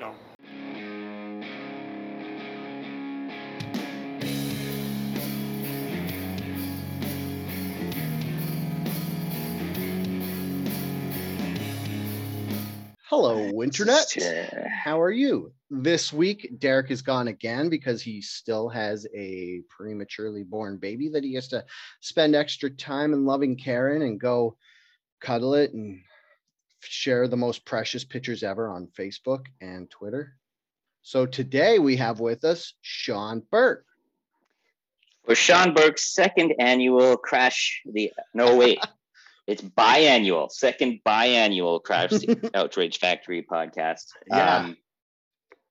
[0.00, 0.14] know.
[13.04, 14.16] Hello, Internet.
[14.84, 15.52] How are you?
[15.68, 21.24] This week, Derek is gone again because he still has a prematurely born baby that
[21.24, 21.64] he has to
[22.00, 24.56] spend extra time in loving Karen and go
[25.20, 26.00] cuddle it and
[26.80, 30.34] share the most precious pictures ever on Facebook and Twitter.
[31.02, 33.86] So today we have with us Sean Burke.
[35.24, 38.78] For Sean Burke's second annual Crash the no wait,
[39.46, 44.06] it's biannual, second biannual Crash the Outrage Factory podcast.
[44.26, 44.56] Yeah.
[44.56, 44.76] Um,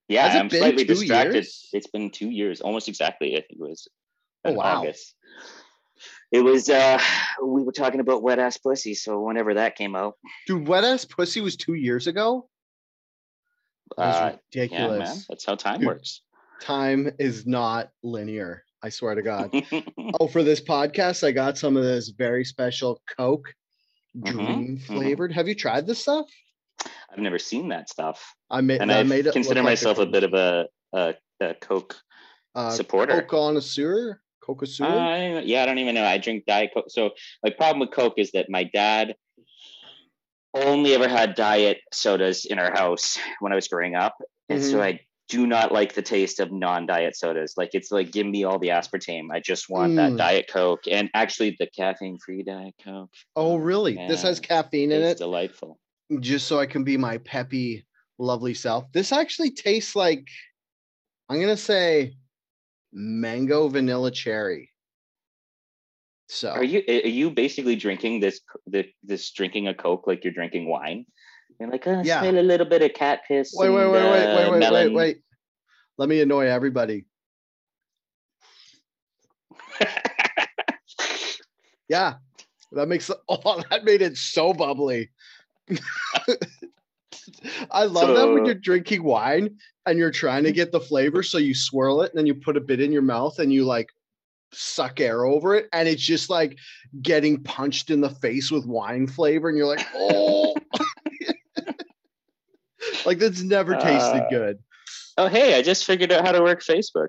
[0.08, 1.34] yeah, I'm slightly distracted.
[1.34, 1.68] years?
[1.72, 3.36] It's been two years, almost exactly.
[3.36, 3.88] I think it was
[4.44, 4.80] Oh, wow.
[4.80, 5.14] August.
[6.32, 7.00] It was uh
[7.42, 10.14] we were talking about wet ass pussy, so whenever that came out,
[10.46, 12.48] Dude, Wet Ass Pussy was two years ago.
[13.96, 15.88] That's uh, yeah, man, that's how time Dude.
[15.88, 16.22] works.
[16.60, 18.64] Time is not linear.
[18.82, 19.50] I swear to God.
[20.20, 23.54] oh, for this podcast, I got some of this very special Coke
[24.16, 24.82] Mhm, dream mhm.
[24.82, 25.32] flavored.
[25.32, 26.26] Have you tried this stuff?
[27.12, 30.06] I've never seen that stuff, I made and I made consider look like myself a
[30.06, 31.96] bit of a a, a Coke
[32.54, 33.20] uh, supporter.
[33.20, 34.20] Coke connoisseur.
[34.54, 34.68] Coke.
[34.80, 36.04] Uh, yeah, I don't even know.
[36.04, 36.86] I drink Diet Coke.
[36.88, 37.10] So
[37.44, 39.14] my problem with Coke is that my dad
[40.54, 44.16] only ever had diet sodas in our house when I was growing up.
[44.48, 44.82] And so Mhm.
[44.82, 47.54] I do not like the taste of non-diet sodas.
[47.56, 49.28] Like it's like give me all the aspartame.
[49.30, 50.16] I just want that Mm.
[50.18, 53.14] Diet Coke and actually the caffeine-free Diet Coke.
[53.36, 53.94] oh, really?
[54.08, 55.78] This has caffeine in it, delightful.
[56.18, 57.86] just so I can be my peppy,
[58.18, 58.90] lovely self.
[58.90, 60.26] This actually tastes like
[61.28, 62.16] I'm gonna say
[62.92, 64.70] mango vanilla cherry.
[66.28, 70.32] So Are you are you basically drinking this this, this drinking a Coke like you're
[70.32, 71.06] drinking wine?
[71.58, 72.20] You're like, oh, Yeah.
[72.20, 73.52] smell a little bit of cat piss.
[73.54, 75.22] wait, wait, and, wait, wait, uh, wait, wait, wait, melon." wait.
[75.98, 77.04] Let me annoy everybody.
[81.90, 82.14] Yeah,
[82.70, 85.10] that makes oh that made it so bubbly.
[87.70, 91.38] I love that when you're drinking wine and you're trying to get the flavor, so
[91.38, 93.88] you swirl it and then you put a bit in your mouth and you like
[94.52, 96.58] suck air over it, and it's just like
[97.02, 100.54] getting punched in the face with wine flavor, and you're like, oh,
[103.06, 104.58] like that's never tasted Uh, good.
[105.18, 107.08] Oh, hey, I just figured out how to work Facebook.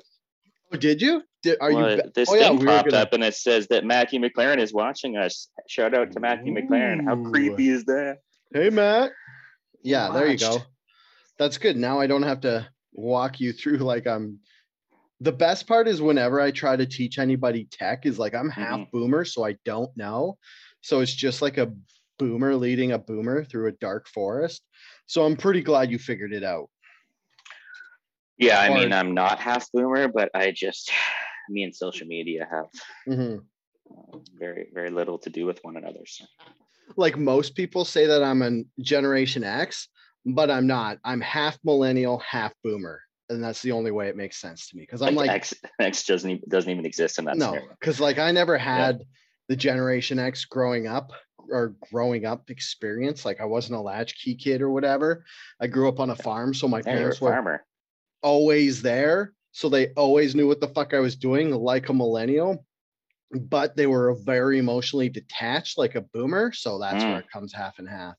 [0.74, 1.24] Oh, did you?
[1.44, 2.02] Did, are Well, you?
[2.14, 3.02] this oh yeah, thing we popped gonna.
[3.02, 5.50] up and it says that Matthew McLaren is watching us.
[5.68, 7.04] Shout out to Matthew McLaren.
[7.04, 8.18] How creepy is that?
[8.54, 9.12] Hey, Matt.
[9.82, 10.62] Yeah, there you go.
[11.42, 11.76] That's good.
[11.76, 14.38] Now I don't have to walk you through like I'm.
[15.22, 18.82] The best part is whenever I try to teach anybody tech is like I'm half
[18.82, 18.92] Mhm.
[18.92, 20.38] boomer, so I don't know.
[20.82, 21.74] So it's just like a
[22.20, 24.62] boomer leading a boomer through a dark forest.
[25.08, 26.70] So I'm pretty glad you figured it out.
[28.38, 30.92] Yeah, I mean, I'm not half boomer, but I just,
[31.50, 32.70] me and social media have
[33.08, 33.44] Mhm.
[33.90, 36.06] uh, very, very little to do with one another.
[36.06, 36.24] So.
[36.98, 39.88] Like most people say that I'm a Generation X,
[40.26, 41.00] but I'm not.
[41.04, 44.84] I'm half millennial, half boomer, and that's the only way it makes sense to me
[44.84, 47.70] because I'm Like, like X, X doesn't even, doesn't even exist in that no scenario.
[47.80, 49.00] because like i never had
[49.48, 51.12] the generation x growing up
[51.50, 55.24] or growing up experience like i wasn't a latchkey kid or whatever
[55.60, 57.66] i grew up on a farm so my Yeah, parents were farmer.
[58.22, 62.66] always there so they always knew what the fuck i was doing like a millennial
[63.34, 67.20] but they were very emotionally detached like a boomer so that's where Mm.
[67.22, 68.16] it comes half and half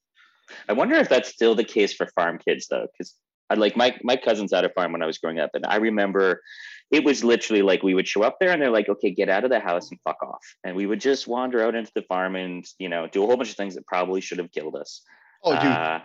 [0.69, 3.15] I wonder if that's still the case for farm kids though, because
[3.51, 5.77] I like my my cousins had a farm when I was growing up, and I
[5.77, 6.43] remember
[6.91, 9.45] it was literally like we would show up there and they're like, okay, get out
[9.45, 12.37] of the house and fuck off, and we would just wander out into the farm
[12.37, 15.03] and you know do a whole bunch of things that probably should have killed us.
[15.45, 16.01] oh dude Uh,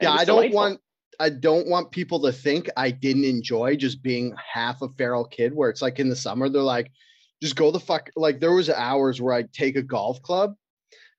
[0.00, 0.56] yeah i don't delightful.
[0.56, 0.80] want
[1.20, 5.52] i don't want people to think i didn't enjoy just being half a feral kid
[5.54, 6.90] where it's like in the summer they're like
[7.42, 10.54] just go the fuck like there was hours where i'd take a golf club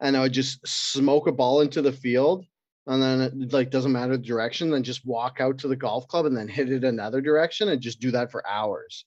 [0.01, 2.45] and i would just smoke a ball into the field
[2.87, 6.07] and then it like doesn't matter the direction then just walk out to the golf
[6.07, 9.05] club and then hit it another direction and just do that for hours.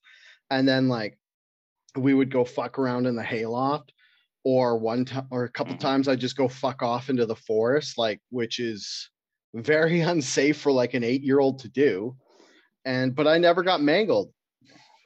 [0.51, 1.19] And then like
[1.97, 3.93] we would go fuck around in the hayloft
[4.45, 7.97] or one time or a couple times i just go fuck off into the forest
[7.97, 9.11] like which is
[9.55, 12.17] very unsafe for like an eight year old to do.
[12.85, 14.33] And but i never got mangled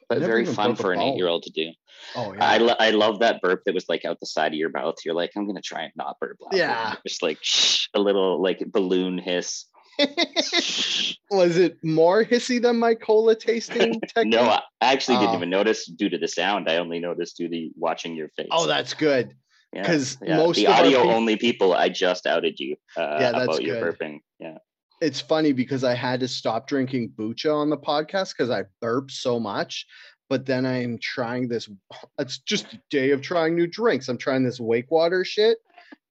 [0.08, 1.70] but very fun for an eight year old to do.
[2.14, 4.58] oh I, yeah lo- I love that burp that was like out the side of
[4.58, 4.97] your mouth.
[5.05, 6.37] You're like, I'm gonna try and not burp.
[6.41, 6.94] loudly." Yeah.
[7.06, 9.64] just like shh, a little like balloon hiss.
[11.31, 15.37] was it more hissy than my cola tasting technique No, I actually didn't Oh.
[15.37, 16.69] even notice due to the sound.
[16.69, 18.49] I only noticed due to watching your face.
[18.50, 19.35] oh that's good
[19.73, 20.37] Because yeah.
[20.37, 23.76] most the audio peop- only people, I just outed you uh, Yeah, that's about your
[23.76, 24.20] burping.
[24.38, 24.58] Yeah.
[25.06, 29.12] It's funny because I had to stop drinking bucha on the podcast because I burp
[29.12, 29.87] so much.
[30.29, 31.69] But then I'm trying this.
[32.19, 34.08] It's just a day of trying new drinks.
[34.08, 35.58] I'm trying this Wake Water shit.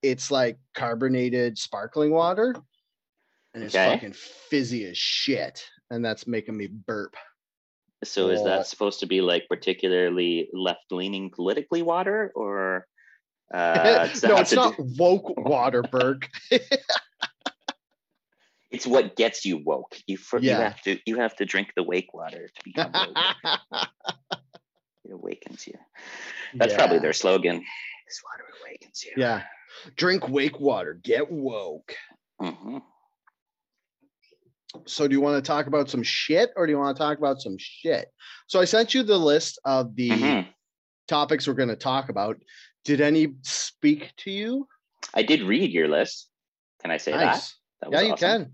[0.02, 2.56] It's like carbonated sparkling water,
[3.54, 3.92] and it's Okay.
[3.94, 5.66] fucking fizzy as shit.
[5.90, 7.16] And that's making me burp.
[8.06, 12.88] So is that supposed to be like particularly left leaning politically water or
[13.54, 16.30] uh, no, it's to do- not woke water, Burke.
[18.72, 19.98] it's what gets you woke.
[20.08, 23.18] You for, you have to you have to drink the wake water to become woke.
[25.06, 25.78] it awakens you.
[26.56, 27.64] That's probably their slogan.
[28.08, 29.14] This water awakens you.
[29.18, 29.44] Yeah.
[29.96, 31.96] Drink wake water, get woke.
[32.42, 32.82] Mhm.
[34.88, 37.18] So, do you want to talk about some shit or do you want to talk
[37.18, 38.10] about some shit?
[38.48, 40.48] So, I sent you the list of the Mhm.
[41.08, 42.38] topics we're going to talk about.
[42.84, 44.68] Did any speak to you?
[45.14, 46.30] I did read your list.
[46.82, 47.12] Can I say?
[47.12, 47.52] Nice.
[47.52, 47.54] that?
[47.92, 48.52] Yeah, was you can.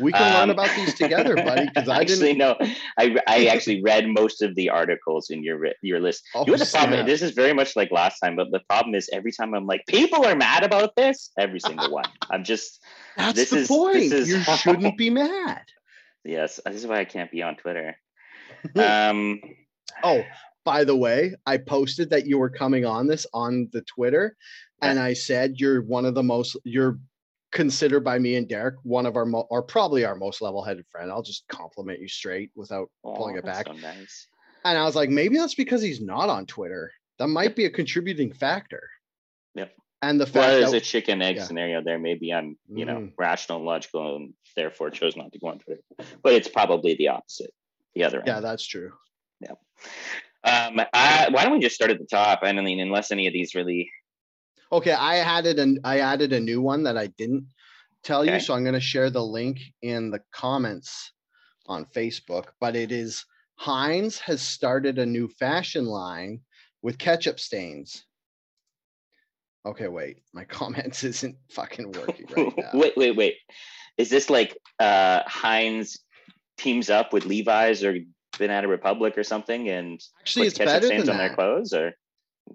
[0.00, 1.66] We can learn Um, about these together, buddy.
[1.66, 2.38] Because I actually didn't.
[2.38, 2.56] no,
[2.98, 6.24] I I actually read most of the articles in your your list.
[6.34, 7.06] Oh, you know the problem.
[7.06, 9.84] This is very much like last time, but the problem is every time I'm like,
[9.86, 11.30] people are mad about this.
[11.38, 12.04] Every single one.
[12.30, 12.80] I'm just
[13.16, 13.94] That's this the is- point.
[13.94, 15.62] this is you shouldn't be mad.
[16.24, 16.58] yes.
[16.66, 17.96] This is why I can't be on Twitter.
[18.76, 19.40] Um,
[20.04, 20.24] Oh,
[20.64, 24.36] by the way, I posted that you were coming on this on the Twitter,
[24.80, 26.98] and I said you're one of the most you're
[27.52, 31.10] considered by me and Derek one of our mo- or probably our most level-headed friend.
[31.10, 33.66] I'll just compliment you straight without pulling it back.
[33.66, 34.26] So nice.
[34.64, 36.92] And I was like, maybe that's because he's not on Twitter.
[37.18, 38.88] That might be a contributing factor.
[39.54, 39.72] Yep.
[40.02, 41.44] And the fact Well, there's that a chicken egg yeah.
[41.44, 41.98] scenario there.
[41.98, 43.12] Maybe I'm, you know, Mhm.
[43.18, 45.82] rational and logical, and therefore chose not to go on Twitter.
[46.22, 47.52] But it's probably the opposite,
[47.94, 48.26] the other end.
[48.28, 48.92] yeah, that's true.
[50.44, 52.40] Um, I, why don't we just start at the top?
[52.42, 53.90] I mean, unless any of these really.
[54.72, 57.46] Okay, I added an I added a new one that I didn't
[58.02, 61.12] tell you, so I'm going to share the link in the comments
[61.66, 62.46] on Facebook.
[62.58, 63.24] But it is
[63.56, 66.40] Heinz has started a new fashion line
[66.80, 68.04] with ketchup stains.
[69.66, 72.70] Okay, wait, my comments isn't fucking working right now.
[72.72, 73.36] wait, wait, wait.
[73.98, 75.98] Is this like uh, Heinz
[76.56, 77.98] teams up with Levi's or
[78.38, 81.74] Banana Republic or something and Actually, it's better stains on their clothes?
[81.74, 81.92] Or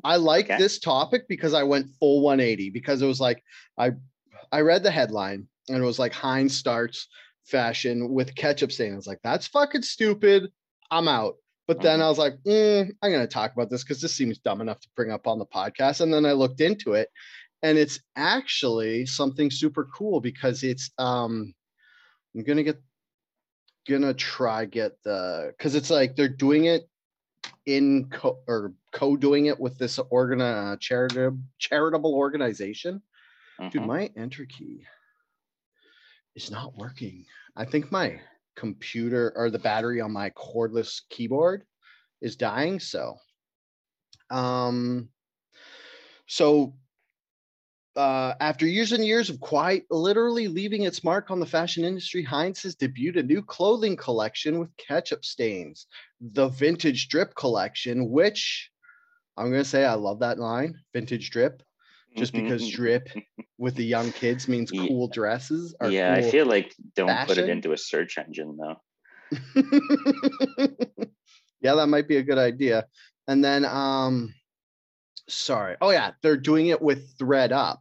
[0.04, 0.58] I like Okay.
[0.58, 3.44] this topic because I went full 180 because it was like
[3.78, 3.94] I
[4.52, 7.08] I read the headline and it was like Heinz starts
[7.46, 8.94] fashion with ketchup stain.
[8.94, 10.52] I was like, that's fucking stupid.
[10.92, 11.36] I'm out.
[11.68, 12.04] But then Mhm.
[12.04, 14.90] I was like, mm, I'm gonna talk about this because this seems dumb enough to
[14.96, 16.02] bring up on the podcast.
[16.02, 17.10] And then I looked into it,
[17.64, 21.54] and it's actually something super cool because it's um
[22.36, 22.82] I'm gonna get
[23.88, 26.90] gonna try get the because it's like they're doing it
[27.66, 33.02] in co or co-doing it with this organ uh, charitable charitable organization.
[33.72, 33.88] Dude, Mhm.
[33.88, 34.86] my enter key
[36.36, 37.26] is not working.
[37.56, 38.20] I think my
[38.56, 41.64] computer or the battery on my cordless keyboard
[42.22, 42.80] is dying.
[42.80, 43.18] So,
[44.32, 45.10] um,
[46.26, 46.74] so
[47.96, 52.24] uh, after years and years of quite literally leaving its mark on the fashion industry,
[52.24, 55.88] Heinz has debuted a new clothing collection with ketchup stains,
[56.20, 58.72] the Vintage Drip collection, which
[59.38, 61.62] I'm gonna say I love that line, Vintage Drip,
[62.16, 63.10] just because drip
[63.58, 65.76] with the young kids means cool dresses.
[65.90, 68.76] Yeah, I feel like don't put it into a search engine though.
[71.62, 72.86] yeah, that might be a good idea.
[73.28, 74.34] And then, um,
[75.28, 75.76] sorry.
[75.82, 77.80] Oh yeah, they're doing it with ThredUp,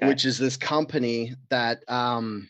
[0.00, 0.08] Okay.
[0.08, 2.48] which is this company that um,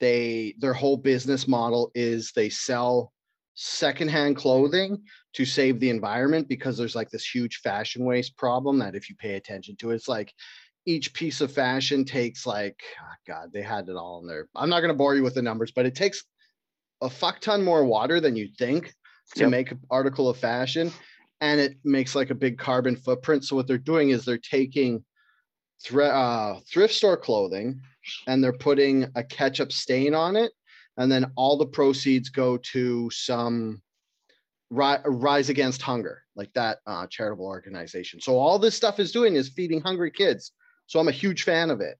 [0.00, 3.12] they their whole business model is they sell
[3.56, 5.02] secondhand clothing
[5.34, 9.16] to save the environment because there's like this huge fashion waste problem that if you
[9.16, 10.32] pay attention to, it's like
[10.84, 14.48] each piece of fashion takes like oh God, they had it all in there.
[14.54, 16.22] I'm not gonna bore you with the numbers, but it takes
[17.00, 18.94] a fuck ton more water than you think
[19.34, 19.50] to Yep.
[19.50, 20.92] make an article of fashion
[21.40, 25.04] and it makes like a big carbon footprint so what they're doing is they're taking
[25.84, 27.80] thre- uh, thrift store clothing
[28.26, 30.52] and they're putting a ketchup stain on it
[30.96, 33.82] and then all the proceeds go to some
[34.70, 38.20] ri- rise against hunger like that uh, charitable organization.
[38.20, 40.52] So all this stuff is doing is feeding hungry kids.
[40.86, 41.98] So i'm a huge fan of it.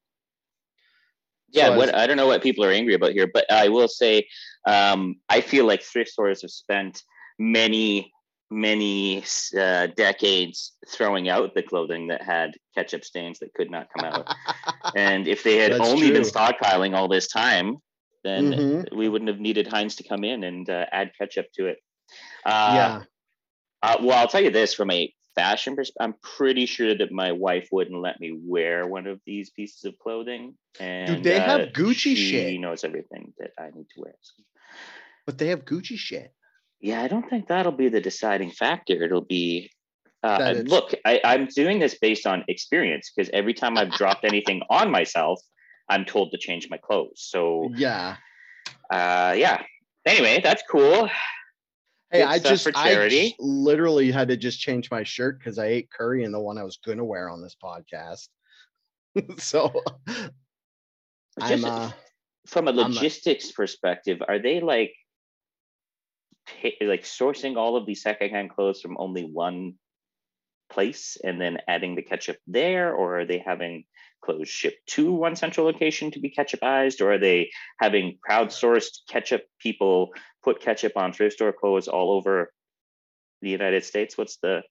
[1.51, 3.69] Yeah, So I what I don't know what people are angry about here, but I
[3.69, 4.27] will say
[4.67, 7.03] um, I feel like thrift stores have spent
[7.39, 8.13] many,
[8.51, 9.25] many
[9.59, 14.35] uh, decades throwing out the clothing that had ketchup stains that could not come out.
[14.97, 17.79] and if they had That's only been stockpiling all this time,
[18.27, 18.97] then Mhm.
[18.97, 21.79] we wouldn't have needed Heinz to come in and uh, add ketchup to it.
[22.45, 23.03] Uh, yeah
[23.83, 27.33] uh, well, I'll tell you this from a fashion perspective, I'm pretty sure that my
[27.33, 30.57] wife wouldn't let me wear one of these pieces of clothing.
[30.81, 32.61] And they have uh, Gucci she shit.
[32.61, 34.15] knows everything that I need to wear.
[34.21, 34.43] So,
[35.27, 36.33] But they have Gucci shit.
[36.81, 39.03] yeah, I don't think that'll be the deciding factor.
[39.03, 39.71] It'll be.
[40.23, 44.63] Uh, look, I, I'm doing this based on experience because every time I've dropped anything
[44.71, 45.41] on myself,
[45.89, 47.21] I'm told to change my clothes.
[47.21, 48.17] So, Yeah.
[48.91, 49.63] uh, yeah.
[50.05, 51.09] Anyway, that's cool.
[52.11, 53.31] Hey, Good I just for I charity.
[53.31, 56.57] j- literally had to just change my shirt because I ate curry in the one
[56.59, 58.29] I was gonna wear on this podcast.
[59.39, 59.73] so
[61.41, 61.91] I'm uh
[62.47, 64.95] from a I'm a- logistics perspective, are they like
[66.81, 69.75] like sourcing all of these secondhand clothes from only one
[70.71, 73.85] place and then adding the ketchup there, or are they having
[74.27, 79.45] clothes shipped to one central location to be ketchupized, or are they having crowdsourced ketchup
[79.61, 80.11] people
[80.45, 82.53] put ketchup on thrift store clothes all over
[83.41, 84.19] the United States?
[84.19, 84.63] What's the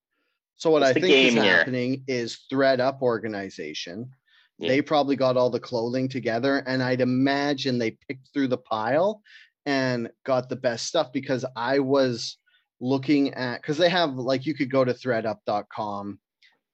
[0.58, 1.44] so what I think is here?
[1.44, 4.12] happening is ThredUp organization.
[4.58, 4.70] Yeah.
[4.70, 9.22] They probably got all the clothing together, and I'd imagine they picked through the pile
[9.66, 12.38] and got the best stuff because I was
[12.80, 16.20] looking at because they have like you could go to thredup.com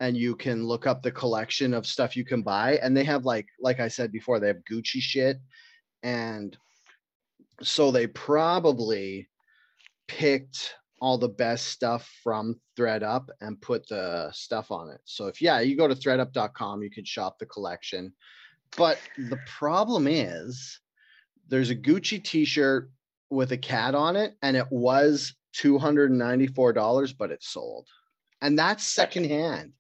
[0.02, 3.24] and you can look up the collection of stuff you can buy and they have
[3.24, 5.38] like like I said before they have Gucci shit
[6.04, 6.58] and
[7.62, 9.30] so they probably
[10.08, 15.00] picked all the best stuff from thredup and put the stuff on it.
[15.06, 18.12] So if yeah you go to thredup.com you can shop the collection.
[18.76, 20.80] But the problem is
[21.48, 22.90] there's a Gucci t-shirt
[23.30, 27.88] with a cat on it and it was $294 but it's sold.
[28.42, 29.74] And that's secondhand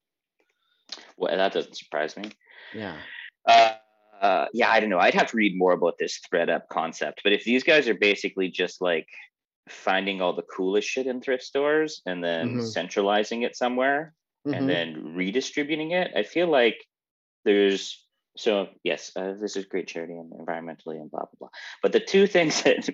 [1.17, 2.31] well, that doesn't surprise me.
[2.74, 2.98] yeah
[3.45, 3.75] Uh,
[4.21, 5.00] uh, yeah, I don't know.
[5.00, 7.21] I'd have to read more about this ThredUp concept.
[7.24, 9.07] But if these guys are basically just like
[9.67, 12.62] finding all the coolest shit in thrift stores and then Mhm.
[12.62, 14.13] centralizing it somewhere
[14.45, 14.53] Mhm.
[14.55, 16.77] and then redistributing it, I feel like
[17.45, 18.07] there's
[18.38, 21.50] so yes, uh, this is great charity and environmentally and blah blah blah.
[21.81, 22.88] But the two things that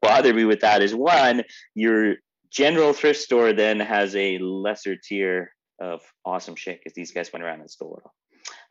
[0.00, 1.42] bother me with that is one,
[1.74, 2.14] your
[2.50, 7.44] general thrift store then has a lesser tier of awesome shit because these guys went
[7.44, 8.14] around and stole it all.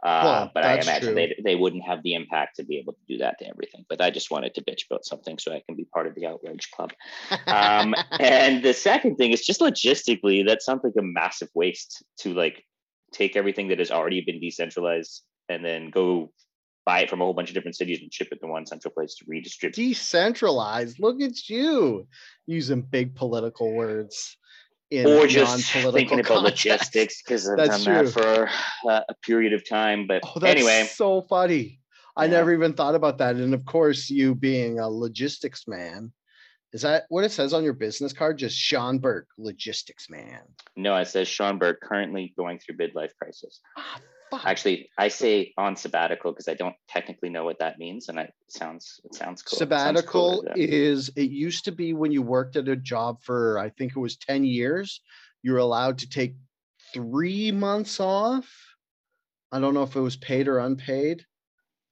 [0.04, 1.16] Uh, Well, but I imagine true.
[1.16, 3.86] they they wouldn't have the impact to be able to do that to everything.
[3.90, 6.26] But I just wanted to bitch about something so I can be part of the
[6.26, 6.92] outrage club.
[7.48, 12.34] Um, and the second thing is just logistically, that sounds like a massive waste to
[12.34, 12.64] like
[13.14, 16.32] take everything that has already been decentralized and then go
[16.86, 18.92] buy it from a whole bunch of different cities and ship it to one central
[18.92, 19.76] place to redistribute.
[19.76, 22.08] decentralized look at you
[22.48, 24.38] using big political words
[24.92, 26.66] in Or just thinking about context.
[26.66, 28.12] logistics because I've That's done true.
[28.12, 30.08] that for uh, a period of time.
[30.08, 31.80] But Oh, that's anyway, so funny.
[32.16, 32.32] I Yeah.
[32.32, 33.36] never even thought about that.
[33.36, 36.12] And of course, you being a logistics man,
[36.74, 38.38] is that what it says on your business card?
[38.38, 40.42] Just Sean Burke, logistics man.
[40.76, 43.60] no, it says Sean Burke currently going through midlife crisis.
[43.78, 44.46] Ah, fuck.
[44.46, 48.34] Actually, I say on sabbatical because I don't technically know what that means, and it
[48.50, 49.56] sounds it sounds cool.
[49.56, 53.58] It sounds sabbatical is it used to be when you worked at a job for
[53.60, 55.02] I think it was 10 years,
[55.44, 56.36] you were allowed to take
[56.94, 58.50] three months off.
[59.52, 61.26] I don't know if it was paid or unpaid.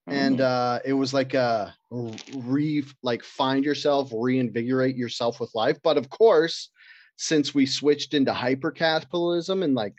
[0.10, 0.42] and Mhm.
[0.42, 1.76] uh it was like a
[2.34, 6.70] re like find yourself reinvigorate yourself with life but of course
[7.18, 9.96] since we switched into hyper capitalism and like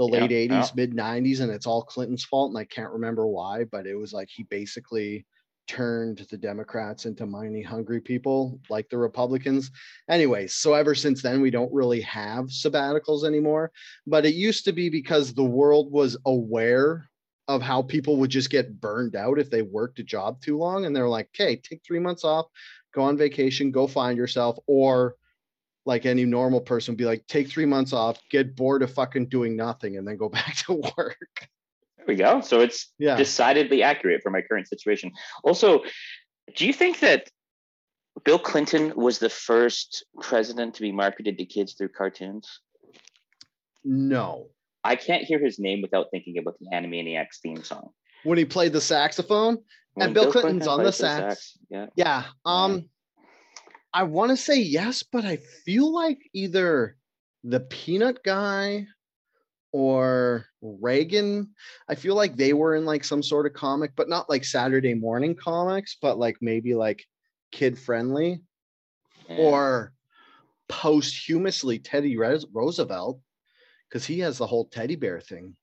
[0.00, 0.70] the Yeah, late 80s yeah.
[0.74, 4.14] mid 90s and it's all clinton's fault and i can't remember why but it was
[4.14, 5.26] like he basically
[5.68, 9.70] turned the democrats into money hungry people like the republicans
[10.08, 13.70] anyways so ever since then we don't really have sabbaticals anymore
[14.06, 17.10] but it used to be because the world was aware
[17.46, 20.84] of how people would just get burned out if they worked a job too long.
[20.84, 22.46] And they're like, okay, take three months off,
[22.94, 24.56] go on vacation, go find yourself.
[24.68, 25.16] Or
[25.86, 29.26] like any normal person, would be like, take three months off, get bored of fucking
[29.26, 31.48] doing nothing, and then go back to work.
[31.96, 32.40] There we go.
[32.40, 33.16] So it's Yeah.
[33.16, 35.10] decidedly accurate for my current situation.
[35.44, 35.82] Also,
[36.56, 37.28] do you think that
[38.24, 42.60] Bill Clinton was the first president to be marketed to kids through cartoons?
[43.84, 44.48] No.
[44.82, 47.90] I can't hear his name without thinking about the Animaniacs theme song.
[48.24, 49.58] When he played the saxophone.
[49.94, 51.58] When Bill Clinton's on the plays sax.
[51.68, 51.86] Yeah.
[51.96, 52.24] Yeah.
[52.44, 52.88] Um,
[53.92, 56.96] I want to say yes, but I feel like either
[57.44, 58.86] the peanut guy
[59.72, 61.54] or Reagan.
[61.88, 64.94] I feel like they were in like some sort of comic, but not like Saturday
[64.94, 67.04] morning comics, but like maybe like
[67.52, 68.42] kid friendly
[69.28, 69.36] yeah.
[69.36, 69.92] or
[70.68, 73.20] posthumously Teddy Roosevelt,
[73.88, 75.56] because he has the whole teddy bear thing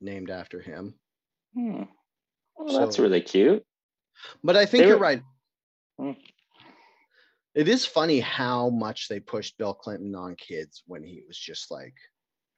[0.00, 0.94] named after him.
[1.54, 1.84] Hmm.
[2.56, 3.64] Well, that's really cute.
[4.44, 5.22] But I think you're right.
[5.98, 6.12] Hmm.
[7.54, 11.70] It is funny how much they pushed Bill Clinton on kids when he was just
[11.70, 11.94] like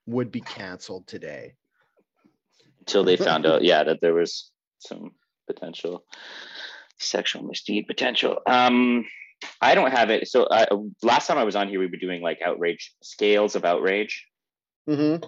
[0.07, 1.55] would be canceled today.
[2.81, 5.13] Until they found out, yeah, that there was some
[5.47, 6.05] potential
[6.99, 8.39] sexual misdeed potential.
[8.47, 9.07] Um,
[9.61, 10.29] I don't have it.
[10.29, 10.67] So uh,
[11.03, 14.27] last time I was on here, we were doing like outrage scales of outrage.
[14.89, 15.25] Mm-hmm.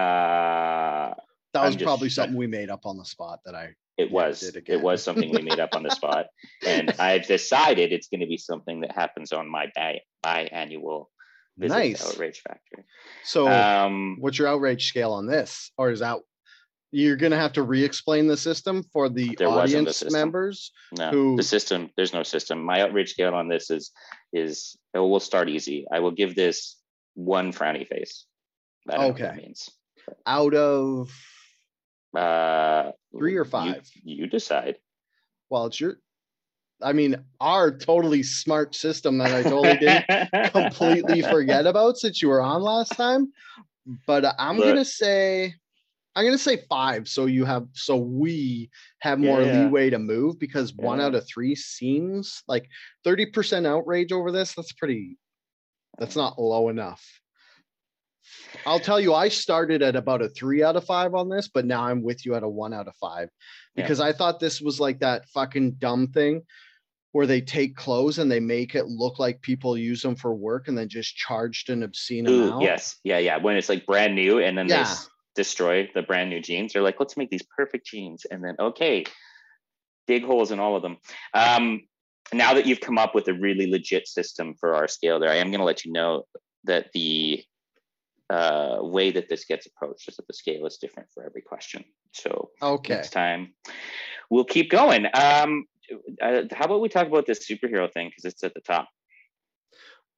[0.00, 1.14] Uh,
[1.54, 4.40] That was just- probably something we made up on the spot that I it was
[4.40, 6.26] did it was something we made up on the spot,
[6.64, 11.06] and I've decided it's going to be something that happens on my bi- biannual
[11.58, 11.98] visit Nice.
[12.00, 12.84] to Outrage Factory.
[13.24, 15.72] so Um, what's your outrage scale on this?
[15.76, 16.18] Or is that
[16.92, 20.70] you're gonna have to re-explain the system for the audience members?
[20.92, 21.90] no, who- the system.
[21.96, 22.62] There's no system.
[22.62, 23.90] My outrage scale on this is
[24.32, 25.84] is oh, we'll start easy.
[25.92, 26.76] I will give this
[27.14, 28.24] one frowny face.
[28.88, 29.42] I don't know what that Okay.
[29.42, 29.68] means.
[30.26, 31.10] Out of
[32.16, 33.88] Uh, Three or five?
[34.04, 34.76] You, decide.
[35.50, 35.96] well, it's your
[36.80, 42.28] I mean, our totally smart system that I totally didn't completely forget about since you
[42.28, 43.32] were on last time.
[44.06, 45.54] But I'm But- gonna say
[46.14, 49.64] I'm gonna say five, so you have so we have more Yeah, yeah.
[49.64, 52.68] leeway to move because one out of three seems like
[53.04, 54.52] 30% outrage over this.
[54.54, 55.16] That's pretty
[55.98, 57.04] that's not low enough.
[58.66, 61.64] I'll tell you, I started at about a three out of five on this, but
[61.64, 63.28] now I'm with you at a one out of five
[63.74, 63.82] Yeah.
[63.82, 66.42] because I thought this was like that fucking dumb thing
[67.12, 70.68] where they take clothes and they make it look like people use them for work
[70.68, 72.62] and then just charged an obscene Ooh, amount.
[72.62, 73.38] yes, yeah, yeah.
[73.38, 74.82] When it's like brand new, and then they Yeah.
[74.82, 76.72] s- destroy the brand new jeans.
[76.72, 79.04] They're like, let's make these perfect jeans, and then okay,
[80.06, 80.98] dig holes in all of them.
[81.32, 81.82] Um,
[82.32, 85.36] now that you've come up with a really legit system for our scale, there, I
[85.36, 86.24] am going to let you know
[86.64, 87.42] that the
[88.30, 91.84] uh, way that this gets approached is that the scale is different for every question.
[92.12, 92.94] So Okay.
[92.94, 93.54] next time
[94.30, 95.06] we'll keep going.
[95.14, 95.66] Um,
[96.22, 98.88] uh, how about we talk about this superhero thing because it's at the top.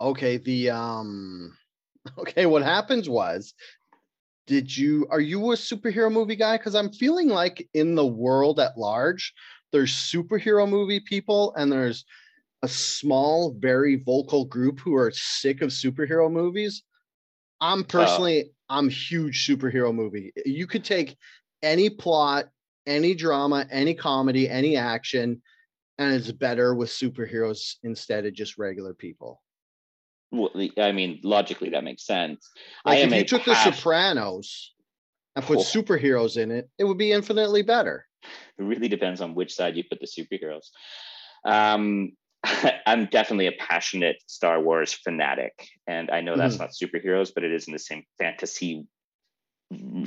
[0.01, 0.39] Okay.
[0.39, 1.57] The um
[2.19, 3.55] okay, what happens was
[4.47, 6.57] did you are you a superhero movie guy?
[6.57, 9.33] Because I'm feeling like in the world at large,
[9.71, 12.05] there's superhero movie people and there's
[12.63, 16.83] a small, very vocal group who are sick of superhero movies.
[17.61, 20.33] I'm personally, I'm huge superhero movie.
[20.45, 21.17] You could take
[21.63, 22.47] any plot,
[22.87, 25.43] any drama, any comedy, any action,
[25.99, 29.43] and it's better with superheroes instead of just regular people.
[30.33, 32.49] Well, I mean, logically that makes sense.
[32.85, 34.75] Like I if you took The Sopranos
[35.37, 35.63] and put Oh.
[35.63, 38.07] superheroes in it, it would be infinitely better.
[38.59, 40.69] It really depends on which side you put the superheroes.
[41.45, 42.13] Um,
[42.87, 46.63] I'm definitely a passionate Star Wars fanatic, and I know that's Mm-hmm.
[46.65, 48.87] not superheroes, but it is in the same fantasy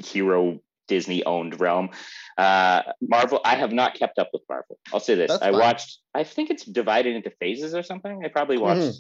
[0.04, 1.90] hero Disney owned realm.
[2.38, 4.78] Uh, Marvel, I have not kept up with Marvel.
[4.94, 5.60] I'll say this: That's I fine.
[5.60, 6.00] watched.
[6.14, 8.24] I think it's divided into phases or something.
[8.26, 8.98] I probably watched.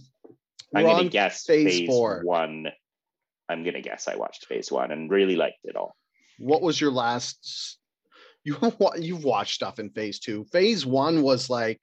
[0.76, 0.89] I'm Mm-hmm.
[0.89, 2.22] We're gonna guess phase phase, four.
[2.24, 2.67] one.
[3.50, 5.96] I'm gonna guess I watched phase one and really liked it all.
[6.39, 7.78] What was your last?
[8.46, 8.58] You
[9.00, 10.43] you've watched stuff in Phase Two.
[10.52, 11.80] Phase One was like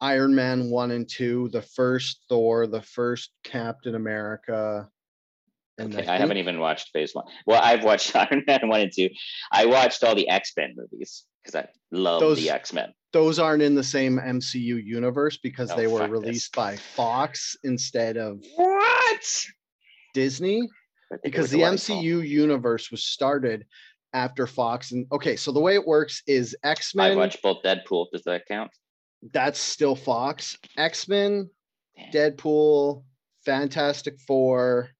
[0.00, 4.88] Iron Man one and two, the first Thor, the first Captain America,
[5.78, 7.24] and Okay, I, I, haven't even watched phase one.
[7.46, 9.08] Well, I've watched Iron Man one and two.
[9.52, 12.92] I watched all the X Men movies because I love Those- the X Men.
[13.12, 16.20] those aren't in the same MCU universe because Oh, they were fuck this.
[16.20, 19.44] released by Fox instead of What?
[20.14, 20.68] Disney.
[21.22, 23.64] because the MCU universe was started
[24.12, 24.92] after Fox.
[24.92, 27.12] And okay, so the way it works is X Men.
[27.12, 28.06] I watched both Deadpool.
[28.12, 28.70] Does that count?
[29.32, 30.56] That's still Fox.
[30.76, 31.50] X Men,
[32.12, 33.04] Deadpool,
[33.44, 34.90] Fantastic Four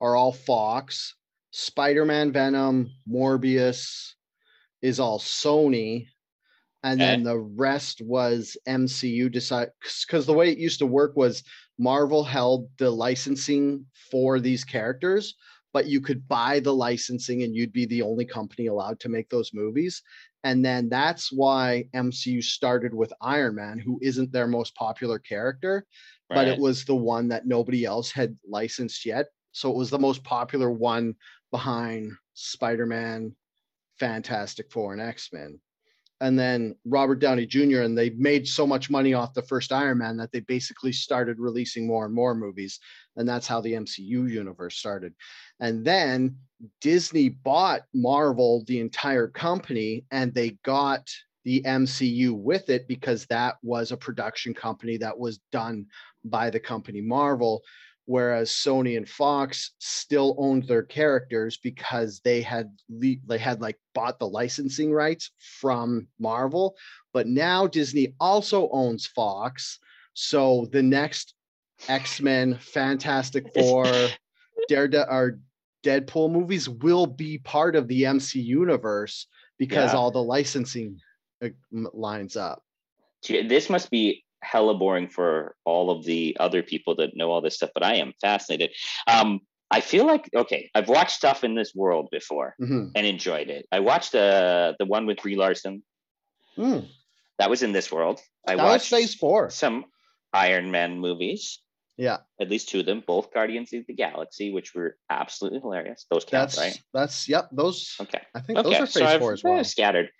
[0.00, 1.14] are all Fox.
[1.50, 4.14] Spider Man, Venom, Morbius
[4.80, 6.06] is all Sony.
[6.84, 9.68] And then the rest was MCU decide
[10.06, 11.44] because the way it used to work was
[11.78, 15.36] Marvel held the licensing for these characters,
[15.72, 19.28] but you could buy the licensing and you'd be the only company allowed to make
[19.30, 20.02] those movies.
[20.44, 25.86] And then that's why MCU started with Iron Man, who isn't their most popular character,
[26.28, 29.26] but it was the one that nobody else had licensed yet.
[29.52, 31.14] So it was the most popular one
[31.50, 33.36] behind Spider Man,
[33.98, 35.60] Fantastic Four, and X Men.
[36.22, 37.80] And then Robert Downey Jr.
[37.80, 41.40] and they made so much money off the first Iron Man that they basically started
[41.40, 42.78] releasing more and more movies.
[43.16, 45.14] And that's how the MCU universe started.
[45.58, 46.36] And then
[46.80, 51.10] Disney bought Marvel, the entire company, and they got
[51.44, 55.86] the MCU with it because that was a production company that was done
[56.24, 57.62] by the company Marvel.
[58.06, 63.78] Whereas Sony and Fox still owned their characters because they had le- they had like
[63.94, 66.74] bought the licensing rights from Marvel,
[67.12, 69.78] but now Disney also owns Fox.
[70.14, 71.34] So the next
[71.88, 73.86] X Men, Fantastic Four,
[74.68, 75.38] Daredevil, or
[75.84, 79.26] Deadpool movies will be part of the MC universe
[79.58, 79.98] because Yeah.
[79.98, 80.98] all the licensing
[81.42, 81.48] uh,
[81.92, 82.62] lines up.
[83.28, 87.56] This must be hella boring for all of the other people that know all this
[87.56, 88.70] stuff, but I am fascinated.
[89.06, 92.90] Um, I feel like okay, I've watched stuff in this world before Mhm.
[92.94, 93.66] and enjoyed it.
[93.72, 95.82] I watched uh, the one with Brie Larson.
[96.58, 96.88] Mm,
[97.38, 98.20] That was in this world.
[98.46, 99.48] I that watched Phase Four.
[99.50, 99.86] some
[100.34, 101.60] Iron Man movies.
[101.98, 106.06] Yeah, At least two of them, both Guardians of the Galaxy, which were absolutely hilarious.
[106.10, 106.82] Those count, that's right?
[106.92, 107.48] that's yep.
[107.52, 108.20] Those Okay.
[108.34, 108.70] I think Okay.
[108.70, 109.62] those are so Phase I've Four as well.
[109.64, 110.10] scattered.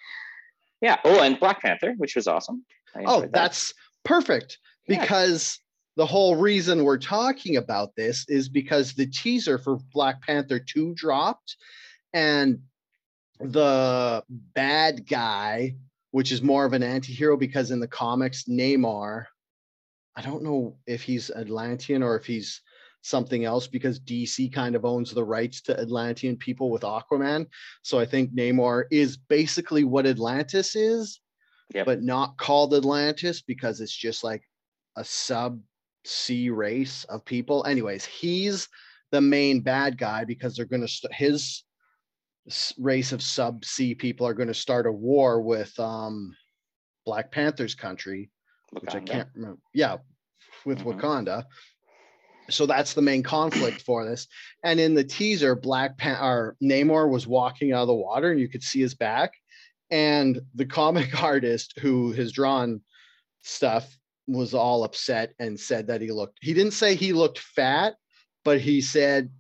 [0.81, 0.99] Yeah.
[1.05, 2.65] Oh, and Black Panther, which was awesome.
[2.95, 3.73] Oh, enjoyed that.
[4.05, 5.01] Perfect Yeah.
[5.01, 5.59] because
[5.97, 10.95] the whole reason we're talking about this is because the teaser for Black Panther 2
[10.95, 11.57] dropped
[12.15, 12.61] and
[13.41, 15.77] the bad guy,
[16.13, 19.27] which is more of an anti-hero because in the comics Namor,
[20.17, 22.61] I don't know if he's Atlantean or if he's
[23.03, 27.47] something else because DC kind of owns the rights to Atlantean people with Aquaman.
[27.83, 31.21] So I think Namor is basically what Atlantis is,
[31.75, 31.87] Yep.
[31.87, 34.43] but not called Atlantis because it's just like
[34.97, 35.61] a sub
[36.05, 37.65] sea race of people.
[37.67, 38.69] Anyways, he's
[39.11, 41.65] the main bad guy because they're going to st- his
[42.79, 46.35] race of sub sea people are going to start a war with um
[47.07, 48.31] Black Panther's country,
[48.71, 49.61] which I can't remember.
[49.75, 49.99] Yeah,
[50.65, 51.01] with Mhm.
[51.01, 51.45] Wakanda.
[52.51, 54.27] So that's the main conflict for this.
[54.65, 58.41] And in the teaser, Black Pan or Namor was walking out of the water, and
[58.41, 59.33] you could see his back.
[59.93, 62.81] And the comic artist who has drawn
[63.43, 66.39] stuff was all upset and said that he looked.
[66.41, 67.95] He didn't say he looked fat,
[68.45, 69.31] but he said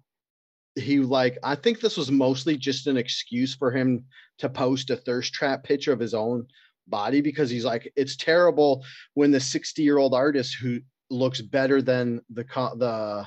[0.77, 1.39] he like.
[1.43, 4.05] I think this was mostly just an excuse for him
[4.39, 6.47] to post a thirst trap picture of his own
[6.87, 8.85] body because he's like, it's terrible
[9.15, 13.27] when the 60 year old artist who looks better than the the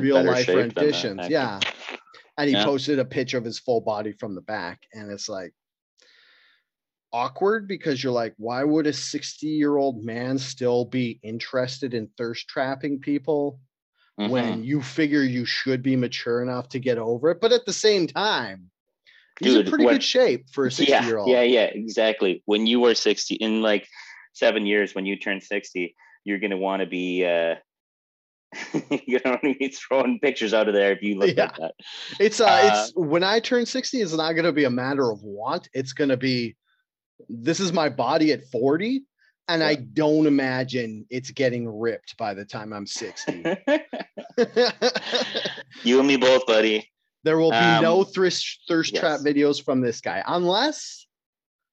[0.00, 1.28] real life shape than the renditions.
[1.28, 1.60] Yeah.
[2.36, 2.64] And he Yeah.
[2.64, 4.80] posted a picture of his full body from the back.
[4.92, 5.52] And it's like
[7.12, 12.08] awkward because you're like, why would a 60 year old man still be interested in
[12.18, 13.60] thirst trapping people
[14.18, 14.30] Mhm.
[14.30, 17.40] when you figure you should be mature enough to get over it?
[17.40, 18.70] But at the same time,
[19.40, 21.28] he's Dude, in pretty good shape for a 60 yeah, year old.
[21.30, 22.42] Yeah, yeah, exactly.
[22.46, 23.86] When you were 60, in like
[24.34, 25.94] seven years, when you turn 60,
[26.24, 27.56] you're gonna want to be uh
[29.06, 31.44] you know be throwing pictures out of there if you look Yeah.
[31.44, 31.74] like that.
[32.18, 35.22] It's uh, Uh, it's when I turn 60, it's not gonna be a matter of
[35.22, 35.68] want.
[35.72, 36.56] It's gonna be
[37.28, 39.02] this is my body at 40.
[39.50, 43.42] And I don't imagine it's getting ripped by the time I'm 60.
[45.84, 46.90] you and me both, buddy.
[47.24, 51.06] there will be no Um, thirst, thirst trap videos from this guy unless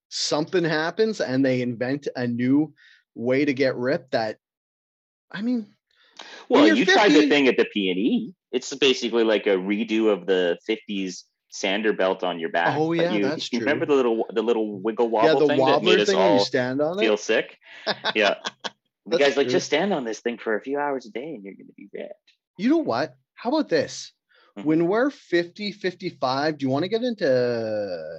[0.09, 2.73] something happens and they invent a new
[3.13, 4.37] way to get ripped that
[5.31, 5.67] I mean
[6.47, 8.33] Well, you're you tried the thing at the P and E.
[8.51, 11.23] It's basically like a redo of the '50s
[11.55, 12.75] sander belt on your back.
[12.77, 13.67] Oh, yeah, you, that's you true.
[13.67, 16.39] Remember the little the little wiggle yeah wobble the thing that made us thing all
[16.39, 17.57] you stand on feel it sick?
[18.15, 18.35] Yeah.
[19.07, 19.51] The That's guy's like, true.
[19.53, 21.87] just stand on this thing for a few hours a day, and you're gonna be
[21.93, 22.13] ripped.
[22.57, 24.11] you know what how about this
[24.57, 24.63] Mhm.
[24.63, 27.25] when we're 50 55 do you want to get into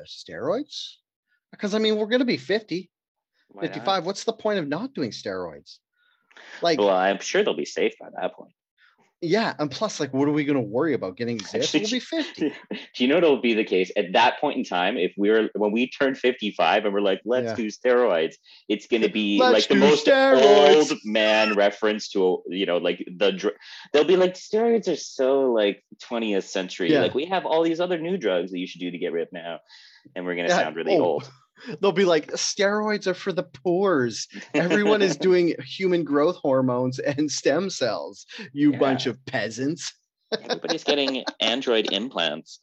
[0.07, 0.97] steroids
[1.51, 2.91] because I mean we're going to be 50
[3.49, 3.73] Why not?
[3.73, 5.79] 55 what's the point of not doing steroids
[6.61, 8.53] like Well, I'm sure they'll be safe by that point.
[9.27, 12.01] Yeah and plus like what are we going to worry about getting zipped we'll be
[12.01, 14.97] 50 Do you know what'll be the case at that point in time?
[14.97, 17.55] If we're when we turn 55 and we're like, let's Yeah.
[17.55, 18.35] do steroids,
[18.69, 20.91] it's gonna be Let's like the most steroids.
[20.91, 23.55] old man reference to you know, like the dr-
[23.93, 26.93] they'll be like steroids are so like 20th century.
[26.93, 27.01] Yeah.
[27.03, 29.33] Like we have all these other new drugs that you should do to get ripped
[29.33, 29.61] now,
[30.15, 31.31] and we're gonna Yeah, sound really oh, old.
[31.81, 37.31] They'll be like steroids are for the poors everyone is doing human growth hormones and
[37.31, 38.79] stem cells you Yeah.
[38.79, 39.93] bunch of peasants
[40.43, 42.59] Everybody's getting android implants,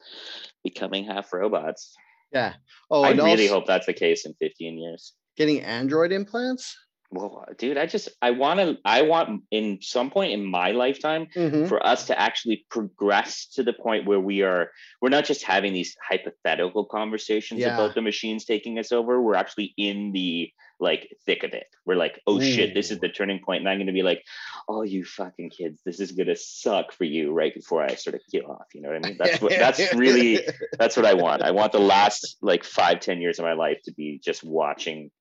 [0.66, 1.96] becoming half robots.
[2.34, 2.54] yeah
[2.92, 5.14] oh I really also hope that's the case in 15 years.
[5.38, 6.76] getting android implants
[7.14, 11.28] Well, dude, I just I want to I want in some point in my lifetime
[11.36, 11.68] Mhm.
[11.70, 14.72] for us to actually progress to the point where we are
[15.02, 17.76] we're not just having these hypothetical conversations Yeah.
[17.76, 19.22] about the machines taking us over.
[19.22, 21.68] We're actually in the like thick of it.
[21.86, 24.24] We're like oh shit this is the turning point and i'm going to be like
[24.68, 28.16] oh you fucking kids this is going to suck for you right before i sort
[28.16, 29.18] of kill off you know what i mean?
[29.20, 30.40] That's what that's really
[30.80, 31.42] that's what i want.
[31.44, 35.12] I want the last like five ten years of my life to be just watching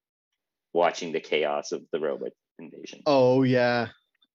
[0.73, 3.89] watching the chaos of the robot invasion oh yeah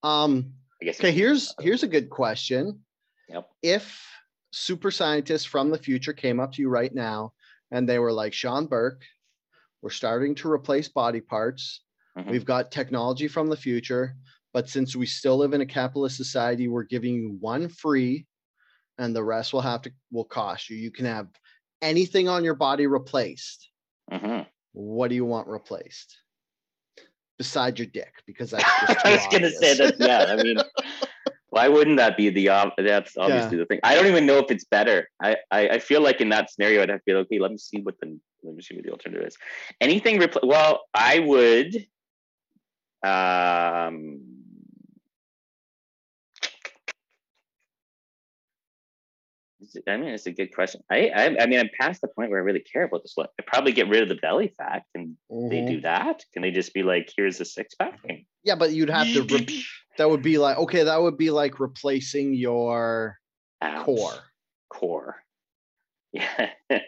[0.04, 2.80] um i guess okay here's here's a good question
[3.30, 4.06] yep if
[4.52, 7.32] super scientists from the future came up to you right now
[7.72, 9.04] and they were like sean burke
[9.82, 11.82] we're starting to replace body parts
[12.18, 12.32] Mhm.
[12.32, 14.16] We've got technology from the future,
[14.54, 18.26] but since we still live in a capitalist society, we're giving you one free
[18.98, 20.78] and the rest will have to will cost you.
[20.78, 21.28] You can have
[21.82, 23.70] anything on your body replaced.
[24.12, 24.48] Mhm.
[24.74, 26.18] What do you want replaced?
[27.38, 29.96] Beside your dick, because that's just I was gonna say that.
[30.00, 30.58] Yeah, I mean,
[31.50, 33.80] why wouldn't that be the ob- that's obviously the thing.
[33.84, 35.08] I don't even know if it's better.
[35.22, 37.52] I, I I feel like in that scenario, I'd have to be like, okay, let
[37.52, 39.38] me see what the let me see what the alternative is.
[39.80, 41.76] Anything repl- Well, I would.
[43.04, 44.22] Um.
[46.40, 46.78] is it-
[49.88, 50.82] I mean, it's a good question.
[50.92, 53.14] I, I I mean, I'm past the point where I really care about this.
[53.16, 53.28] One.
[53.40, 54.84] I probably get rid of the belly fat.
[54.96, 55.68] Can they Mhm.
[55.68, 56.24] do that?
[56.34, 58.00] Can they just be like, here's a six pack?
[58.44, 59.24] Yeah, but you'd have to.
[59.24, 59.66] Re-
[59.98, 60.84] that would be like okay.
[60.84, 63.18] That would be like replacing your
[63.62, 63.84] Abs.
[63.84, 64.14] core.
[64.70, 65.16] core.
[66.14, 66.50] Yeah,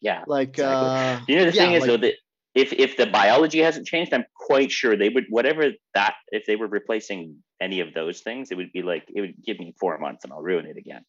[0.00, 0.22] yeah.
[0.26, 0.88] Like Exactly.
[0.88, 2.14] uh, You know, the yeah, thing is like- though that
[2.54, 6.54] if if the biology hasn't changed, I'm quite sure they would whatever that if they
[6.56, 9.98] were replacing any of those things, it would be like it would give me four
[9.98, 11.04] months and I'll ruin it again.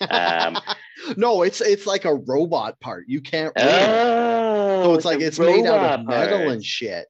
[0.00, 0.58] Um,
[1.16, 3.04] no, it's it's like a robot part.
[3.08, 3.52] You can't.
[3.56, 6.48] oh, so it's like it's made out of metal part.
[6.50, 7.06] and shit.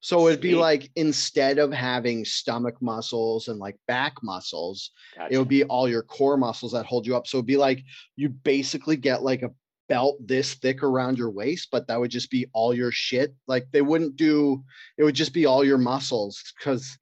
[0.00, 4.90] So it'd be like instead of having stomach muscles and like back muscles,
[5.30, 7.26] it would be all your core muscles that hold you up.
[7.26, 7.82] So it'd be like
[8.14, 9.50] you basically get like a
[9.88, 13.34] belt this thick around your waist, but that would just be all your shit.
[13.46, 14.62] Like they wouldn't do
[14.98, 16.98] it would just be all your muscles because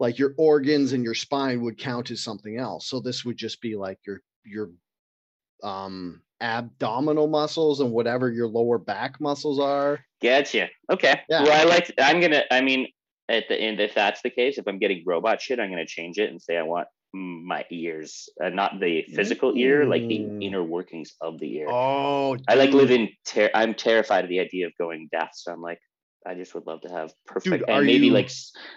[0.00, 2.88] like your organs and your spine would count as something else.
[2.88, 4.70] So this would just be like your your
[5.62, 10.00] um abdominal muscles and whatever your lower back muscles are.
[10.22, 10.68] Gotcha.
[10.90, 11.20] Okay.
[11.28, 11.42] Yeah.
[11.44, 11.92] Well, I like.
[12.00, 12.42] I'm gonna.
[12.50, 12.88] I mean,
[13.28, 16.18] at the end, if that's the case, if I'm getting robot shit, I'm gonna change
[16.18, 20.44] it and say I want my ears, uh, not the physical ear, like the Mm.
[20.44, 21.66] inner workings of the ear.
[21.68, 22.80] Oh, I like dude.
[22.82, 23.08] living.
[23.26, 25.30] Ter- I'm terrified of the idea of going deaf.
[25.34, 25.80] So I'm like,
[26.26, 27.64] I just would love to have perfect.
[27.68, 28.30] are and maybe you- like,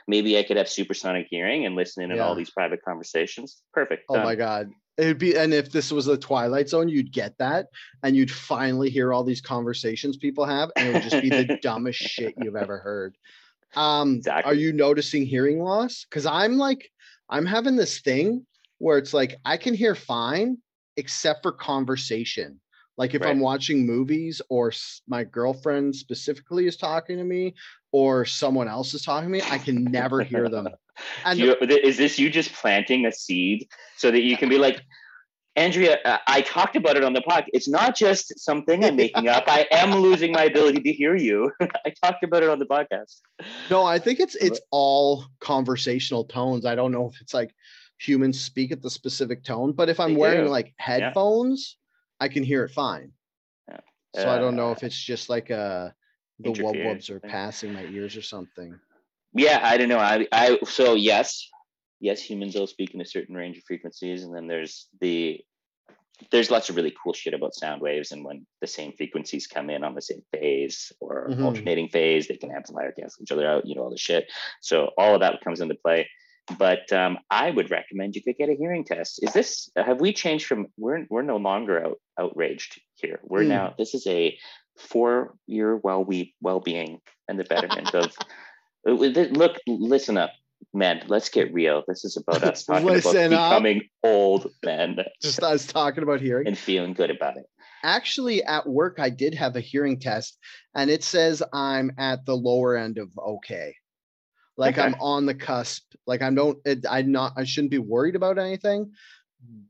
[0.08, 3.62] maybe I could have supersonic hearing and listen in on all these private conversations.
[3.73, 4.06] Perfect.
[4.10, 4.71] Oh my god.
[4.95, 7.67] It'd be and if this was the Twilight Zone, you'd get that
[8.03, 11.58] and you'd finally hear all these conversations people have, and it would just be the
[11.62, 13.17] dumbest shit you've ever heard.
[13.75, 16.06] Um, are you noticing hearing loss?
[16.08, 16.91] Because I'm like,
[17.27, 18.45] I'm having this thing
[18.77, 20.58] where it's like I can hear fine
[20.95, 22.60] except for conversation.
[22.97, 24.71] Like if I'm watching movies or
[25.08, 27.56] my girlfriend specifically is talking to me
[27.91, 30.67] or someone else is talking to me, I can never hear them.
[31.25, 34.84] And you, is this you just planting a seed so that you can be like,
[35.56, 37.47] Andrea, uh, I talked about it on the podcast.
[37.53, 39.45] It's not just something I'm making up.
[39.47, 41.51] I am losing my ability to hear you.
[41.62, 43.21] I talked about it on the podcast.
[43.71, 46.63] No, I think it's it's all conversational tones.
[46.65, 47.56] I don't know if it's like
[47.99, 50.49] humans speak at the specific tone, but if I'm They wearing do.
[50.51, 51.77] like headphones,
[52.19, 53.12] I can hear it fine.
[53.69, 53.80] Yeah.
[54.15, 55.89] So I don't know Uh, if it's just like uh
[56.39, 58.78] the wub wubs are passing my ears or something.
[59.34, 59.99] Yeah, I don't know.
[59.99, 61.49] I, I so yes,
[61.99, 65.41] yes, humans will speak in a certain range of frequencies, and then there's the
[66.32, 69.69] there's lots of really cool shit about sound waves, and when the same frequencies come
[69.69, 71.43] in on the same phase or Mhm.
[71.43, 73.65] alternating phase, they can amplify or cancel each other out.
[73.65, 74.32] You know all the shit.
[74.62, 76.08] So all of that comes into play.
[76.60, 79.19] But um, I would recommend you could get a hearing test.
[79.23, 83.19] Is this have we changed from we're we're no longer out, outraged here.
[83.23, 83.49] We're Hmm.
[83.49, 84.38] now this is a
[84.77, 88.15] for your well we well being and the betterment of
[88.88, 90.32] uh, look listen up
[90.73, 93.51] men let's get real this is about us talking Listen about up.
[93.51, 96.47] becoming old men Just us talking about hearing.
[96.47, 97.45] and feeling good about it
[97.86, 100.38] Actually, at work, I did have a hearing test,
[100.73, 103.75] and it says I'm at the lower end of okay.
[104.58, 105.84] Like I'm on the cusp.
[106.06, 106.58] Like I'm don't.
[106.66, 107.34] It, I'm not.
[107.38, 108.92] I shouldn't be worried about anything,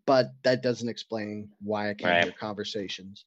[0.05, 2.23] but that doesn't explain why I can't Right.
[2.25, 3.25] hear conversations.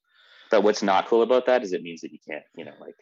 [0.50, 2.94] but what's not cool about that is it means that you can't you know like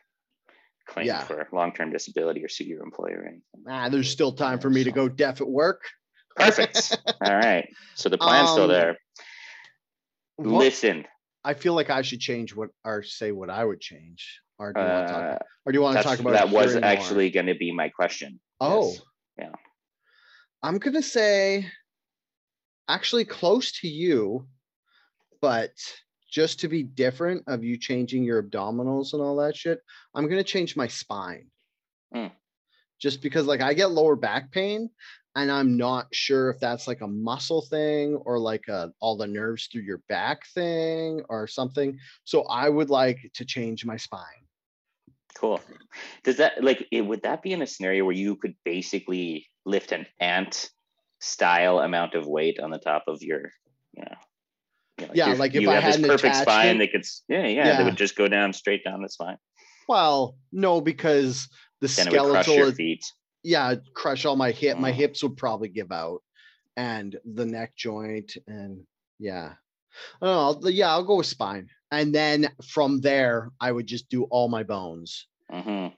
[0.86, 1.24] claim Yeah.
[1.24, 4.82] for long-term disability or sue your employer or anything Ah, there's still time for me
[4.84, 5.82] to go deaf at work.
[6.36, 8.96] perfect all right so the plan's still Um, there
[10.36, 11.06] What- listen
[11.44, 14.40] I feel like I should change what or say what I would change.
[14.58, 15.22] Or do you want to talk?
[15.24, 17.90] uh, Or do you want to talk about that was actually going to be my
[17.90, 19.00] question Oh, Yes.
[19.38, 19.52] yeah.
[20.62, 21.70] I'm gonna say
[22.88, 24.46] actually close to you,
[25.40, 25.72] but
[26.30, 29.80] just to be different of you changing your abdominals and all that shit,
[30.14, 31.50] I'm gonna change my spine.
[32.14, 32.32] Mm.
[33.00, 34.90] Just because like I get lower back pain
[35.36, 39.26] and I'm not sure if that's like a muscle thing or like a all the
[39.26, 41.98] nerves through your back thing or something.
[42.24, 44.43] So I would like to change my spine.
[45.38, 45.60] Cool.
[46.22, 49.92] Does that like it, would that be in a scenario where you could basically lift
[49.92, 50.70] an ant
[51.20, 53.40] style amount of weight on the top of your,
[53.94, 54.14] you know,
[55.00, 57.04] you know, Yeah, you're- like if you I had this perfect spine attachment- that could,
[57.28, 57.76] yeah, yeah, Yeah.
[57.78, 59.38] that would just go down straight down the spine.
[59.88, 61.48] Well, no, because
[61.80, 63.04] the Then it skeletal your feet.
[63.42, 64.78] yeah, crush all my hip.
[64.78, 64.94] My Mm.
[64.94, 66.22] hips would probably give out,
[66.76, 68.86] and the neck joint, and
[69.20, 69.54] Yeah.
[70.20, 71.70] Oh, yeah, I'll go with spine.
[71.94, 75.26] And then from there, I would just do all my bones.
[75.50, 75.88] hmm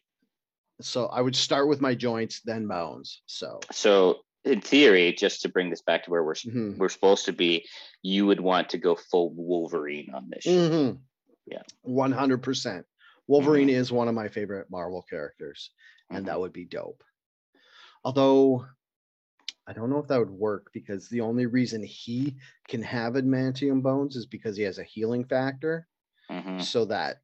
[0.80, 3.22] So I would start with my joints, then bones.
[3.26, 6.76] So So in theory, just to bring this back to where we're mhm.
[6.76, 7.66] we're supposed to be,
[8.02, 10.46] you would want to go full Wolverine on this.
[10.46, 11.00] Mhm.
[11.46, 11.62] Yeah.
[11.84, 12.84] 100%.
[13.26, 15.70] Wolverine is one of my favorite Marvel characters,
[16.10, 17.02] and that would be dope.
[18.04, 18.66] Although
[19.66, 22.36] I don't know if that would work because the only reason he
[22.68, 25.88] can have adamantium bones is because he has a healing factor,
[26.30, 26.62] Mhm.
[26.62, 27.18] so that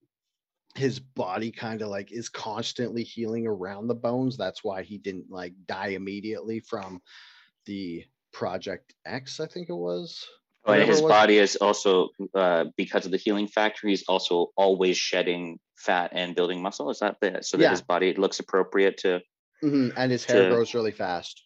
[0.74, 4.36] his body kind of like is constantly healing around the bones.
[4.36, 7.00] That's why he didn't like die immediately from
[7.66, 10.24] the Project X, I think it was.
[10.64, 11.10] Whatever his was.
[11.10, 13.86] body is also uh, because of the healing factor.
[13.88, 16.88] He's also always shedding fat and building muscle.
[16.90, 17.70] Is that the so that Yeah.
[17.70, 19.20] his body looks appropriate to
[19.62, 21.42] Mhm, And his hair To- grows really fast.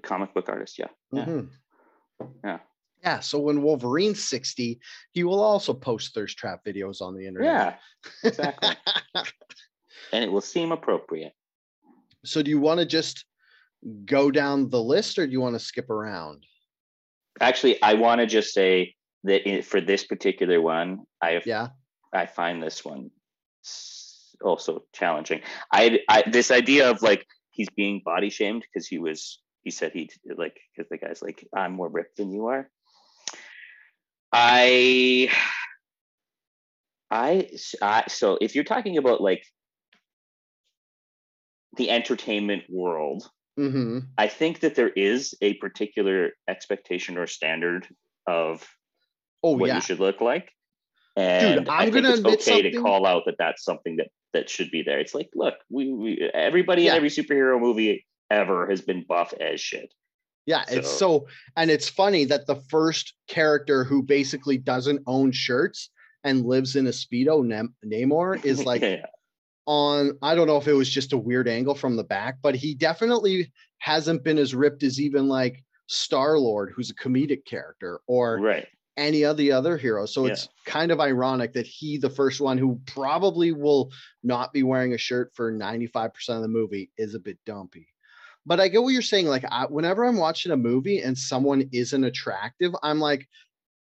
[0.00, 0.78] The comic book artist?
[0.78, 0.88] Yeah.
[1.12, 1.24] Yeah.
[1.26, 1.48] Mhm.
[2.44, 2.58] Yeah.
[3.02, 3.20] Yeah.
[3.20, 4.80] So when Wolverine's 60,
[5.12, 7.50] he will also post thirst trap videos on the internet.
[7.54, 7.74] Yeah.
[8.24, 8.74] Exactly.
[10.12, 11.32] and it will seem appropriate.
[12.24, 13.24] so do you want to just
[14.04, 16.44] go down the list or do you want to skip around?
[17.40, 21.68] Actually, I want to just say that for this particular one, I Yeah.
[22.12, 23.10] I find this one
[24.42, 25.42] also challenging.
[25.72, 29.92] I, I this idea of like he's being body shamed because he was he said
[29.92, 32.70] he like because the guy's like I'm more ripped than you are.
[34.32, 35.30] I
[37.10, 37.50] I
[37.82, 39.44] I so if you're talking about like
[41.76, 47.88] the entertainment world, hmm I think that there is a particular expectation or standard
[48.26, 48.66] of
[49.42, 49.76] Oh what yeah.
[49.76, 50.50] you should look like.
[51.16, 54.70] And I I'm think it's okay to call out that that's something that that should
[54.70, 55.00] be there.
[55.00, 56.92] It's like, look, we, we everybody Yeah.
[56.92, 59.92] in every superhero movie ever has been buff as shit.
[60.46, 65.32] Yeah, it's So- so and it's funny that the first character who basically doesn't own
[65.32, 65.90] shirts
[66.24, 69.06] and lives in a speedo, Nem- Namor, is like yeah,
[69.66, 70.18] on.
[70.22, 72.74] I don't know if it was just a weird angle from the back, but he
[72.74, 78.38] definitely hasn't been as ripped as even like Star Lord, who's a comedic character, or
[78.38, 78.66] right.
[78.96, 80.12] any of the other heroes.
[80.14, 80.32] So Yeah.
[80.32, 83.90] it's kind of ironic that he, the first one who probably will
[84.22, 87.86] not be wearing a shirt for 95% of the movie, is a bit dumpy.
[88.46, 89.26] But I get what you're saying.
[89.26, 93.28] Like, I, whenever I'm watching a movie and someone isn't attractive, I'm like,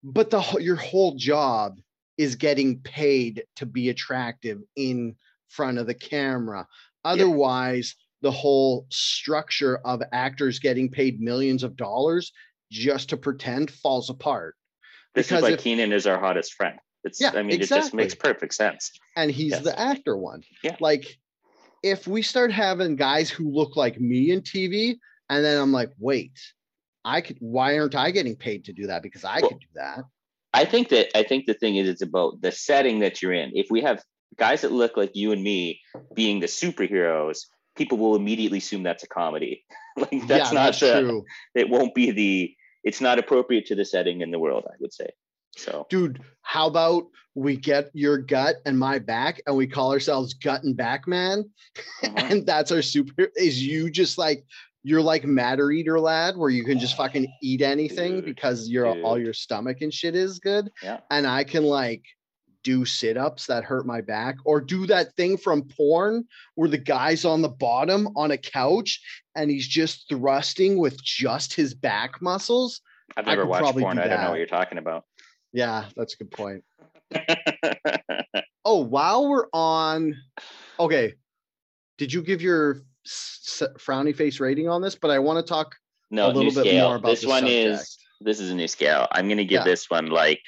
[0.03, 1.79] but the your whole job
[2.17, 5.15] is getting paid to be attractive in
[5.49, 6.67] front of the camera.
[7.05, 12.33] Otherwise, the whole structure of actors getting paid millions of dollars
[12.71, 14.57] just to pretend falls apart.
[15.15, 16.79] This Because is why if- Keenan is our hottest friend.
[17.05, 18.91] It's Yeah, I mean, it just makes perfect sense.
[19.17, 19.63] and he's Yes.
[19.63, 20.43] the actor one.
[20.65, 20.77] Yeah.
[20.81, 21.19] Like
[21.83, 24.99] if we start having guys who look like me in TV,
[25.31, 26.39] and then I'm like, wait,
[27.05, 29.03] I could why aren't I getting paid to do that?
[29.03, 30.05] Because I Well- could do that.
[30.55, 33.53] I think that I think the thing is it's about the setting that you're in.
[33.55, 34.03] If we have
[34.37, 35.81] guys that look like you and me
[36.15, 37.41] being the superheroes,
[37.77, 39.65] people will immediately assume that's a comedy.
[39.99, 41.25] like that's yeah, not that's the, true.
[41.55, 44.93] it won't be the it's not appropriate to the setting in the world, I would
[44.93, 45.09] say.
[45.59, 50.35] So Dude, how about we get your gut and my back and we call ourselves
[50.35, 51.51] gut and back man?
[52.03, 52.13] uh-huh.
[52.31, 54.45] And that's our super is you just like
[54.83, 58.87] you're like matter eater lad where you can just fucking eat anything Dude, because your
[59.03, 60.71] all your stomach and shit is good.
[60.83, 61.01] Yeah.
[61.11, 62.05] And I can like
[62.65, 67.25] do sit-ups that hurt my back or do that thing from porn where the guy's
[67.25, 69.01] on the bottom on a couch
[69.35, 72.81] and he's just thrusting with just his back muscles.
[73.17, 73.97] I've never watched porn.
[73.97, 75.05] do I don't know what you're talking about.
[75.59, 76.63] Yeah, that's a good point.
[78.65, 80.15] Oh, while we're on,
[80.79, 81.15] okay,
[81.97, 84.95] did you give your frowny face rating on this?
[84.95, 85.75] But I want to talk.
[86.11, 86.89] no, a little bit scale.
[86.89, 87.81] more about this the one subject.
[87.81, 89.09] is this is a new scale.
[89.11, 89.65] I'm gonna give Yeah.
[89.65, 90.43] this one like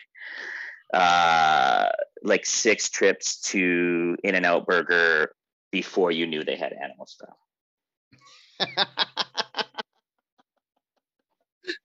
[0.93, 1.87] uh
[2.23, 5.33] like six trips to In-N-Out Burger
[5.73, 7.37] before you knew they had animal stuff.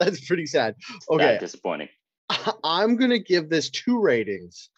[0.01, 0.75] That's pretty sad.
[1.09, 1.88] Okay, disappointing.
[2.63, 4.69] I'm gonna give this two ratings.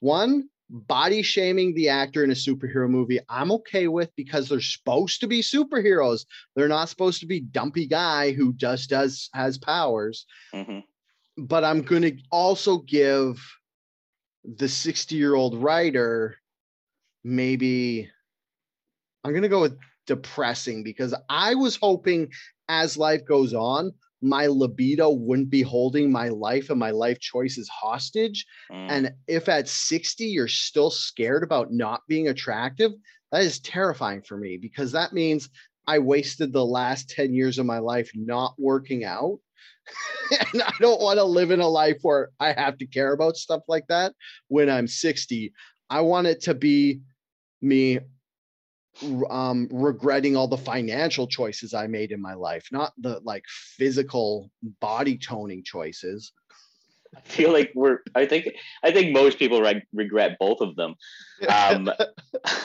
[0.00, 3.20] One, body shaming the actor in a superhero movie.
[3.28, 6.26] I'm okay with because they're supposed to be superheroes.
[6.54, 10.26] They're not supposed to be dumpy guy who just does has powers.
[10.52, 10.80] hmm
[11.38, 13.38] but I'm going to also give
[14.44, 16.36] the 60 year old writer
[17.24, 18.08] maybe
[19.24, 19.76] I'm going to go with
[20.06, 22.30] depressing because I was hoping
[22.68, 23.92] as life goes on,
[24.22, 28.46] my libido wouldn't be holding my life and my life choices hostage.
[28.70, 28.90] Mm.
[28.90, 32.92] And if at 60 you're still scared about not being attractive,
[33.32, 35.50] that is terrifying for me because that means
[35.86, 39.38] I wasted the last 10 years of my life not working out
[40.52, 43.36] and I don't want to live in a life where I have to care about
[43.36, 44.14] stuff like that
[44.48, 45.52] when I'm 60.
[45.88, 47.00] I want it to be
[47.62, 48.00] me
[49.30, 54.50] um regretting all the financial choices I made in my life, not the like physical
[54.80, 56.32] body toning choices.
[57.16, 58.00] I feel like we're.
[58.14, 58.48] I think.
[58.82, 60.94] I think most people re- regret both of them.
[61.48, 61.90] Um,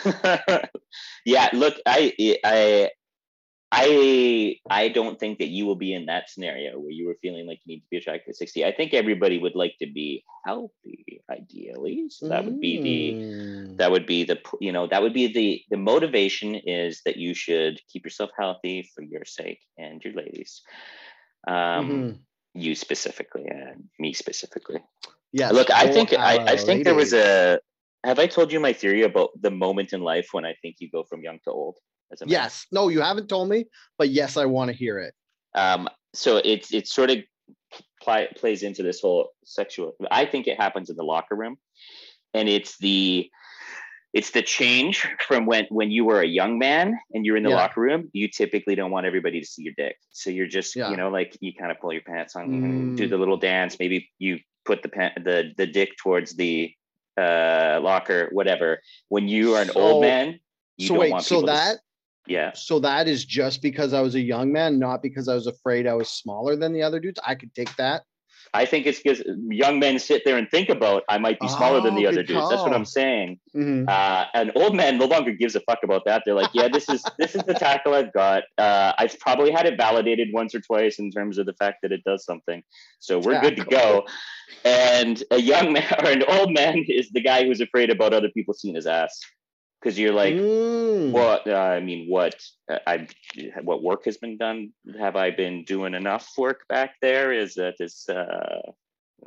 [1.26, 1.50] yeah.
[1.52, 2.90] Look, I, I,
[3.72, 7.48] I, I don't think that you will be in that scenario where you were feeling
[7.48, 8.66] like you need to be attracted at sixty.
[8.66, 12.08] I think everybody would like to be healthy, ideally.
[12.10, 13.24] So that would be the.
[13.24, 13.78] Mm.
[13.78, 14.40] That would be the.
[14.60, 18.90] You know, that would be the the motivation is that you should keep yourself healthy
[18.94, 20.62] for your sake and your ladies.
[21.48, 22.20] Um, Mhm.
[22.54, 24.84] you specifically and me specifically.
[25.32, 25.52] Yeah.
[25.52, 27.60] Look, I think I, I think there was a.
[28.04, 30.90] Have I told you my theory about the moment in life when I think you
[30.90, 31.78] go from young to old?
[32.12, 32.32] As a man?
[32.32, 32.66] Yes.
[32.72, 33.66] No, you haven't told me,
[33.98, 35.14] but yes, I want to hear it.
[35.56, 35.88] Um.
[36.14, 37.20] So it's it sort of
[38.02, 39.96] ply, plays into this whole sexual.
[40.12, 41.58] I think it happens in the locker room,
[42.34, 43.30] and it's the.
[44.14, 47.50] It's the change from when when you were a young man and you're in the
[47.50, 47.56] Yeah.
[47.56, 48.10] locker room.
[48.12, 50.90] You typically don't want everybody to see your dick, so you're just Yeah.
[50.92, 52.98] you know like you kind of pull your pants on, Mm.
[52.98, 53.80] do the little dance.
[53.80, 56.74] Maybe you put the pan, the the dick towards the
[57.18, 58.82] uh locker, whatever.
[59.08, 60.42] When you are an So- old man,
[60.76, 61.80] you so don't wait, want so that
[62.28, 62.52] yeah.
[62.54, 65.88] so that is just because I was a young man, not because I was afraid
[65.88, 67.20] I was smaller than the other dudes.
[67.26, 68.04] I could take that.
[68.54, 71.80] I think it's because young men sit there and think about I might be smaller
[71.80, 72.50] than the Oh, other dudes.
[72.50, 72.74] That's what.
[72.74, 73.40] I'm saying.
[73.56, 73.88] Mhm.
[73.88, 76.24] Uh, an old man no longer gives a fuck about that.
[76.26, 78.44] They're like, yeah, this is this is the tackle I've got.
[78.58, 81.94] Uh, I've probably had it validated once or twice in terms of the fact that
[81.94, 82.62] it does something.
[83.00, 84.06] So we're good to go.
[84.66, 88.30] And a young man or an old man is the guy who's afraid about other
[88.30, 89.18] people seeing his ass.
[89.82, 91.12] Because you're like, Mm.
[91.12, 91.48] what?
[91.48, 92.36] Uh, I mean, what?
[92.70, 93.08] Uh, I
[93.64, 94.74] what work has been done?
[95.00, 97.32] Have I been doing enough work back there?
[97.34, 98.62] Is that is uh,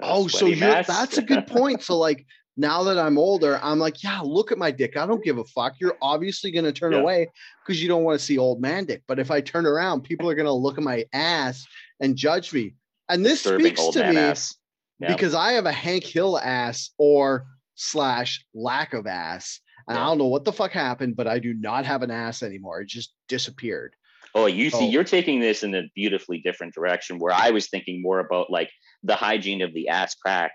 [0.03, 1.83] Oh, so that's a good point.
[1.83, 2.25] So like
[2.57, 4.97] now that I'm older, I'm like, yeah, look at my dick.
[4.97, 5.75] I don't give a fuck.
[5.81, 7.01] You're obviously gonna turn Yeah.
[7.01, 7.29] away
[7.67, 9.03] because you don't want to see old man dick.
[9.09, 11.67] But if I turn around, people are gonna look at my ass
[12.01, 12.75] and judge me.
[13.09, 14.15] And this Disturbing speaks to me.
[15.01, 15.09] Yeah.
[15.09, 19.61] because I have a Hank Hill ass or slash lack of ass.
[19.89, 22.43] And I don't know what the fuck happened, but I do not have an ass
[22.43, 22.81] anymore.
[22.81, 23.95] It just disappeared.
[24.35, 24.89] Oh, you see, Oh.
[24.91, 28.71] you're taking this in a beautifully different direction where I was thinking more about like
[29.03, 30.53] the hygiene of the ass crack.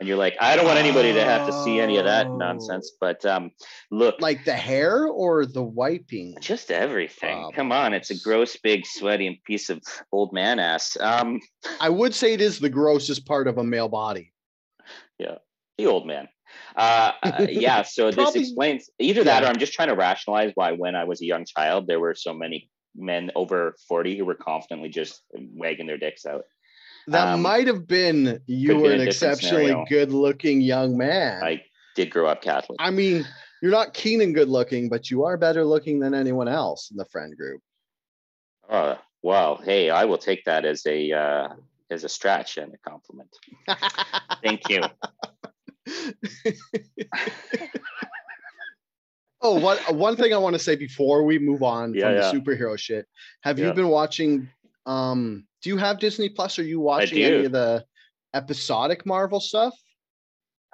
[0.00, 2.36] And you're like, I don't want anybody to have to see any of that Oh.
[2.36, 2.90] nonsense.
[3.00, 3.52] But um,
[3.92, 6.34] look, Like the hair or the wiping.
[6.40, 7.44] just everything.
[7.44, 9.80] Oh, Come on, it's a gross, big, sweaty piece of
[10.10, 10.96] old man ass.
[11.00, 11.40] Um,
[11.80, 14.32] I would say it is the grossest part of a male body.
[15.18, 15.36] Yeah,
[15.78, 16.28] the old man.
[16.76, 17.82] Uh, uh, yeah.
[17.86, 21.20] So this explains either that, or I'm just trying to rationalize why, when I was
[21.20, 25.86] a young child, there were so many men over 40 who were confidently just wagging
[25.86, 26.44] their dicks out.
[27.08, 29.84] That Um, might have been you were be an exceptionally scenario.
[29.88, 31.42] good looking young man.
[31.42, 31.64] I
[31.96, 32.76] did grow up Catholic.
[32.80, 33.26] I mean,
[33.60, 37.04] you're not Keenan good looking, but you are better looking than anyone else in the
[37.06, 37.60] friend group.
[38.70, 39.56] Oh, wow.
[39.62, 41.48] Hey, I will take that as a uh,
[41.90, 43.30] as a stretch and a compliment.
[44.42, 44.82] Thank you.
[49.40, 52.30] oh, what one thing I want to say before we move on Yeah, from yeah.
[52.32, 53.06] the superhero shit.
[53.42, 53.68] Have Yeah.
[53.68, 54.48] you been watching
[54.86, 56.58] um do you have Disney Plus?
[56.58, 57.84] Are you watching any of the
[58.34, 59.74] episodic Marvel stuff?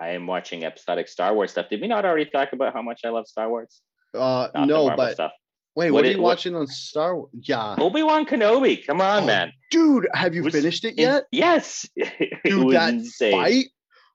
[0.00, 1.68] I am watching episodic Star Wars stuff.
[1.68, 3.80] Did we not already talk about how much I love Star Wars?
[4.14, 5.32] Uh Not no, but stuff.
[5.74, 7.30] wait, What what, are it- you what- watching on Star Wars?
[7.42, 7.74] Yeah.
[7.78, 8.86] Obi Wan Kenobi.
[8.86, 9.52] Come on, Oh, man.
[9.70, 11.24] Dude, have you Was finished it yet?
[11.30, 11.86] yes.
[11.96, 13.32] it Dude, that insane.
[13.32, 13.66] fight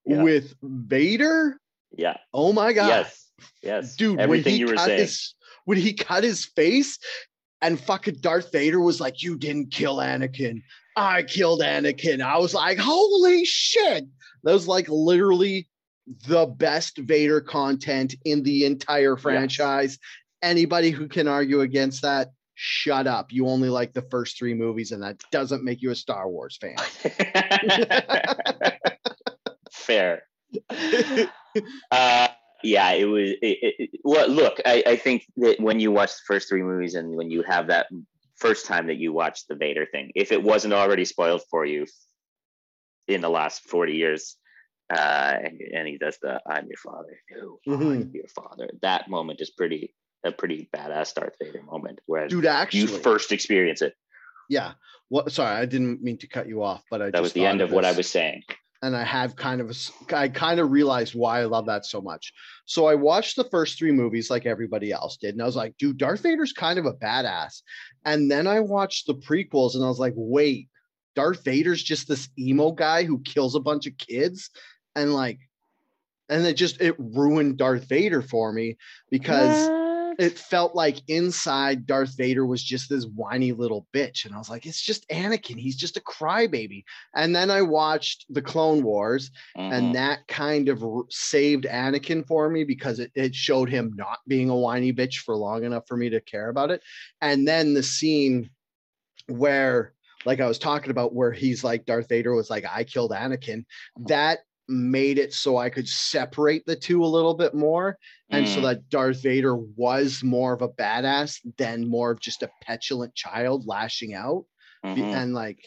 [0.06, 0.24] Yeah.
[0.24, 1.58] with Vader?
[1.92, 2.18] Yeah.
[2.34, 2.88] Oh my god.
[2.88, 3.32] Yes.
[3.62, 3.96] Yes.
[3.96, 5.00] dude Everything you were cut saying.
[5.00, 5.36] his
[5.66, 7.00] when he cut his face
[7.62, 10.62] and fucking darth vader was like you didn't kill anakin
[10.96, 14.06] i killed anakin i was like holy shit
[14.44, 15.68] that was like literally
[16.28, 19.98] the best vader content in the entire franchise
[20.42, 24.92] anybody who can argue against that shut up you only like the first three movies
[24.92, 26.76] and that doesn't make you a star wars fan
[29.74, 30.24] Fair.
[31.92, 32.28] uh,
[32.64, 33.30] yeah, it was.
[33.42, 36.96] It, it, well, look, I, I think that when you watch the first three movies
[36.96, 37.88] and when you have that
[38.38, 41.86] first time that you watch the Vader thing, if it wasn't already spoiled for you
[43.08, 44.38] in the last 40 years,
[44.90, 48.70] uh, and, and he does the "I'm your father," no, I'm your father.
[48.82, 49.94] That moment is pretty
[50.24, 53.94] a pretty badass Darth Vader moment where dude actually you first experience it.
[54.50, 54.74] yeah
[55.10, 57.46] what sorry i didn't mean to cut you off but i That just was the
[57.46, 58.44] end of what I was saying.
[58.84, 59.76] And I have kind of
[60.12, 62.34] I kind of realized why I love that so much.
[62.66, 65.78] So I watched the first three movies like everybody else did, and I was like,
[65.78, 67.62] dude, Darth Vader's kind of a badass.
[68.06, 70.68] And then I watched the prequels, and I was like, wait,
[71.16, 74.50] Darth Vader's just this emo guy who kills a bunch of kids
[74.96, 75.40] and like
[76.30, 78.78] and it just it ruined Darth Vader for me
[79.10, 79.83] because What?
[80.20, 84.26] It felt like inside Darth Vader was just this whiny little bitch.
[84.26, 85.58] And I was like, it's just Anakin.
[85.58, 86.84] He's just a crybaby.
[87.16, 89.74] And then I watched the Clone Wars, Mhm.
[89.74, 94.50] and that kind of saved Anakin for me because it, it showed him not being
[94.50, 96.82] a whiny bitch for long enough for me to care about it.
[97.22, 98.50] And then the scene
[99.28, 99.94] where,
[100.26, 103.66] like I was talking about, where he's like, Darth Vader was like, I killed Anakin,
[104.08, 107.98] that made it so I could separate the two a little bit more
[108.30, 108.64] and so Mm.
[108.64, 113.68] that Darth Vader was more of a badass than more of just a petulant child
[113.68, 114.46] lashing out.
[114.86, 115.14] Mhm.
[115.14, 115.60] And like,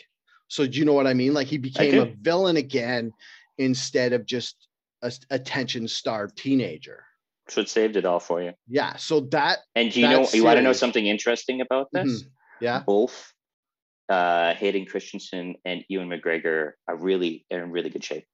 [0.49, 1.35] so do you know what I mean?
[1.35, 3.13] Like he became a villain again
[3.59, 4.69] instead of just
[5.03, 7.05] a attention starved teenager.
[7.49, 8.55] So it saved it all for you.
[8.67, 8.97] Yeah.
[8.97, 12.23] So that, And do you know you want to know something interesting about this?
[12.25, 12.31] Mhm.
[12.61, 12.83] yeah.
[12.87, 13.33] Both
[14.09, 18.25] uh Hayden Christensen and Ewan McGregor are really are in really good shape.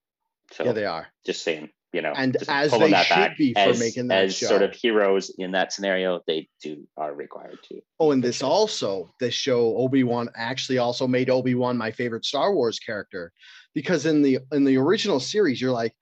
[0.51, 1.07] So Yeah, they are.
[1.25, 3.39] just saying, you know, And as they that should back.
[3.39, 7.15] be for as, making that as sort of heroes in that scenario, they do are
[7.15, 7.81] required to.
[8.01, 8.49] Oh, and this sure.
[8.49, 13.33] also, this show Obi-Wan actually also made Obi-Wan my favorite Star Wars character.
[13.75, 15.95] Because in the in the original series, you're like,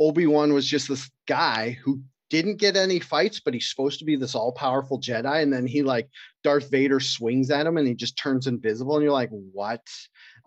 [0.00, 4.14] Obi-Wan was just this guy who didn't get any fights, but he's supposed to be
[4.16, 5.42] this all-powerful Jedi.
[5.42, 6.08] And then he like
[6.44, 8.96] Darth Vader swings at him and he just turns invisible.
[8.96, 9.80] And you're like, what?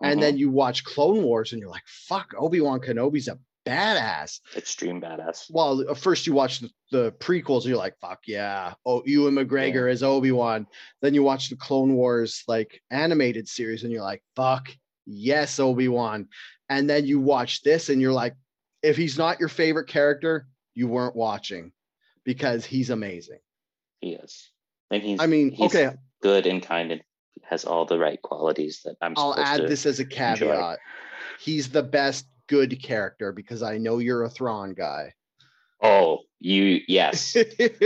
[0.02, 0.20] And Mhm.
[0.22, 4.40] then you watch Clone Wars and you're like, fuck, Obi-Wan Kenobi's a badass.
[4.56, 5.46] extreme badass.
[5.50, 8.74] Well, first you watch the, the prequels, you're like, fuck yeah.
[8.84, 10.66] Oh, Ewan McGregor as Obi-Wan.
[11.00, 14.68] Then you watch the Clone Wars like animated series, and you're like, fuck
[15.06, 16.28] yes, Obi-Wan.
[16.68, 18.34] And then you watch this and you're like,
[18.82, 21.70] if he's not your favorite character, you weren't watching
[22.24, 23.38] because he's amazing.
[24.00, 24.50] He is.
[24.90, 27.02] And he's I mean, he's okay, good and kind and
[27.52, 30.78] has all the right qualities that I'm I'll add this as a caveat.
[31.38, 35.12] He's the best good character because I know you're a Thrawn guy.
[35.82, 37.36] Oh, you yes.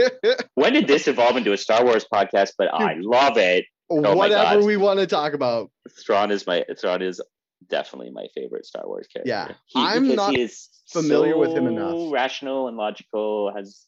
[0.55, 2.53] when did this evolve into a Star Wars podcast?
[2.57, 3.67] But I love it.
[3.91, 5.71] Oh Whatever we want to talk about.
[6.05, 7.21] Thrawn is my Thrawn is
[7.69, 9.29] definitely my favorite Star Wars character.
[9.29, 12.13] Yeah, He- I'm not he is familiar with him so enough.
[12.13, 13.85] Rational and logical, has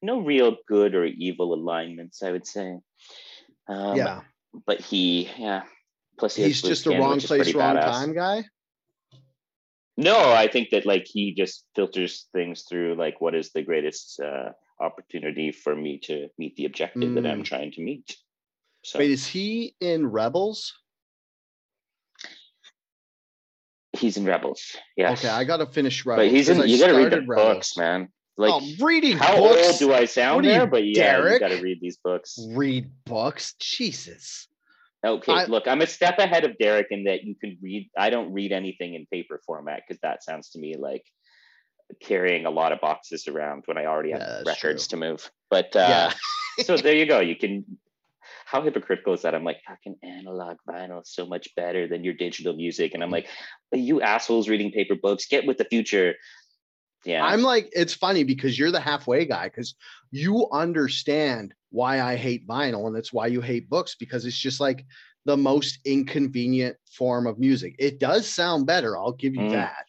[0.00, 2.22] no real good or evil alignments.
[2.22, 2.78] I would say.
[3.68, 4.20] Um, yeah.
[4.66, 5.62] But he yeah.
[6.18, 7.84] Plus, he he's just a skin, wrong place, wrong badass.
[7.84, 8.44] time guy.
[9.96, 14.20] No, I think that like he just filters things through like what is the greatest
[14.20, 17.44] uh, opportunity for me to meet the objective that I'm Mm.
[17.44, 18.16] trying to meet.
[18.84, 20.72] So Wait, is he in Rebels?
[23.92, 24.76] he's in Rebels.
[24.96, 25.12] Yeah.
[25.12, 26.26] Okay, I gotta finish Rebels.
[26.28, 26.60] but he's in.
[26.60, 27.54] I You got to read the Rebels.
[27.54, 28.08] books, man.
[28.38, 29.66] Like oh, reading how books.
[29.66, 30.60] old do I sound there?
[30.60, 32.38] you, but yeah, you got to read these books.
[32.50, 33.54] Read books.
[33.60, 34.46] Jesus.
[35.04, 37.90] Okay, I- look, I'm a step ahead of Derek in that you can read.
[37.98, 41.04] I don't read anything in paper format because that sounds to me like
[42.00, 44.98] carrying a lot of boxes around when I already have Yeah, records true.
[44.98, 45.30] to move.
[45.50, 46.12] But uh,
[46.58, 46.64] yeah.
[46.64, 47.20] so there you go.
[47.20, 47.64] You can.
[48.44, 49.34] How hypocritical is that?
[49.34, 53.28] I'm like, fucking analog vinyl so much better than your digital music, and I'm like,
[53.72, 56.14] you assholes reading paper books, get with the future.
[57.08, 59.74] Yeah, I'm like, it's funny because you're the halfway guy because
[60.10, 64.60] you understand why I hate vinyl and it's why you hate books because it's just
[64.60, 64.84] like
[65.24, 67.76] the most inconvenient form of music.
[67.78, 69.52] It does sound better, I'll give you Mm.
[69.52, 69.86] that.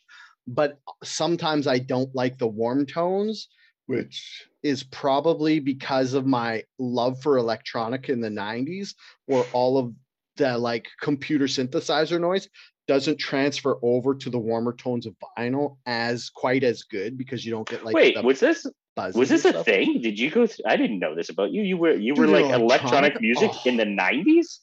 [0.47, 3.49] But sometimes I don't like the warm tones,
[3.87, 8.95] which is probably because of my love for electronic in the 90s,
[9.25, 9.93] where all of
[10.37, 12.47] the like computer synthesizer noise
[12.89, 17.51] doesn't transfer over to the warmer tones of vinyl as quite as good because you
[17.51, 18.21] don't get like wait.
[18.23, 18.65] Was this
[19.13, 19.65] was this a stuff.
[19.65, 20.01] thing?
[20.01, 20.47] Did you go?
[20.47, 21.61] Through, I didn't know this about you.
[21.61, 23.61] You were you were like electronic- electronic music oh.
[23.69, 24.57] in the '90s.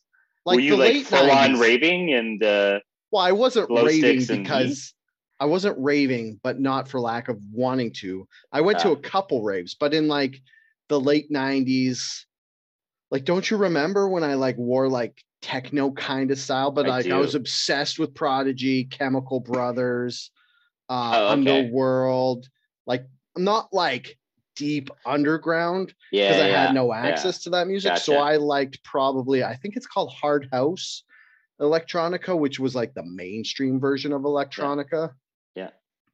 [0.45, 2.81] Like were you like full on raving and uh,
[3.13, 4.93] Well, I wasn't raving because
[5.39, 8.27] I wasn't raving, but not for lack of wanting to.
[8.51, 8.95] I went to Ah.
[8.95, 10.43] a couple raves, but in like
[10.89, 12.25] the late 90s,
[13.13, 16.89] like don't you remember when I like wore like techno kind of style, but I
[16.89, 20.33] like I was obsessed with Prodigy, Chemical Brothers,
[20.89, 21.33] uh Oh, okay.
[21.33, 22.49] Underworld,
[22.85, 24.19] like not like
[24.57, 27.07] deep underground yeah, because I yeah, had no yeah.
[27.07, 27.97] access to that music.
[27.99, 31.05] So I liked probably, I think it's called Hard House
[31.61, 35.13] Electronica, which was like the mainstream version of electronica.
[35.55, 35.71] Yeah.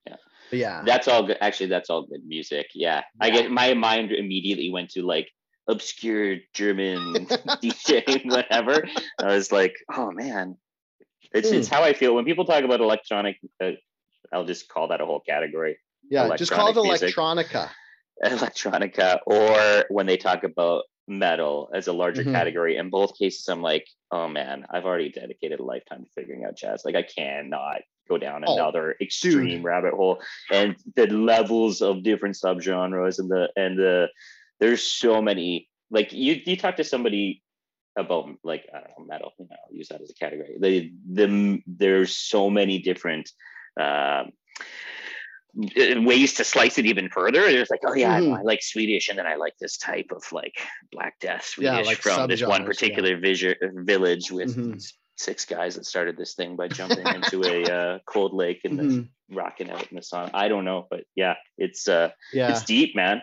[0.07, 0.17] Yeah.
[0.51, 0.83] Yeah.
[0.85, 1.39] That's all good.
[1.41, 2.67] Actually, that's all good music.
[2.75, 3.35] Yeah, I Yeah.
[3.35, 5.31] get my mind immediately went to like
[5.69, 7.27] obscure German
[7.63, 8.85] DJ, whatever.
[9.21, 10.57] I was like, oh man,
[11.33, 11.75] it's it's Hmm.
[11.75, 13.39] how I feel when people talk about electronic.
[13.63, 13.73] Uh,
[14.33, 15.79] I'll just call that a whole category.
[16.09, 16.35] yeah.
[16.37, 17.15] Just call it music.
[17.15, 17.69] electronica.
[18.25, 22.33] electronica or when they talk about metal as a larger Mhm.
[22.33, 22.77] category.
[22.77, 26.57] In both cases, I'm like, oh man, I've already dedicated a lifetime to figuring out
[26.57, 26.85] jazz.
[26.85, 30.23] Like I cannot go down Oh, another extreme rabbit hole.
[30.51, 34.09] And the levels of different subgenres and the and the
[34.61, 35.69] there's so many.
[35.91, 37.43] Like you you talk to somebody
[37.97, 40.57] about like I don't know metal, you know, I'll use that as a category.
[40.59, 43.31] The the there's so many different
[43.81, 44.33] um
[45.79, 47.43] uh, ways to slice it even further.
[47.43, 48.39] There's like, oh yeah, I- Mhm.
[48.39, 50.55] I, like Swedish, and then I like this type of like
[50.91, 52.67] Black Death Swedish Yeah, like from this one subgenres, yeah.
[52.67, 54.83] particular visu- village with Mhm.
[55.17, 58.89] six guys that started this thing by jumping into a uh, cold lake and then
[58.91, 59.09] Mhm.
[59.37, 60.31] rocking out in the sun.
[60.33, 62.51] I don't know, but yeah, it's uh, Yeah.
[62.51, 63.21] it's deep, man.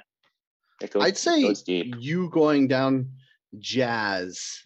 [0.79, 1.95] Goes, I'd say it goes deep.
[1.99, 3.09] you going down
[3.57, 4.59] jazz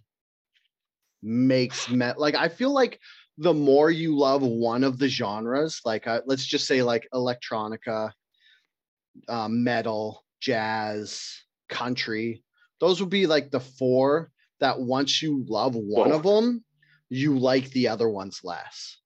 [1.21, 2.99] makes met like I feel like
[3.37, 8.11] the more you love one of the genres, like uh, let's just say like electronica,
[9.27, 12.43] uh, metal, jazz, country,
[12.79, 16.63] those would be like the four that once you love one of them,
[17.09, 18.97] you like the other ones less.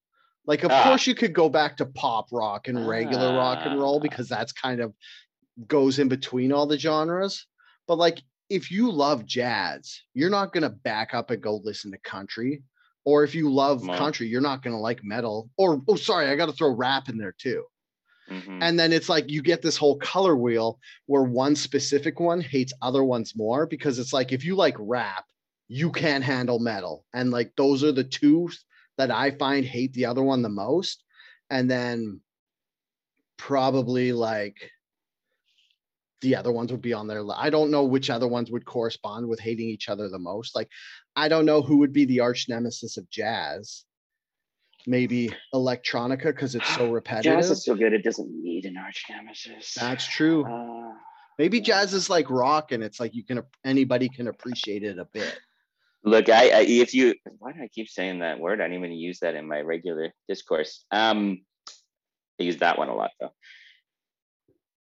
[0.45, 0.83] Like, of Ah.
[0.83, 3.99] course, you could go back to pop rock and regular rock and roll Ah.
[3.99, 4.93] because that's kind of
[5.65, 7.47] goes in between all the genres.
[7.87, 11.97] But like, if you love jazz, you're not gonna back up and go listen to
[11.99, 12.63] country.
[13.05, 15.49] Or if you love country, you're not gonna like metal.
[15.57, 17.63] Or oh, sorry, I got to throw rap in there too.
[18.29, 18.59] Mhm.
[18.61, 22.73] And then it's like you get this whole color wheel where one specific one hates
[22.81, 25.25] other ones more because it's like if you like rap,
[25.69, 27.05] you can't handle metal.
[27.13, 28.49] And like those are the two
[28.97, 31.03] that I find hate the other one the most.
[31.49, 32.19] And then
[33.37, 34.71] probably like
[36.21, 37.23] the other ones would be on there.
[37.35, 40.55] I don't know which other ones would correspond with hating each other the most.
[40.55, 40.69] Like
[41.15, 43.83] I don't know who would be the arch nemesis of jazz.
[44.85, 47.33] Maybe electronica because it's so repetitive.
[47.39, 49.73] Jazz is so good; it doesn't need an arch nemesis.
[49.73, 50.45] That's true.
[50.45, 50.93] Uh,
[51.37, 55.05] Maybe jazz is like rock, and it's like you can anybody can appreciate it a
[55.05, 55.39] bit.
[56.03, 58.59] Look, I, I if you why do I keep saying that word?
[58.59, 60.83] I don't even use that in my regular discourse.
[60.91, 61.41] Um,
[62.39, 63.33] I use that one a lot though.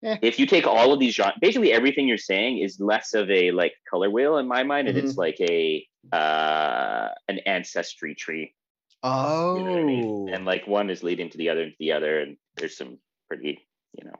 [0.04, 0.18] Eh.
[0.22, 3.52] If you take all of these genres, basically everything you're saying is less of a
[3.52, 8.54] like color wheel in my mind, and it's like a uh an ancestry tree.
[9.04, 10.28] Oh, You know I mean?
[10.34, 12.98] And like one is leading to the other and to the other, and there's some
[13.28, 13.58] pretty,
[13.98, 14.14] you know,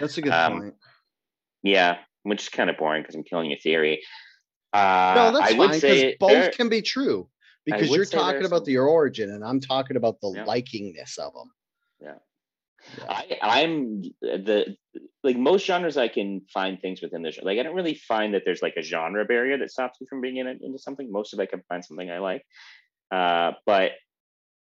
[0.00, 0.74] that's a good um, point.
[1.62, 4.02] yeah, which is kind of boring because I'm killing your theory.
[4.72, 7.28] Uh, No, that's I would fine because both there- can be true.
[7.64, 10.44] Because you're talking about some- the origin, and I'm talking about the Yeah.
[10.44, 11.50] likingness of them.
[12.00, 12.18] Yeah.
[13.08, 14.76] I, I'm the
[15.22, 17.50] like most genres I can find things within the genre.
[17.50, 20.20] Like I don't really find that there's like a genre barrier that stops me from
[20.20, 21.10] being in into something.
[21.10, 22.44] Most of it I can find something I like.
[23.10, 23.92] Uh, but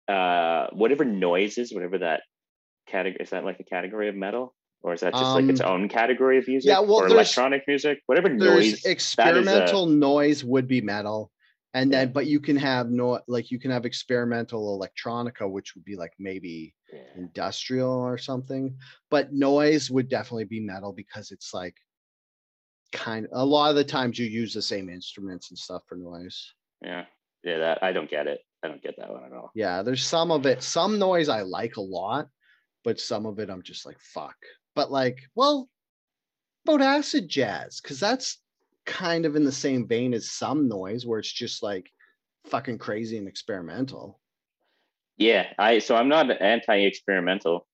[0.07, 2.21] uh, whatever noise is, whatever that
[2.87, 4.55] category is that like a category of metal?
[4.81, 6.69] Or is that just like its Um, own category of music?
[6.69, 8.01] yeah, well, or electronic music?
[8.05, 8.73] Whatever noise.
[8.73, 11.31] is a- experimental noise would be metal,
[11.75, 15.83] and then but you can have no like you can have experimental electronica, which would
[15.85, 17.01] be like maybe Yeah.
[17.17, 18.77] industrial or something.
[19.11, 21.75] But noise would definitely be metal because it's like
[22.93, 25.97] kind of, a lot of the times you use the same instruments and stuff for
[25.97, 26.53] noise.
[26.81, 27.05] yeah,
[27.43, 27.57] yeah.
[27.59, 28.39] That I don't get it.
[28.63, 29.51] I don't get that one at all.
[29.53, 32.29] Yeah, there's some of it, some noise I like a lot,
[32.83, 34.35] but some of it I'm just like, fuck.
[34.75, 35.69] But like, well,
[36.65, 38.39] about acid jazz, because that's
[38.85, 41.89] kind of in the same vein as some noise where it's just like
[42.45, 44.19] fucking crazy and experimental.
[45.17, 47.65] Yeah, I so I'm not anti-experimental.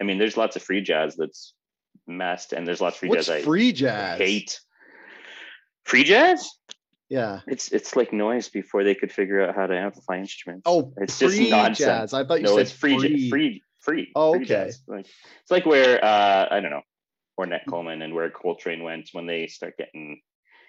[0.00, 1.54] I mean, there's lots of free jazz that's
[2.06, 4.18] messed, and there's lots of free What's jazz free I jazz?
[4.18, 4.60] hate.
[5.84, 6.50] Free jazz?
[7.08, 7.40] Yeah.
[7.46, 10.64] It's it's like noise before they could figure out how to amplify instruments.
[10.66, 11.78] Oh, It's just free nonsense.
[11.78, 12.14] jazz.
[12.14, 13.30] I thought you no, said it's free, free.
[13.30, 14.12] free, free.
[14.14, 14.46] Oh, free okay.
[14.46, 14.82] jazz.
[14.86, 16.82] Like it's like where uh I don't know,
[17.40, 20.20] Ornette Coleman and where Coltrane went when they start getting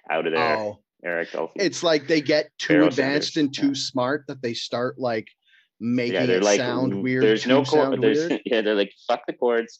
[0.10, 0.58] out of there.
[0.58, 3.74] Oh, Eric it's like they get too Barrel advanced singers, and too yeah.
[3.86, 5.28] smart that they start like
[5.80, 7.24] making yeah, they're it like sound mm, weird.
[7.24, 8.02] There's no chord.
[8.02, 8.62] There's yeah.
[8.62, 9.80] They're like fuck the chords,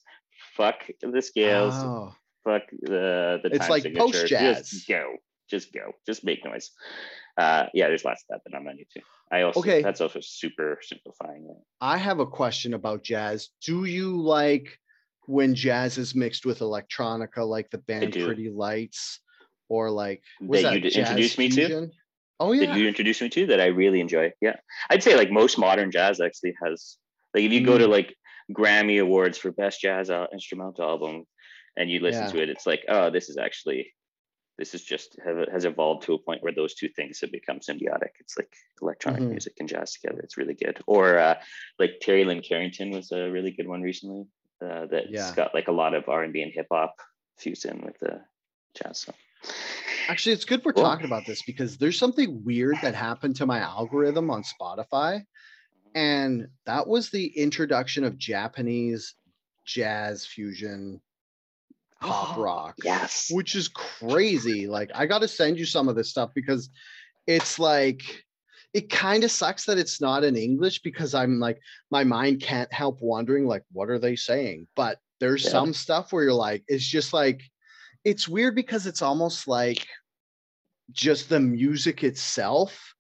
[0.56, 2.16] fuck the scales, Oh.
[2.46, 4.06] fuck the the It's time like signature.
[4.06, 4.70] post-jazz.
[4.70, 5.16] Just go,
[5.50, 6.72] just go, just make noise.
[7.38, 9.06] Uh, yeah, there's lots of that that I'm not into.
[9.32, 9.82] I also Okay.
[9.82, 11.58] that's also super simplifying it.
[11.82, 13.50] I have a question about jazz.
[13.62, 14.80] Do you like
[15.30, 18.14] when jazz is mixed with electronica, like the band.
[18.14, 19.20] Pretty Lights,
[19.70, 21.90] or like was That that, you introduced me to?
[22.42, 22.68] Oh yeah.
[22.68, 24.32] That you introduced me to that I really enjoy.
[24.42, 24.56] Yeah,
[24.90, 26.98] I'd say like most modern jazz actually has
[27.34, 27.92] like if you go to Mm.
[27.92, 28.16] like
[28.52, 31.26] Grammy Awards for best jazz al- instrumental album,
[31.78, 32.32] and you listen Yeah.
[32.32, 33.94] to it, it's like oh this is actually
[34.58, 37.60] this is just have, has evolved to a point where those two things have become
[37.60, 38.12] symbiotic.
[38.20, 38.52] It's like
[38.82, 39.30] electronic Mhm.
[39.30, 40.20] music and jazz together.
[40.20, 40.82] It's really good.
[40.86, 41.36] Or uh,
[41.78, 44.26] like Terri Lyne Carrington was a really good one recently.
[44.62, 45.34] Uh, that's Yeah.
[45.34, 46.94] got like a lot of R and B and hip hop
[47.38, 48.22] fused in with the
[48.76, 48.98] jazz.
[49.00, 49.14] So
[50.08, 53.60] Actually, it's good we're talking about this because there's something weird that happened to my
[53.60, 55.24] algorithm on Spotify.
[55.96, 59.16] And that was the introduction of Japanese
[59.66, 61.02] jazz fusion
[62.02, 62.76] pop rock.
[62.84, 63.30] Yes.
[63.32, 64.68] which is crazy.
[64.68, 66.70] Like, I got to send you some of this stuff because
[67.28, 68.02] it's like,
[68.74, 71.60] it kind of sucks that it's not in English because I'm like,
[71.92, 74.68] my mind can't help wondering, like, what are they saying?
[74.76, 75.52] But there's Yeah.
[75.52, 77.42] some stuff where you're like, it's just like,
[78.10, 79.88] it's weird because it's almost like
[80.92, 82.96] just the music itself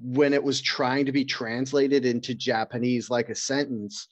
[0.00, 4.06] when it was trying to be translated into Japanese like a sentence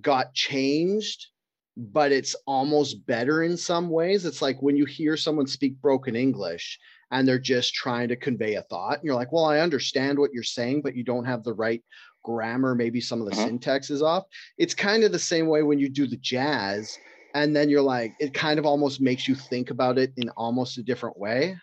[0.00, 1.28] got changed
[1.76, 6.14] but it's almost better in some ways it's like when you hear someone speak broken
[6.16, 6.78] english
[7.10, 10.32] and they're just trying to convey a thought and you're like well i understand what
[10.32, 11.82] you're saying but you don't have the right
[12.22, 13.44] grammar maybe some of the Mhm.
[13.46, 14.24] syntax is off
[14.58, 16.98] it's kind of the same way when you do the jazz
[17.34, 20.78] and then you're like it kind of almost makes you think about it in almost
[20.78, 21.56] a different way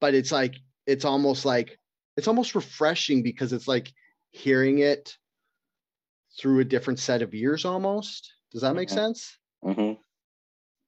[0.00, 0.54] but it's like
[0.86, 1.78] it's almost like
[2.16, 3.92] it's almost refreshing because it's like
[4.30, 5.16] hearing it
[6.38, 8.94] through a different set of ears almost does that make Mhm.
[8.94, 9.92] sense hmm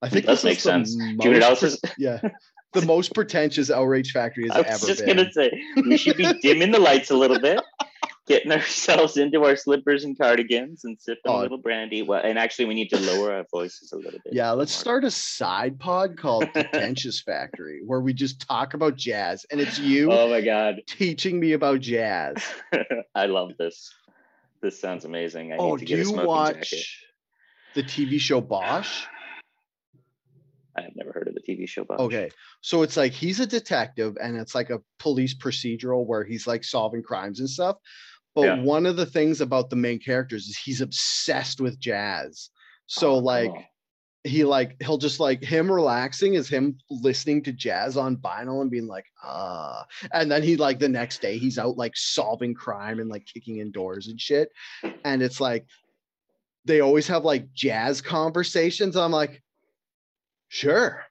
[0.02, 0.94] i think that this make is the sense.
[0.96, 1.80] most Do you know what else pre- is?
[1.98, 2.20] yeah
[2.74, 6.16] the most pretentious outrage factory has I was ever just been gonna say we should
[6.16, 7.60] be dimming the lights a little bit,
[8.28, 11.40] getting ourselves into our slippers and cardigans, and sipping Oh.
[11.40, 12.02] a little brandy.
[12.02, 14.32] Well, and actually, we need to lower our voices a little bit.
[14.32, 14.80] yeah let's more.
[14.80, 19.78] start a side pod called pretentious factory where we just talk about jazz and it's
[19.78, 22.36] you Oh my god, teaching me about jazz
[23.14, 23.92] I love this.
[24.62, 25.52] This sounds amazing.
[25.52, 26.84] I oh need to do get a you watch jacket.
[27.74, 29.04] the tv show bosch
[30.76, 31.82] I have never heard of the TV show.
[31.82, 31.98] Bosch.
[31.98, 32.30] Okay.
[32.60, 36.62] So it's like he's a detective and it's like a police procedural where he's like
[36.62, 37.78] solving crimes and stuff.
[38.34, 38.62] But Yeah.
[38.62, 42.50] one of the things about the main characters is he's obsessed with jazz.
[42.86, 43.64] So Oh, like cool.
[44.24, 48.70] he like he'll just like him relaxing is him listening to jazz on vinyl and
[48.70, 49.84] being like, ah.
[50.12, 53.58] And then he like the next day he's out like solving crime and like kicking
[53.58, 54.50] in doors and shit.
[55.04, 55.66] And it's like
[56.64, 58.96] they always have like jazz conversations.
[58.96, 59.42] I'm like,
[60.48, 61.04] sure.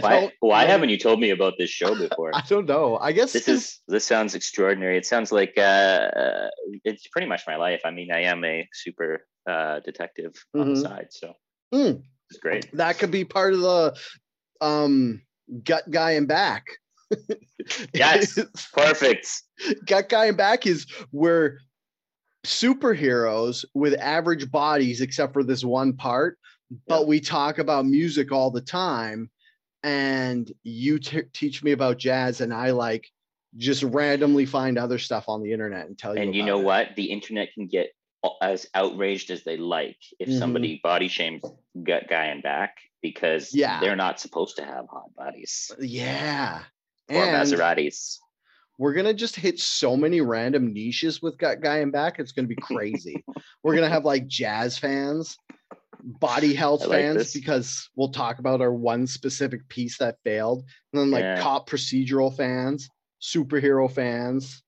[0.00, 2.30] Why, why haven't you told me about this show before?
[2.34, 2.96] I don't know.
[2.98, 4.96] I guess this is this sounds extraordinary.
[4.96, 6.50] It sounds like uh, uh,
[6.84, 7.80] it's pretty much my life.
[7.84, 10.82] I mean, I am a super uh, detective on the Mhm.
[10.82, 11.34] side, so
[11.74, 12.02] Mm.
[12.30, 12.70] it's great.
[12.76, 13.96] that could be part of the
[14.60, 15.22] um
[15.64, 16.64] gut guy and back.
[17.94, 18.38] Yes.
[18.72, 19.42] Perfect.
[19.86, 21.58] gut guy and back is where
[22.44, 26.38] superheroes with average bodies, except for this one part,
[26.86, 27.06] but Yeah.
[27.06, 29.30] we talk about music all the time.
[29.84, 33.10] And you t- teach me about jazz, and I like
[33.58, 36.22] just randomly find other stuff on the internet and tell you.
[36.22, 36.64] And you know it.
[36.64, 36.88] what?
[36.96, 37.90] The internet can get
[38.40, 40.38] as outraged as they like if Mhm.
[40.38, 41.42] somebody body shames
[41.82, 43.78] gut guy and back because Yeah.
[43.80, 46.62] they're not supposed to have hot bodies Yeah.
[47.10, 48.18] or And Maseratis.
[48.78, 52.18] we're gonna just hit so many random niches with gut guy and back.
[52.18, 53.22] It's gonna be crazy.
[53.62, 55.36] we're gonna have like jazz fans,
[56.04, 57.32] body health like fans, this.
[57.34, 61.40] because we'll talk about our one specific piece that failed, and then like Yeah.
[61.40, 62.88] cop procedural fans,
[63.22, 64.62] superhero fans.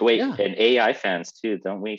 [0.00, 0.34] Wait, yeah.
[0.38, 1.98] and AI fans too, don't we?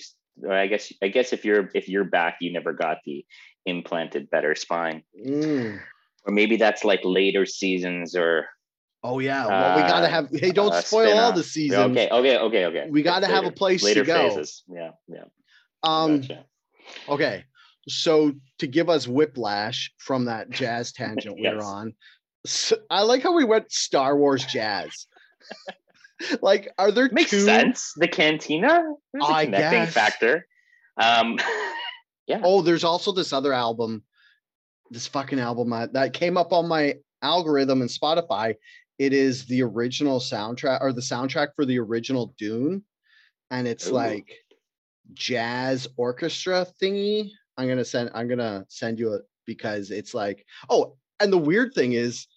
[0.49, 3.25] I guess I guess if you're if you're back, you never got the
[3.65, 5.79] implanted better spine, Mm.
[6.25, 8.47] or maybe that's like later seasons or
[9.05, 9.45] Oh yeah.
[9.45, 10.29] Well, we gotta Uh, have.
[10.31, 11.91] Hey, don't uh, spoil all the seasons.
[11.91, 12.87] Okay, okay, okay, okay.
[12.89, 14.29] We gotta have a Later- place to later go.
[14.29, 14.63] phases.
[14.69, 15.25] Yeah, yeah.
[15.83, 16.21] Um.
[16.21, 16.45] gotcha.
[17.09, 17.43] Okay.
[17.87, 21.93] So to give us whiplash from that jazz tangent we were on,
[22.89, 25.07] I like how we went Star Wars jazz.
[26.41, 27.41] like, are there Makes two?
[27.41, 27.93] sense.
[27.95, 29.93] The cantina, there's a I connecting guess.
[29.93, 30.45] factor.
[31.01, 31.39] Um,
[32.27, 32.41] yeah.
[32.43, 34.03] Oh, there's also this other album,
[34.89, 38.55] this fucking album that, that came up on my algorithm in Spotify.
[38.99, 42.83] It is the original soundtrack or the soundtrack for the original Dune,
[43.49, 43.93] and it's Ooh.
[43.93, 44.31] like
[45.13, 47.31] jazz orchestra thingy.
[47.57, 48.11] I'm gonna send.
[48.13, 50.45] I'm gonna send you it because it's like.
[50.69, 52.27] Oh, and the weird thing is,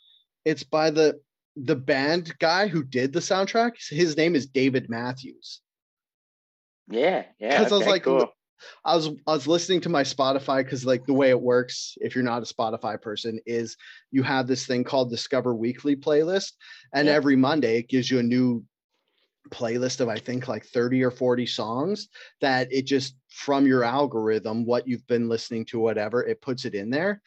[0.45, 1.21] it's by the
[1.57, 3.73] the band guy who did the soundtrack.
[3.89, 5.61] His name is David Matthews.
[6.89, 7.57] yeah, yeah.
[7.59, 8.33] 'Cause I was like, cool.
[8.85, 12.15] I was I was listening to my Spotify because like the way it works, if
[12.15, 13.77] you're not a Spotify person, is
[14.11, 16.53] you have this thing called Discover Weekly playlist,
[16.95, 17.15] and Yeah.
[17.15, 18.65] every Monday it gives you a new
[19.51, 22.09] playlist of I think like 30 or 40 songs
[22.41, 26.75] that it just from your algorithm, what you've been listening to, whatever, it puts it
[26.75, 27.21] in there.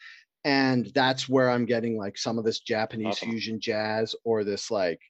[0.44, 3.30] And that's where I'm getting like some of this Japanese Awesome.
[3.30, 5.00] fusion jazz or this like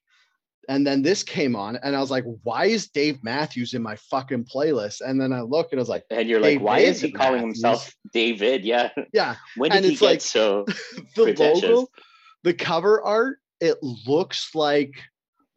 [0.68, 3.96] and then this came on and I was like, why is Dave Matthews in my
[3.96, 5.00] fucking playlist?
[5.00, 7.40] And then I look and I was like, And you're like, why is he calling
[7.48, 7.62] Matthews.
[7.62, 8.64] himself David?
[8.64, 8.90] Yeah.
[9.14, 10.66] yeah, When did And he it's get like- so
[11.16, 11.88] the logo,
[12.44, 14.92] the cover art it looks like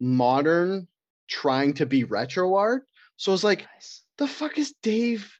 [0.00, 0.88] modern
[1.28, 2.84] trying to be retro art.
[3.16, 4.02] So it's like, Nice.
[4.18, 5.30] The fuck is Dave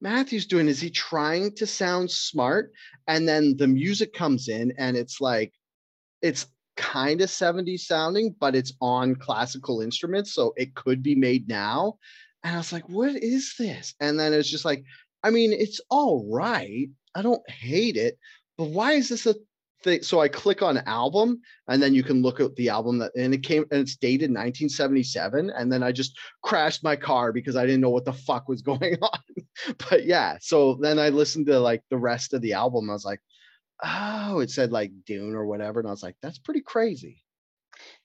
[0.00, 0.68] Matthews doing?
[0.68, 2.72] Is he trying to sound smart?
[3.06, 5.52] And then the music comes in and it's like,
[6.22, 10.32] it's kind of 70s sounding, but it's on classical instruments.
[10.32, 11.98] So it could be made now.
[12.42, 13.94] And I was like, what is this?
[14.00, 14.84] And then it's just like,
[15.22, 16.88] I mean, it's all right.
[17.14, 18.18] I don't hate it,
[18.56, 19.34] but why is this a
[19.82, 20.02] thing?
[20.02, 23.34] So I click on album and then you can look at the album that, and
[23.34, 25.50] it came and it's dated 1977.
[25.50, 28.62] And then I just crashed my car because I didn't know what the fuck was
[28.70, 29.20] going on.
[29.90, 32.90] but yeah, so then I listened to like the rest of the album.
[32.90, 33.20] I was like,
[33.82, 35.80] oh, it said like Dune or whatever.
[35.80, 37.22] And I was like, that's pretty crazy.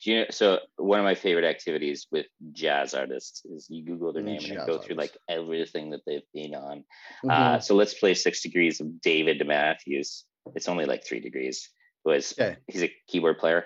[0.04, 4.14] Do you know, so one of my favorite activities with jazz artists is you Google
[4.14, 6.84] their name and jazz then go through like everything that they've been on.
[7.24, 7.32] Mhm.
[7.32, 10.26] Uh, so let's play Six Degrees of David Matthews.
[10.54, 11.70] It's only like three degrees.
[12.04, 12.58] Was Okay.
[12.68, 13.66] he's a keyboard player?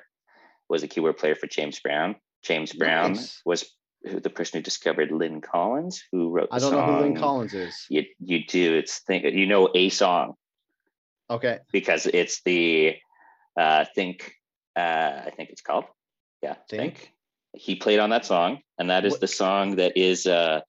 [0.69, 2.15] Was a keyboard player for James Brown.
[2.43, 3.41] James Brown Nice.
[3.45, 3.65] was
[4.05, 6.47] who, the person who discovered Lyn Collins, who wrote.
[6.51, 7.85] I don't know who Lyn Collins is.
[7.89, 8.75] You you do.
[8.75, 10.35] It's think you know a song
[11.29, 11.59] Okay.
[11.73, 12.95] because it's the
[13.57, 14.33] uh, think.
[14.75, 15.85] Uh, I think it's called.
[16.41, 16.97] Yeah, think.
[16.97, 17.13] Think.
[17.53, 20.25] He played on that song, and that is What- the song that is.
[20.25, 20.61] Uh,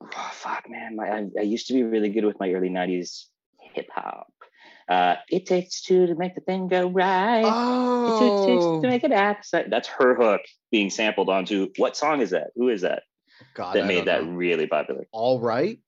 [0.00, 0.94] oh, fuck, man!
[0.94, 3.24] My, I, I used to be really good with my early '90s
[3.72, 4.28] hip hop.
[4.88, 7.42] Uh, it takes two to make the thing go right.
[7.44, 8.06] Oh.
[8.06, 9.48] It takes two to make it act.
[9.52, 12.48] That's her hook being sampled onto what song is that?
[12.56, 13.02] Who is that
[13.54, 14.30] God, that I made that know.
[14.32, 15.06] really popular?
[15.12, 15.78] All right.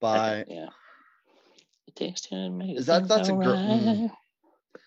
[0.00, 0.68] By think, yeah.
[1.86, 4.10] It takes two to make Is that- that's a gr- mm.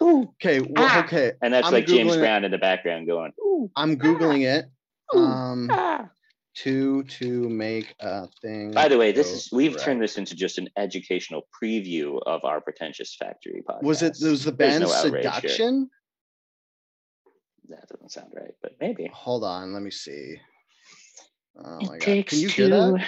[0.04, 0.22] Ooh.
[0.42, 1.04] okay, well, Ah.
[1.06, 1.34] okay.
[1.42, 2.20] And that's I'm like James Googling it.
[2.20, 4.66] Brown in the background going, ooh, I'm googling it.
[5.16, 6.10] ooh, Um, ah.
[6.54, 8.72] To to make a thing.
[8.72, 9.84] By the way, this is we've right.
[9.84, 13.84] turned this into just an educational preview of our pretentious factory podcast.
[13.84, 14.18] Was it?
[14.22, 15.34] Was the band no outrage here.
[15.34, 15.90] Seduction?
[17.70, 19.10] That doesn't sound right, but maybe.
[19.14, 20.36] Hold on, let me see.
[21.58, 22.02] Oh It my god!
[22.02, 23.06] takes Can you hear that?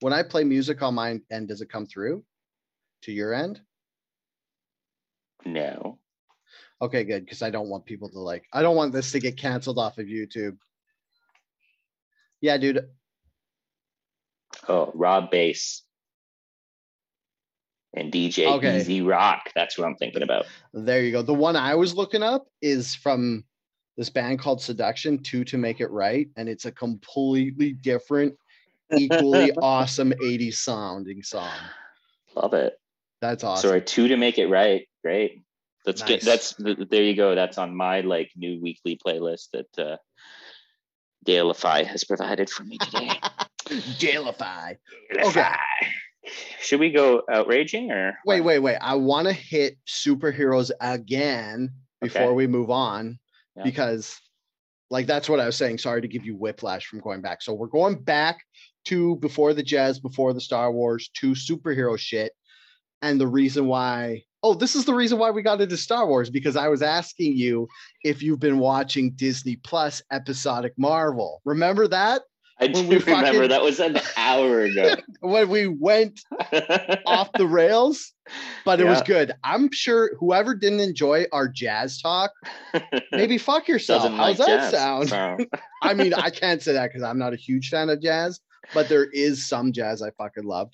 [0.00, 2.22] When I play music on my end, does it come through
[3.02, 3.60] to your end?
[5.46, 5.98] No.
[6.82, 7.24] Okay, good.
[7.24, 8.44] Because I don't want people to like.
[8.52, 10.58] I don't want this to get canceled off of YouTube.
[12.40, 12.86] Yeah, dude.
[14.68, 15.82] Oh, Rob Base
[17.94, 18.78] and DJ Okay.
[18.78, 19.50] E-Z Rock.
[19.54, 20.46] That's what I'm thinking about.
[20.72, 21.22] There you go.
[21.22, 23.44] The one I was looking up is from
[23.96, 26.28] this band called Seduction, Two to Make It Right.
[26.36, 28.34] And it's a completely different,
[28.92, 31.50] equally awesome 80s sounding song.
[32.34, 32.78] Love it.
[33.22, 33.70] That's awesome.
[33.70, 34.86] Sorry, two to make it right.
[35.02, 35.42] Great.
[35.86, 36.24] That's good.
[36.24, 36.54] Nice.
[36.58, 37.34] That's there you go.
[37.34, 39.96] That's on my like new weekly playlist that uh,
[41.26, 43.10] Lafai has provided for me today.
[43.68, 44.76] Jailify.
[45.14, 45.56] Lafai.
[46.60, 48.76] Should we go outraging or Wait, wait, wait.
[48.80, 51.70] I want to hit superheroes again
[52.00, 52.32] before Okay.
[52.32, 53.18] we move on
[53.56, 53.62] Yeah.
[53.64, 54.16] because,
[54.90, 55.78] like, that's what I was saying.
[55.78, 57.42] Sorry to give you whiplash from going back.
[57.42, 58.38] So we're going back
[58.86, 62.32] to before the jazz, before the Star Wars, to superhero shit.
[63.02, 66.30] And the reason why, oh, this is the reason why we got into Star Wars
[66.30, 67.68] because I was asking you
[68.04, 71.40] if you've been watching Disney Plus episodic Marvel.
[71.44, 72.22] Remember that?
[72.58, 74.94] I when do we remember fucking- that was an hour ago.
[75.20, 76.20] When we went
[77.06, 78.12] off the rails,
[78.64, 79.32] but it was good.
[79.44, 82.30] I'm sure whoever didn't enjoy our jazz talk,
[83.12, 84.04] maybe fuck yourself.
[84.04, 85.08] Doesn't How's like that jazz, sound?
[85.10, 85.36] so.
[85.82, 88.40] I mean, I can't say that because I'm not a huge fan of jazz,
[88.72, 90.70] but there is some jazz I fucking love.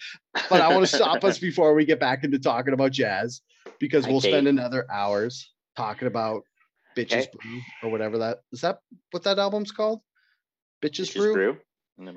[0.51, 3.41] But I want to stop us before we get back into talking about jazz
[3.83, 6.45] because we'll spend another hours talking about
[6.97, 7.29] Bitches Okay.
[7.43, 8.61] Brew or whatever that is.
[8.61, 8.79] That
[9.11, 10.01] what that album's called?
[10.81, 11.33] Bitches, Bitches Brew.
[11.33, 11.57] Brew.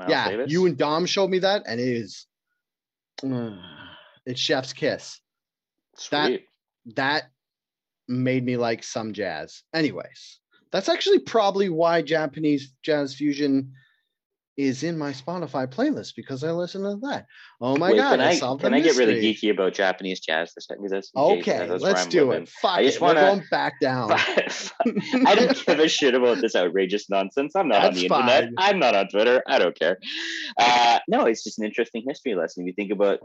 [0.08, 0.52] Yeah, Davis.
[0.52, 2.28] you and Dom showed me that, and it is.
[4.26, 5.20] it's Chef's Kiss.
[6.12, 6.42] that-
[6.96, 7.32] that
[8.08, 9.64] made me like some jazz.
[9.74, 10.40] Anyways,
[10.72, 13.74] that's actually probably why Japanese jazz fusion
[14.58, 17.26] is in my Spotify playlist because I listen to that.
[17.60, 18.12] Oh my Wait, god!
[18.12, 20.84] can I, I, can the I get really geeky about Japanese jazz for a second?
[20.84, 22.44] 'Cause that's in Okay, let's do living.
[22.44, 22.50] it.
[22.50, 24.12] Fuck I just wanna- going back down.
[25.26, 27.54] I don't give a shit about this outrageous nonsense.
[27.56, 28.44] I'm not on That's the internet.
[28.46, 28.54] fine.
[28.58, 29.44] I'm not on Twitter.
[29.48, 29.98] I don't care.
[30.58, 32.64] Uh, no, it's just an interesting history lesson.
[32.64, 33.20] If you think about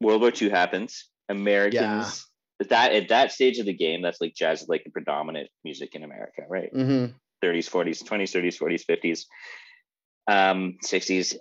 [0.00, 2.26] World War II happens, Americans
[2.68, 5.94] that at that stage of the game, that's like jazz is like the predominant music
[5.94, 6.70] in America, right?
[6.72, 7.06] hmm
[7.44, 9.24] 30s, 40s, 20s, 30s, 40s, 50s,
[10.28, 11.34] um, 60s.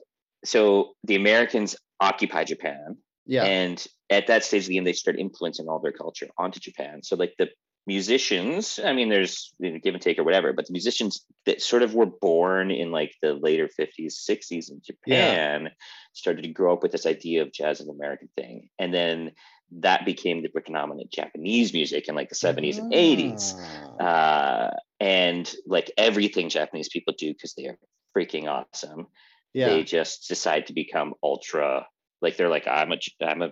[0.44, 2.98] So the Americans occupy Japan.
[3.26, 3.44] Yeah.
[3.44, 7.04] And at that stage of the game, they start influencing all their culture onto Japan.
[7.04, 7.50] So like the
[7.88, 11.62] musicians i mean there's you know, give and take or whatever but the musicians that
[11.62, 15.70] sort of were born in like the later 50s 60s in japan yeah.
[16.14, 19.32] started to grow up with this idea of jazz as an american thing and then
[19.72, 23.56] that became the predominant japanese music in like the 70s and 80s
[24.00, 24.04] ah.
[24.04, 24.70] uh,
[25.00, 27.78] and like everything japanese people do because they are
[28.16, 29.08] freaking awesome
[29.54, 29.70] yeah.
[29.70, 31.86] they just decide to become ultra
[32.22, 33.52] like they're like i'm a i'm a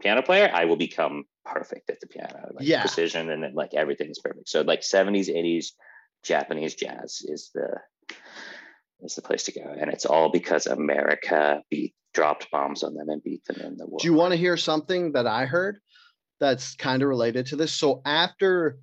[0.00, 2.80] piano player i will become perfect at the piano, like yeah.
[2.80, 4.48] precision and then like everything is perfect.
[4.48, 5.68] So like 70s, 80s
[6.24, 7.80] Japanese jazz is the
[9.00, 9.62] is the place to go.
[9.62, 13.86] And it's all because America beat dropped bombs on them and beat them in the
[13.86, 13.98] war.
[14.00, 15.78] Do you want to hear something that I heard
[16.38, 17.72] that's kind of related to this?
[17.72, 18.78] So after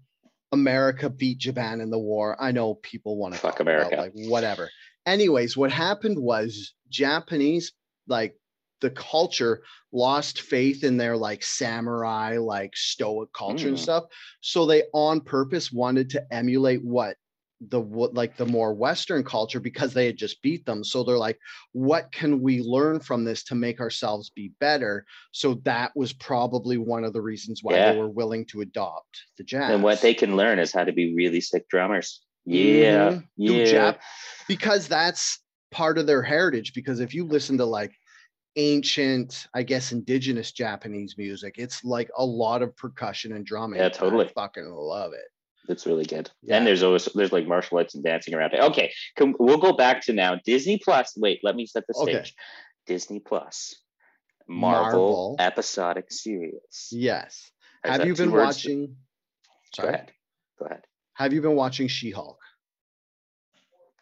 [0.51, 4.13] America beat Japan in the war, I know people want to fuck America, about, like
[4.13, 4.69] whatever.
[5.09, 7.71] Anyways, what happened was Japanese
[8.07, 8.35] like
[8.81, 13.69] the culture lost faith in their like samurai like stoic culture mm.
[13.69, 14.03] and stuff.
[14.41, 17.17] So they on purpose wanted to emulate what
[17.69, 20.83] the what like the more western culture because they had just beat them.
[20.83, 21.39] So they're like
[21.71, 25.05] what can we learn from this to make ourselves be better?
[25.31, 27.93] So that was probably one of the reasons why yeah.
[27.93, 30.93] they were willing to adopt the jazz and what they can learn is how to
[30.93, 33.43] be really sick drummers yeah mm-hmm.
[33.75, 33.93] yeah
[34.47, 35.39] because that's
[35.71, 37.93] part of their heritage because if you listen to like
[38.55, 41.55] ancient, I guess, indigenous Japanese music.
[41.57, 43.79] It's like a lot of percussion and drumming.
[43.79, 44.25] Yeah, totally.
[44.25, 45.71] I fucking love it.
[45.71, 46.29] It's really good.
[46.41, 46.57] Yeah.
[46.57, 48.59] And there's always there's like martial arts and dancing around it.
[48.59, 51.13] Okay, can, we'll go back to now Disney Plus.
[51.15, 52.15] Wait, let me set the stage.
[52.15, 52.31] Okay.
[52.87, 53.75] Disney Plus,
[54.47, 56.87] Marvel, Marvel, episodic series.
[56.91, 57.51] Yes.
[57.83, 58.95] Have you been watching?
[59.75, 59.89] Sorry.
[59.89, 60.11] Go ahead.
[60.57, 60.81] Go ahead.
[61.19, 62.39] Have you been watching She-Hulk?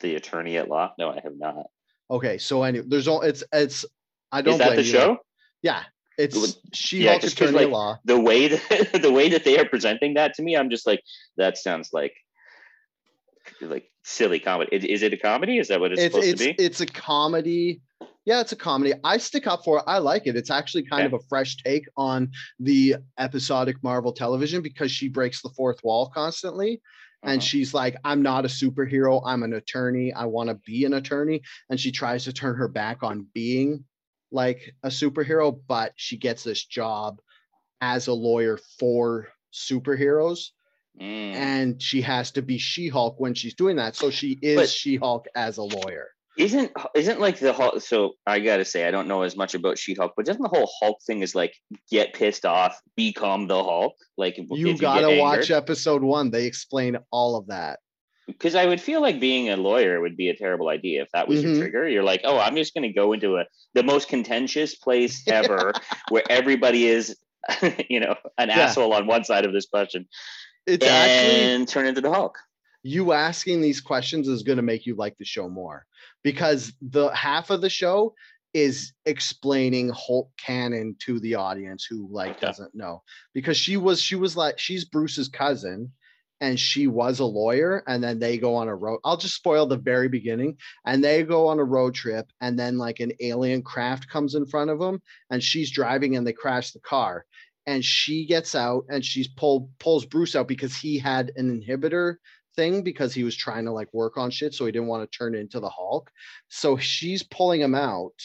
[0.01, 0.93] The Attorney at Law?
[0.99, 1.65] No, I have not.
[2.11, 3.85] Okay, so anyway, there's all it's it's
[4.31, 4.53] I don't.
[4.53, 4.91] Is that the you.
[4.91, 5.17] show?
[5.63, 5.81] Yeah,
[6.19, 7.97] it's She yeah, just Attorney like, Law.
[8.05, 11.01] The way that the way that they are presenting that to me, I'm just like,
[11.37, 12.13] that sounds like
[13.61, 14.75] like silly comedy.
[14.75, 15.57] Is, is it a comedy?
[15.57, 16.63] Is that what it's, it's supposed it's, to be?
[16.63, 17.81] It's a comedy.
[18.25, 18.93] Yeah, it's a comedy.
[19.03, 19.85] I stick up for it.
[19.87, 20.35] I like it.
[20.35, 25.41] It's actually kind of a fresh take on the episodic Marvel television because she breaks
[25.41, 26.81] the fourth wall constantly.
[27.23, 27.41] And uh-huh.
[27.41, 29.21] she's like, I'm not a superhero.
[29.25, 30.13] I'm an attorney.
[30.13, 31.41] I want to be an attorney.
[31.69, 33.85] And she tries to turn her back on being
[34.31, 37.19] like a superhero, but she gets this job
[37.81, 40.49] as a lawyer for superheroes.
[40.99, 41.33] Mm.
[41.33, 43.95] And she has to be She Hulk when she's doing that.
[43.95, 46.09] So she is She Hulk as a lawyer.
[46.37, 47.81] Isn't isn't like the Hulk?
[47.81, 50.49] So I gotta say I don't know as much about She Hulk, but doesn't the
[50.49, 51.53] whole Hulk thing is like
[51.89, 53.95] get pissed off, become the Hulk?
[54.17, 56.29] Like you gotta you watch episode one.
[56.29, 57.79] They explain all of that
[58.27, 61.27] because I would feel like being a lawyer would be a terrible idea if that
[61.27, 61.49] was mm-hmm.
[61.49, 61.87] your trigger.
[61.87, 65.73] You're like, oh, I'm just going to go into a the most contentious place ever,
[66.09, 67.17] where everybody is,
[67.89, 68.59] you know, an yeah.
[68.59, 70.07] asshole on one side of this question,
[70.65, 72.37] it's and actually turn into the Hulk.
[72.83, 75.85] You asking these questions is going to make you like the show more
[76.27, 78.13] because the half of the show
[78.53, 83.01] is explaining Hulk canon to the audience who like doesn't know.
[83.33, 85.89] Because she was she was like she's Bruce's cousin
[86.41, 89.65] and she was a lawyer and then they go on a road i'll just spoil
[89.65, 90.55] the very beginning
[90.85, 94.45] and they go on a road trip and then like an alien craft comes in
[94.45, 95.01] front of them
[95.31, 97.25] and she's driving and they crash the car.
[97.65, 102.17] And she gets out and she's pulled pulls bruce out because he had an inhibitor
[102.57, 105.17] thing because he was trying to like work on shit so he didn't want to
[105.17, 106.11] turn into the hulk.
[106.49, 108.19] So she's pulling him out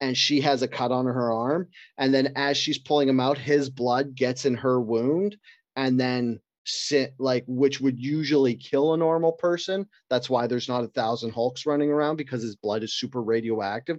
[0.00, 1.68] and she has a cut on her arm
[1.98, 5.36] and then as she's pulling him out his blood gets in her wound
[5.76, 9.86] and then sit like which would usually kill a normal person.
[10.08, 13.98] That's why there's not a thousand hulks running around because his blood is super radioactive.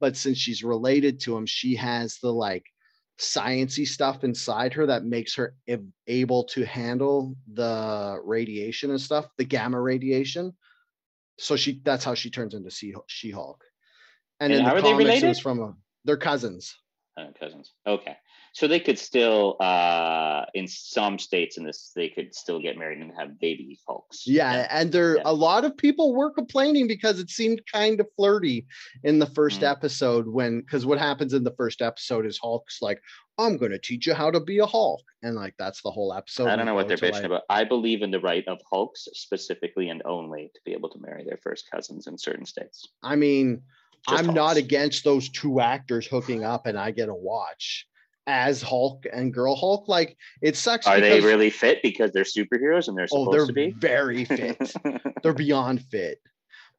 [0.00, 2.64] But since she's related to him she has the like
[3.18, 5.54] sciency stuff inside her that makes her
[6.06, 10.54] able to handle the radiation and stuff the gamma radiation.
[11.38, 12.70] So she that's how she turns into
[13.06, 13.64] she-hulk.
[14.40, 16.76] And, and in the comics it was from a, their cousins.
[17.16, 17.72] Uh, cousins.
[17.86, 18.16] Okay
[18.56, 22.98] so they could still uh in some states in this they could still get married
[22.98, 24.66] and have baby folks yeah, yeah.
[24.70, 25.22] and there yeah.
[25.26, 28.66] a lot of people were complaining because it seemed kind of flirty
[29.04, 29.64] in the 1st mm-hmm.
[29.64, 32.98] episode when because what happens in the first episode is hulk's like
[33.36, 36.14] i'm going to teach you how to be a hulk and like that's the whole
[36.14, 38.58] episode i don't know what they're bitching like, about i believe in the right of
[38.70, 42.88] hulks specifically and only to be able to marry their first cousins in certain states
[43.02, 43.60] i mean
[44.08, 44.36] Just i'm hulks.
[44.36, 47.86] not against those two actors hooking up and i get a watch
[48.26, 49.88] as Hulk and Girl Hulk.
[49.88, 50.86] Like it sucks.
[50.86, 53.70] Are they really fit because they're superheroes and they're oh, supposed oh, they're to be
[53.70, 54.74] very fit.
[55.22, 56.18] they're beyond fit.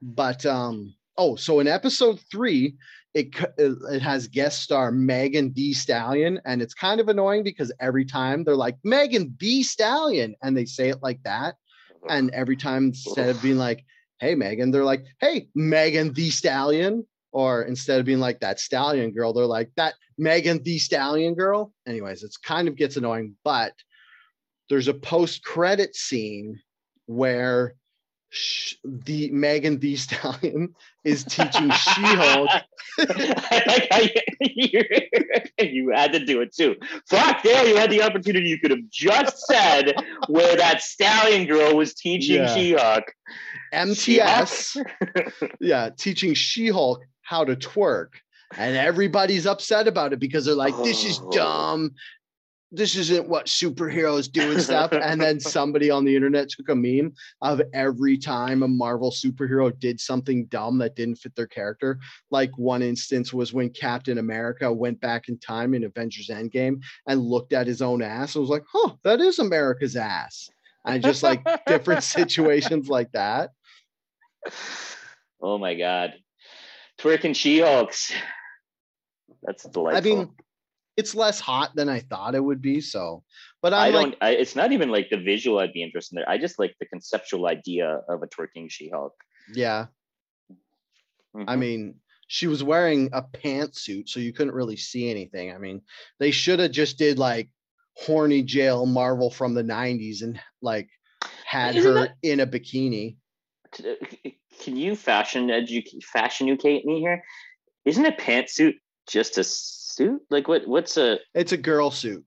[0.02, 2.76] But um, oh, so in episode three,
[3.14, 7.72] it it it has guest star Megan Thee Stallion, and it's kind of annoying because
[7.80, 11.56] every time they're like Megan Thee Stallion, and they say it like that,
[12.10, 13.84] and every time instead of being like,
[14.20, 19.12] "Hey Megan," they're like, "Hey Megan Thee Stallion," or instead of being like that Stallion
[19.12, 21.74] girl, they're like that Megan Thee Stallion girl.
[21.88, 23.74] Anyways, it's kind of gets annoying, but
[24.70, 26.60] there's a post credit scene
[27.06, 27.76] where
[28.30, 30.74] sh- the Megan the Stallion
[31.04, 32.50] is teaching She-Hulk.
[33.00, 34.00] Like how
[34.42, 34.82] you,
[35.60, 36.76] you had to do it too.
[37.10, 38.50] Fuck, there you had the opportunity.
[38.50, 39.94] You could have just said
[40.28, 42.56] where that stallion girl was teaching Yeah.
[42.56, 43.04] She-Hulk.
[43.74, 44.78] MTS,
[45.60, 48.12] yeah, teaching She-Hulk how to twerk,
[48.58, 51.30] and everybody's upset about it because they're like, "This is Oh.
[51.32, 51.92] dumb.
[52.72, 56.76] This isn't what superheroes do and stuff." and then somebody on the internet took a
[56.76, 57.12] meme
[57.42, 62.00] of every time a Marvel superhero did something dumb that didn't fit their character.
[62.32, 67.20] Like one instance was when Captain America went back in time in Avengers Endgame and
[67.22, 70.50] looked at his own ass and was like, "Huh, that is America's ass."
[70.86, 73.50] And just like different situations like that.
[75.42, 76.14] Oh my god,
[76.98, 78.12] twerking She-Hulks.
[79.44, 79.98] That's delightful.
[79.98, 80.34] I mean,
[80.96, 82.82] it's less hot than I thought it would be.
[82.82, 83.24] So,
[83.62, 84.16] but I'm I don't.
[84.22, 85.60] I, it's not even like the visual.
[85.60, 86.30] I'd be interested in there.
[86.30, 89.14] I just like the conceptual idea of a twerking She-Hulk.
[89.54, 89.88] yeah.
[91.36, 91.60] I Mhm.
[91.60, 91.96] mean,
[92.28, 95.54] she was wearing a pantsuit, so you couldn't really see anything.
[95.54, 95.82] I mean,
[96.20, 97.50] they should have just did like
[97.96, 100.90] horny jail Marvel from the '90s and like
[101.46, 103.18] had Isn't her that- in a bikini.
[104.62, 107.24] Can you fashion educate fashion educate me here?
[107.86, 108.76] Isn't a pantsuit
[109.08, 110.22] just a suit?
[110.30, 110.68] Like what?
[110.68, 111.20] What's a?
[111.34, 112.26] It's a girl suit.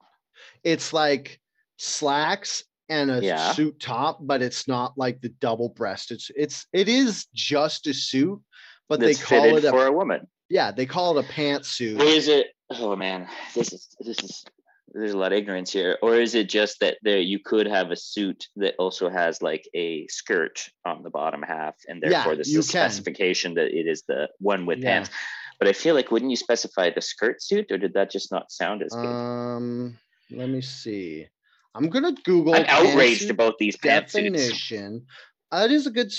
[0.65, 1.41] It's like
[1.77, 3.53] slacks and a Yeah.
[3.53, 6.11] suit top, but it's not like the double breast.
[6.11, 8.41] It's it's it is just a suit,
[8.89, 10.27] but That's they call it a for a woman.
[10.49, 12.01] yeah, they call it a pantsuit.
[12.01, 12.49] Is it?
[12.71, 14.45] Oh man, this is this is.
[14.93, 15.99] There's a lot of ignorance here.
[16.03, 19.69] Or is it just that there you could have a suit that also has like
[19.75, 23.87] a skirt on the bottom half, and Yeah, therefore this is a specification that it
[23.87, 24.91] is the one with Yeah.
[24.91, 25.11] pants.
[25.59, 28.51] But I feel like wouldn't you specify the skirt suit, or did that just not
[28.51, 29.05] sound as good?
[29.07, 29.99] Um,
[30.31, 31.27] let me see.
[31.75, 35.07] I'm gonna Google I'm outraged about these definition.
[35.53, 36.13] Uh, it is a good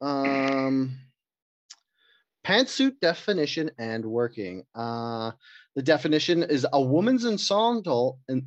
[0.00, 0.96] um
[2.44, 4.64] pantsuit definition and working.
[4.74, 5.32] Uh,
[5.76, 8.44] the definition is a woman's ensemble, and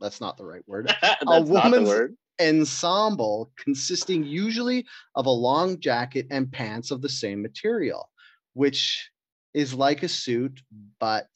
[0.00, 0.94] that's not the right word.
[1.20, 2.16] The woman's- word.
[2.40, 4.84] ensemble consisting usually
[5.14, 8.10] of a long jacket and pants of the same material,
[8.54, 9.10] which
[9.54, 10.60] is like a suit,
[11.00, 11.28] but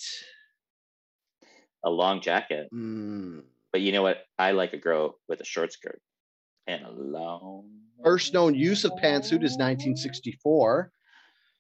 [1.85, 2.69] A long jacket.
[2.73, 3.43] mm,
[3.73, 4.19] But you know what?
[4.39, 6.01] I like a girl with a short skirt
[6.67, 7.65] and a long.
[8.05, 10.93] first known use of pantsuit is 1964.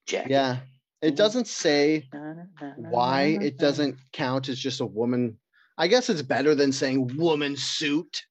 [0.06, 0.30] jacket.
[0.30, 0.58] Yeah,
[1.02, 2.08] it doesn't say
[2.76, 5.38] why it doesn't count as just a woman.
[5.78, 8.22] I guess it's better than saying woman suit.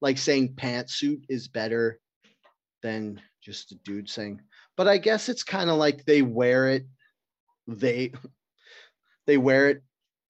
[0.00, 2.00] Like saying pantsuit is better
[2.82, 4.40] than just a dude saying.
[4.76, 6.86] But I guess it's kind of like they wear it.
[7.68, 8.12] They
[9.26, 9.82] they wear it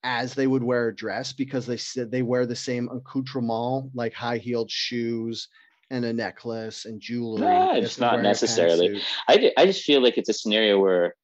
[0.04, 4.12] as they would wear a dress because they said they wear the same accoutrement like
[4.12, 5.48] high heeled shoes
[5.90, 7.42] and a necklace and jewelry.
[7.42, 9.00] No, it's not necessarily.
[9.28, 11.14] I, I just feel like it's a scenario where,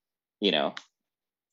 [0.41, 0.75] you know,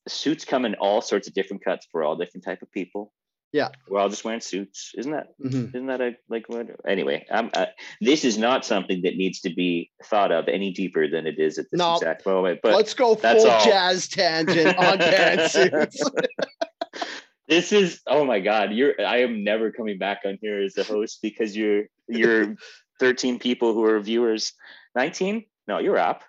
[0.08, 3.12] suits come in all sorts of different cuts for all different type of people.
[3.52, 3.68] Yeah.
[3.88, 4.92] We're all just wearing suits.
[4.98, 5.68] Isn't that Mhm.
[5.68, 7.66] isn't that a like what anyway, I'm uh,
[8.00, 11.58] this is not something that needs to be thought of any deeper than it is
[11.58, 11.94] at this No.
[11.94, 12.60] exact moment.
[12.62, 13.64] But Let's go that's full all.
[13.64, 15.96] jazz tangent on pantsuits.
[17.48, 20.82] this is oh my god you're i am never coming back on here as a
[20.84, 22.56] host because you're you're
[23.00, 24.52] 13 people who are viewers
[24.96, 26.22] 19 no you're up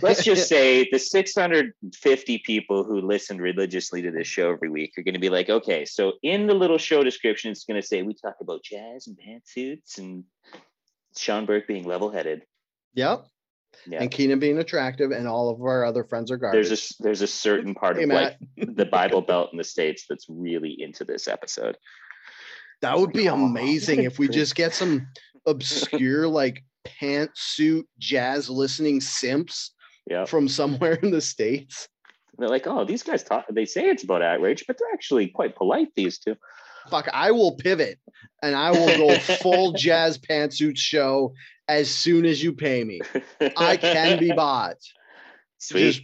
[0.00, 5.02] let's just say the 650 people who listen religiously to this show every week are
[5.02, 8.02] going to be like okay so in the little show description it's going to say
[8.02, 10.24] we talk about jazz and pantsuits and
[11.16, 12.42] sean burke being level-headed.
[12.94, 13.24] Yep.
[13.86, 14.02] yeah.
[14.02, 16.68] And Keenan being attractive, and all of our other friends are garbage.
[16.68, 20.04] there's a there's a certain part Hey, of like the bible belt in the states
[20.08, 21.76] that's really into this episode.
[22.82, 25.06] That would be amazing if we just get some
[25.46, 26.64] obscure like
[27.00, 29.72] pantsuit jazz listening simps
[30.08, 31.88] yeah from somewhere in the states.
[32.38, 33.44] they're like, oh, these guys talk.
[33.50, 35.88] They say it's about outrage, but they're actually quite polite.
[35.94, 36.36] These two.
[36.90, 37.98] Fuck, I will pivot
[38.42, 41.32] and I will go full jazz pantsuit show
[41.68, 43.00] as soon as you pay me.
[43.56, 44.78] I can be bought.
[45.58, 45.80] sweet.
[45.80, 46.02] Just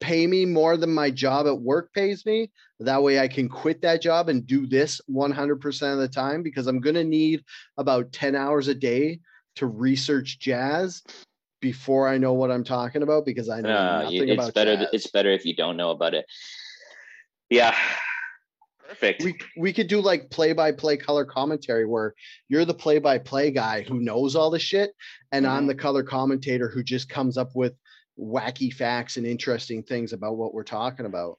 [0.00, 2.50] pay me more than my job at work pays me.
[2.78, 6.66] That way I can quit that job and do this 100% of the time because
[6.66, 7.44] I'm going to need
[7.76, 9.20] about 10 hours a day
[9.56, 11.02] to research jazz
[11.60, 14.76] before I know what I'm talking about because I know Uh, nothing it's about better.
[14.76, 14.88] jazz.
[14.92, 16.26] It's better if you don't know about it.
[17.50, 17.74] Yeah,
[18.88, 19.22] perfect.
[19.22, 22.14] we we could do like play by play color commentary where
[22.48, 24.92] you're the play by play guy who knows all the shit
[25.32, 25.68] and I'm Mhm.
[25.68, 27.74] the color commentator who just comes up with
[28.18, 31.38] wacky facts and interesting things about what we're talking about.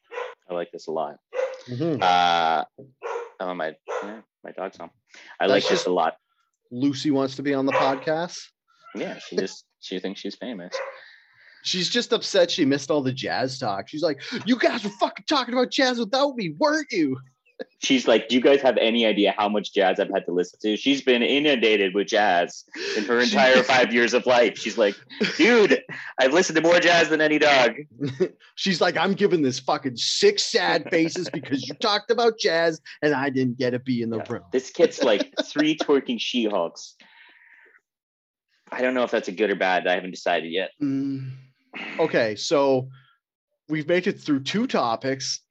[0.50, 1.18] I like this a lot.
[1.68, 2.02] Mhm.
[2.02, 2.66] Uh,
[3.40, 4.90] oh my, yeah, my dog's home.
[5.40, 6.18] I like That's this a lot.
[6.72, 8.40] Lucy wants to be on the podcast.
[8.96, 10.74] Yeah, she just she thinks she's famous.
[11.64, 13.88] She's just upset she missed all the jazz talk.
[13.88, 17.18] She's like, "You guys were fucking talking about jazz without me, weren't you?"
[17.84, 20.58] She's like, "Do you guys have any idea how much jazz I've had to listen
[20.64, 22.64] to?" She's been inundated with jazz
[22.98, 24.58] in her She- entire five years of life.
[24.58, 24.96] She's like,
[25.38, 25.80] "Dude,
[26.20, 27.74] I've listened to more jazz than any dog."
[28.56, 33.14] She's like, "I'm giving this fucking six sad faces because you talked about jazz and
[33.14, 34.34] I didn't get a B in the Yeah.
[34.34, 36.96] room." This kid's like three twerking she-hulks.
[38.72, 39.86] I don't know if that's a good or bad.
[39.88, 40.72] I haven't decided yet.
[40.82, 41.32] Mm,
[42.00, 42.90] Okay, so
[43.70, 45.42] we've made it through two topics.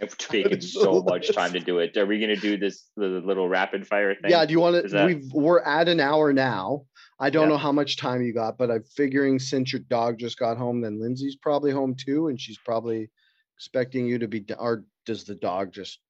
[0.00, 1.96] It's taken so much time to do it.
[1.96, 4.30] Are we gonna do this the little rapid fire thing?
[4.32, 5.04] Yeah, do you want to?
[5.06, 6.86] We've we're at an hour now.
[7.20, 7.50] I don't Yeah.
[7.50, 10.80] know how much time you got, but I'm figuring since your dog just got home,
[10.80, 13.08] then Lindsay's probably home too, and she's probably
[13.56, 14.44] expecting you to be.
[14.58, 16.00] Or does the dog just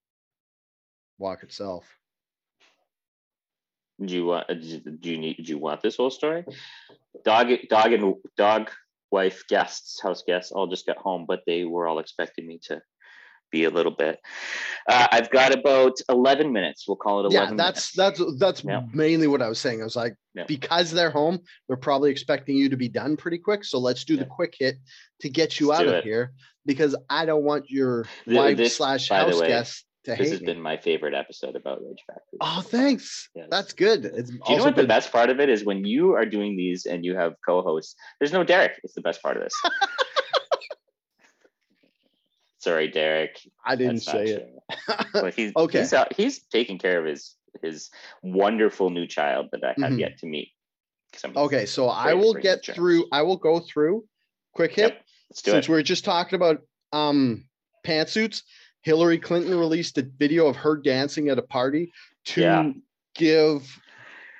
[1.18, 1.84] walk itself?
[4.04, 4.50] Do you want?
[4.50, 5.36] uh, Do you need?
[5.36, 6.44] Do you want this whole story?
[7.24, 8.70] Dog, dog, and dog,
[9.10, 12.82] wife, guests, house guests all just got home, but they were all expecting me to
[13.52, 14.18] be a little bit.
[14.88, 16.88] Uh, I've got about eleven minutes.
[16.88, 17.56] We'll call it eleven.
[17.56, 18.18] Yeah, that's minutes.
[18.18, 18.82] that's that's Yeah.
[18.92, 19.80] mainly what I was saying.
[19.80, 20.44] I was like, Yeah.
[20.48, 21.38] because they're home,
[21.68, 23.62] they're probably expecting you to be done pretty quick.
[23.64, 24.76] So let's do the quick hit
[25.20, 26.04] to get you Let's out of it.
[26.04, 26.32] here
[26.66, 30.46] because I don't want your Th- wife this, slash house guest This has me.
[30.46, 32.38] been my favorite episode about Rage Factory.
[32.40, 33.28] Oh, thanks.
[33.34, 33.48] Yes.
[33.50, 34.04] That's good.
[34.04, 36.56] It's Do you know what the best part of it is when you are doing
[36.56, 37.94] these and you have co-hosts?
[38.20, 38.78] There's no Derek.
[38.84, 39.52] It's the best part of this.
[42.58, 43.38] Sorry, Derek.
[43.64, 44.54] I didn't say it.
[45.12, 45.80] But he's Okay.
[45.80, 47.90] He's, out, he's taking care of his his
[48.22, 50.00] wonderful new child that I have Mhm.
[50.00, 50.48] yet to meet.
[51.36, 53.06] Okay, so I will get through.
[53.12, 54.04] I will go through
[54.54, 54.94] quick hit.
[54.94, 55.04] Yep,
[55.34, 55.70] Since it.
[55.70, 56.62] we're just talking about
[56.92, 57.44] um
[57.86, 58.42] pantsuits,
[58.84, 61.90] Hillary Clinton released a video of her dancing at a party
[62.26, 62.70] to Yeah.
[63.14, 63.80] give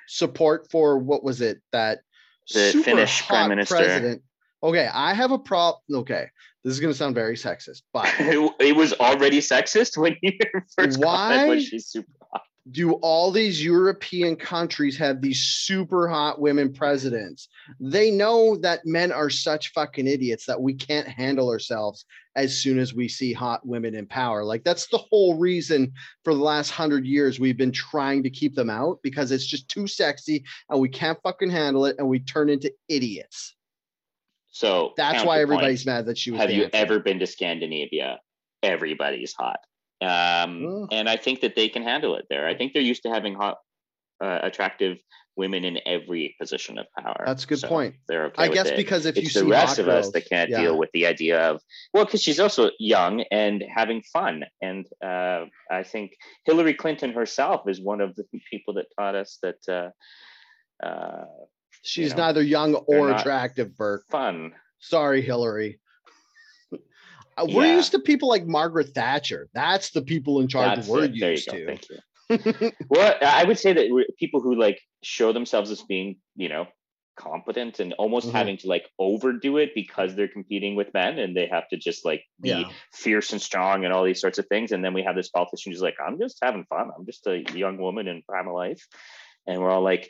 [0.07, 1.99] support for what was it that
[2.53, 3.75] The super Finnish Prime Minister.
[3.75, 4.21] president.
[4.61, 5.81] Okay, I have a problem.
[5.91, 6.27] Okay,
[6.63, 10.31] this is gonna sound very sexist, but it, it was already sexist when you
[10.77, 11.47] first Why?
[11.47, 11.59] Why?
[11.59, 12.43] she's super hot.
[12.71, 17.47] Do all these European countries have these super hot women presidents?
[17.79, 22.05] They know that men are such fucking idiots that we can't handle ourselves
[22.35, 24.43] as soon as we see hot women in power.
[24.43, 25.93] Like that's the whole reason
[26.23, 29.69] for the last hundred years we've been trying to keep them out because it's just
[29.69, 33.55] too sexy and we can't fucking handle it and we turn into idiots.
[34.47, 36.39] So That's why everybody's mad that she was.
[36.39, 38.19] Have you ever been to Scandinavia?
[38.63, 39.59] Everybody's hot.
[40.01, 40.87] Um, Oh.
[40.91, 42.47] and I think that they can handle it there.
[42.47, 43.57] I think they're used to having hot,
[44.21, 44.97] uh, attractive
[45.37, 47.23] women in every position of power.
[47.25, 47.95] That's a good So point.
[48.07, 48.77] They're okay I guess it.
[48.77, 50.61] because if you it's see the rest of us that can't yeah.
[50.61, 51.61] deal with the idea of
[51.93, 56.15] well because she's also young and having fun and uh, i think
[56.45, 61.25] hillary clinton herself is one of the people that taught us that uh, uh,
[61.83, 64.05] she's know, neither young or attractive, Burke.
[64.09, 65.79] fun Sorry, Hillary.
[67.37, 69.49] Uh, We're used to people like Margaret Thatcher.
[69.53, 71.15] That's the people in charge That's we're it.
[71.15, 71.65] Used to.
[71.65, 72.71] Thank you.
[72.89, 76.67] well, I would say that people who like show themselves as being, you know,
[77.17, 78.31] competent and almost Mhm.
[78.33, 82.03] having to like overdo it because they're competing with men and they have to just
[82.05, 82.69] like be Yeah.
[82.93, 84.71] fierce and strong and all these sorts of things.
[84.71, 86.89] And then we have this politician who's like, I'm just having fun.
[86.97, 88.85] I'm just a young woman in prime of life.
[89.47, 90.09] And we're all like,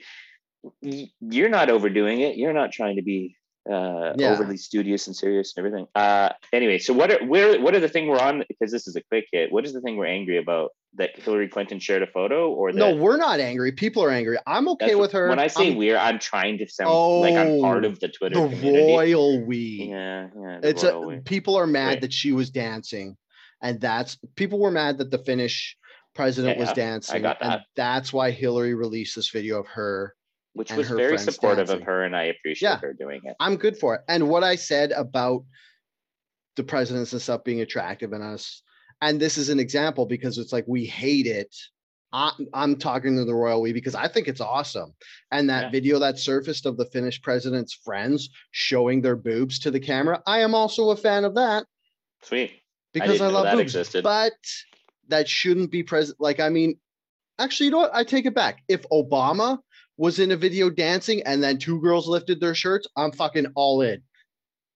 [0.81, 2.37] "Y- you're not overdoing it.
[2.37, 3.35] You're not trying to be
[3.71, 4.31] uh Yeah.
[4.33, 5.87] overly studious and serious and everything.
[5.95, 8.95] Uh anyway, so what are where what are the thing we're on because this is
[8.95, 9.51] a quick hit.
[9.51, 12.77] What is the thing we're angry about that Hillary Clinton shared a photo or that
[12.77, 13.71] No, we're not angry.
[13.71, 14.37] People are angry.
[14.47, 15.27] I'm okay with her.
[15.29, 18.07] When I say I'm we're, I'm trying to sound like I'm part Oh, of the
[18.07, 18.93] Twitter the community.
[18.93, 19.87] royal we.
[19.89, 20.59] yeah, yeah.
[20.63, 21.19] it's a, we.
[21.19, 22.01] people are mad Right.
[22.01, 23.17] that she was dancing,
[23.61, 25.75] and that's people were mad that the Finnish
[26.13, 27.61] president was Yeah, dancing, got and that.
[27.75, 30.15] that's why Hillary released this video of her
[30.55, 31.81] which was very supportive dancing.
[31.81, 32.77] of her, and I appreciate Yeah.
[32.79, 33.35] her doing it.
[33.39, 34.01] I'm good for it.
[34.07, 35.43] And what I said about
[36.55, 38.63] the presidents and stuff being attractive in us,
[39.01, 41.53] and this is an example because it's like we hate it.
[42.13, 44.93] I, I'm talking to the royal we because I think it's awesome.
[45.31, 45.71] And that Yeah.
[45.71, 50.39] video that surfaced of the Finnish president's friends showing their boobs to the camera, I
[50.39, 51.65] am also a fan of that
[52.23, 52.53] Sweet.
[52.93, 53.63] because I, know love that boobs.
[53.75, 54.03] existed.
[54.05, 54.31] But
[55.09, 56.21] that shouldn't be present.
[56.21, 56.79] Like, I mean,
[57.37, 57.93] actually, you know what?
[57.93, 58.63] I take it back.
[58.69, 59.59] If Obama
[59.97, 63.81] was in a video dancing and then two girls lifted their shirts, I'm fucking all
[63.81, 64.01] in.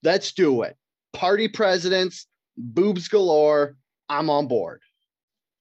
[0.04, 0.78] Let's do it.
[1.14, 2.28] Party presidents,
[2.58, 3.76] boobs galore.
[4.08, 4.82] I'm on board.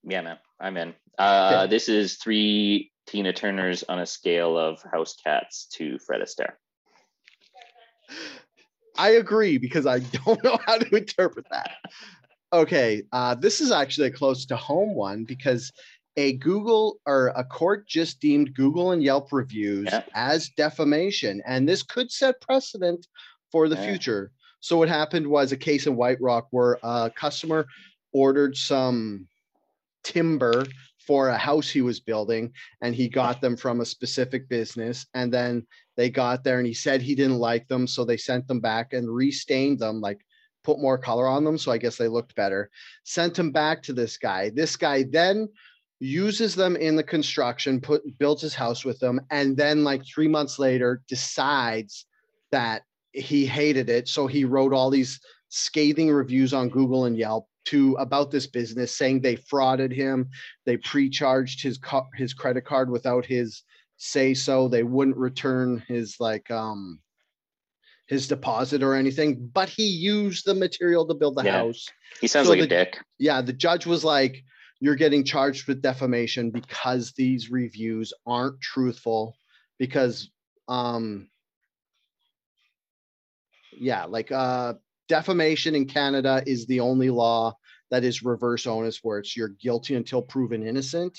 [0.03, 0.93] Yeah, man, I'm in.
[1.17, 6.53] Uh, This is three Tina Turners on a scale of house cats to Fred Astaire.
[8.97, 11.71] I agree because I don't know how to interpret that.
[12.51, 15.71] Okay, uh, this is actually a close to home one because
[16.19, 20.03] a Google or a court just deemed Google and Yelp reviews Yeah.
[20.13, 23.07] as defamation, and this could set precedent
[23.53, 23.85] for the Yeah.
[23.85, 24.31] future.
[24.59, 27.67] So what happened was a case in White Rock where a customer
[28.11, 29.29] ordered some
[30.03, 30.65] timber
[31.07, 32.51] for a house he was building,
[32.81, 35.65] and he got them from a specific business, and then
[35.95, 38.91] they got there and he said he didn't like them, so they sent them back
[38.91, 40.19] and restained them, like
[40.65, 41.57] put more color on them.
[41.57, 42.69] So I guess they looked better.
[43.05, 44.49] Sent them back to this guy.
[44.49, 45.47] This guy then
[45.99, 50.27] uses them in the construction, put builds his house with them, and then like three
[50.27, 52.05] months later decides
[52.51, 54.07] that he hated it.
[54.07, 55.19] So he wrote all these
[55.49, 60.29] scathing reviews on Google and Yelp to about this business, saying they frauded him,
[60.65, 63.63] they pre-charged his co- his credit card without his
[63.97, 66.99] say so, they wouldn't return his like um
[68.07, 71.59] his deposit or anything, but he used the material to build the Yeah.
[71.59, 71.85] house
[72.21, 72.99] He sounds So like a dick.
[73.19, 74.43] yeah, the judge was like,
[74.79, 79.35] you're getting charged with defamation because these reviews aren't truthful.
[79.77, 80.29] Because,
[80.67, 81.29] um,
[83.71, 84.73] yeah, like uh,
[85.07, 87.55] defamation in Canada is the only law
[87.91, 91.17] that is reverse onus, where it's you're guilty until proven innocent,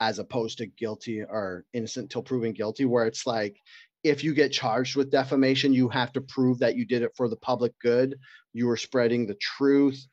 [0.00, 3.56] as opposed to guilty or innocent until proven guilty, where it's like
[4.04, 7.28] if you get charged with defamation, you have to prove that you did it for
[7.28, 8.16] the public good,
[8.52, 10.06] you were spreading the truth,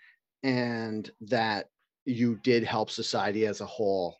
[0.43, 1.67] and that
[2.05, 4.17] you did help society as a whole.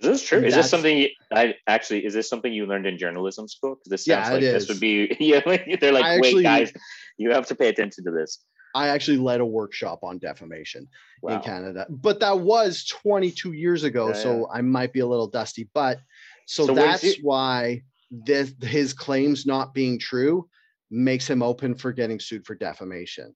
[0.00, 0.40] Is this true?
[0.40, 2.04] Is this something you, I actually?
[2.04, 3.76] Is this something you learned in journalism school?
[3.76, 5.16] Because this Yeah, sounds like it this would be.
[5.20, 6.72] Yeah, like, they're like, I wait, actually- guys,
[7.16, 8.40] you have to pay attention to this.
[8.76, 10.88] I actually led a workshop on defamation
[11.22, 11.36] Wow.
[11.36, 15.28] in Canada, but that was 22 years ago, Yeah, so I might be a little
[15.28, 15.68] dusty.
[15.72, 16.00] But
[16.46, 20.48] so, So that's why this his claims not being true
[20.90, 23.34] makes him open for getting sued for defamation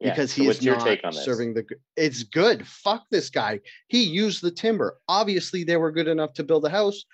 [0.00, 1.64] Yeah, because so he what's is your not take on serving the.
[1.96, 2.66] It's good.
[2.66, 3.60] Fuck this guy.
[3.88, 4.98] He used the timber.
[5.08, 7.04] Obviously, they were good enough to build a house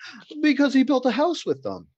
[0.43, 1.89] because he built a house with them,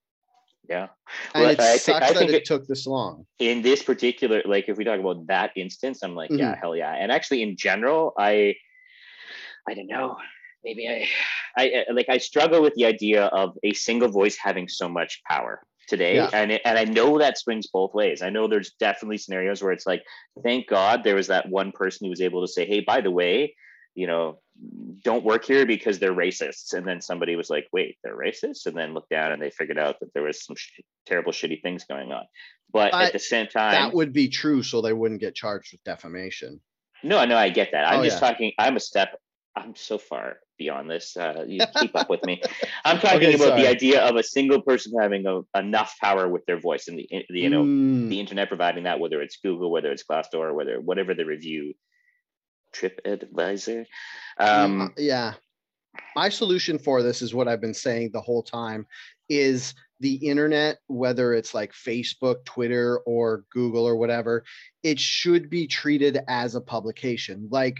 [0.69, 0.87] Yeah.
[1.33, 3.25] and Well, it I sucks I that think it, it- took this long.
[3.39, 6.59] in this particular like if we talk about that instance i'm like yeah Mm-hmm.
[6.61, 8.55] hell yeah and actually in general i
[9.69, 10.15] i don't know
[10.63, 10.97] maybe i
[11.61, 15.21] i I- like i struggle with the idea of a single voice having so much
[15.29, 16.29] power today Yeah.
[16.33, 19.71] and it, and i know that swings both ways i know there's definitely scenarios where
[19.71, 20.03] it's like
[20.43, 23.11] thank god there was that one person who was able to say hey by the
[23.11, 23.55] way
[23.95, 24.39] you know
[25.03, 28.75] don't work here because they're racists and then somebody was like wait they're racist and
[28.75, 31.85] then looked down and they figured out that there was some sh- terrible shitty things
[31.85, 32.23] going on
[32.71, 35.71] but But at the same time That would be true, so they wouldn't get charged
[35.71, 36.59] with defamation.
[37.01, 37.87] no, no, I get that.
[37.87, 38.27] I'm Oh, just yeah.
[38.29, 38.51] talking.
[38.59, 39.17] I'm a step.
[39.57, 41.17] I'm so far beyond this.
[41.17, 42.41] Uh, you keep up with me.
[42.85, 43.61] I'm talking Okay, about sorry.
[43.61, 47.07] the idea of a single person having a, enough power with their voice, and the,
[47.29, 50.79] the you know Mm, the internet providing that, whether it's Google, whether it's Glassdoor, whether
[50.79, 51.73] whatever the review,
[52.73, 53.85] TripAdvisor.
[54.39, 55.33] Um, uh, yeah.
[56.15, 58.85] My solution for this is what I've been saying the whole time
[59.29, 64.43] is the internet, whether it's like Facebook, Twitter, or Google or whatever,
[64.83, 67.47] it should be treated as a publication.
[67.51, 67.79] Like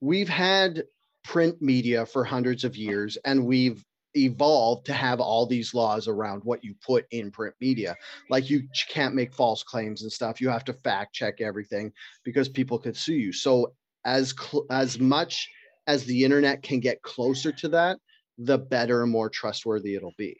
[0.00, 0.84] we've had
[1.26, 3.84] print media for hundreds of years and we've
[4.16, 7.94] evolved to have all these laws around what you put in print media.
[8.30, 10.40] Like you can't make false claims and stuff.
[10.40, 11.92] You have to fact check everything
[12.24, 13.32] because people could sue you.
[13.32, 13.74] So
[14.04, 15.48] as cl- as much
[15.88, 17.98] as the internet can get closer to that,
[18.38, 20.38] the better and more trustworthy it'll be.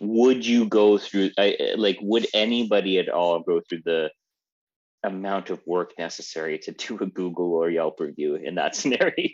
[0.00, 1.30] would you go through?
[1.38, 4.10] I, like, would anybody at all go through the
[5.04, 9.30] amount of work necessary to do a Google or Yelp review in that scenario?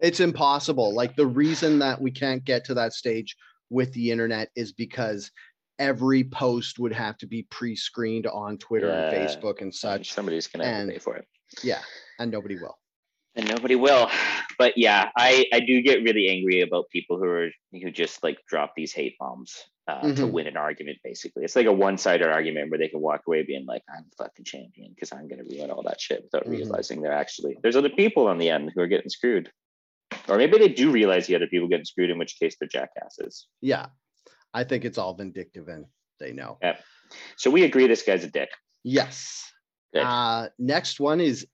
[0.00, 0.94] It's impossible.
[0.94, 3.36] Like the reason that we can't get to that stage
[3.70, 5.30] with the internet is because
[5.78, 10.12] every post would have to be pre-screened on Twitter and Facebook and such.
[10.12, 11.26] Somebody's gonna and- to pay for it.
[11.62, 11.80] Yeah,
[12.18, 12.76] and nobody will.
[13.34, 14.10] and nobody will
[14.58, 18.36] but yeah i i do get really angry about people who are who just like
[18.46, 19.56] drop these hate bombs
[19.88, 20.30] uh, to Mhm.
[20.32, 23.66] win an argument basically it's like a one-sided argument where they can walk away being
[23.66, 26.50] like i'm the fucking champion because i'm going to ruin all that shit without Mhm.
[26.52, 29.50] realizing they're actually there's other people on the end who are getting screwed
[30.28, 33.48] or maybe they do realize the other people getting screwed in which case they're jackasses
[33.60, 33.86] Yeah,
[34.54, 35.86] I think it's all vindictive and
[36.20, 36.58] they know.
[37.36, 38.50] so we agree this guy's a dick
[38.84, 39.50] Yes.
[39.92, 40.02] Good.
[40.02, 41.46] Uh, next one is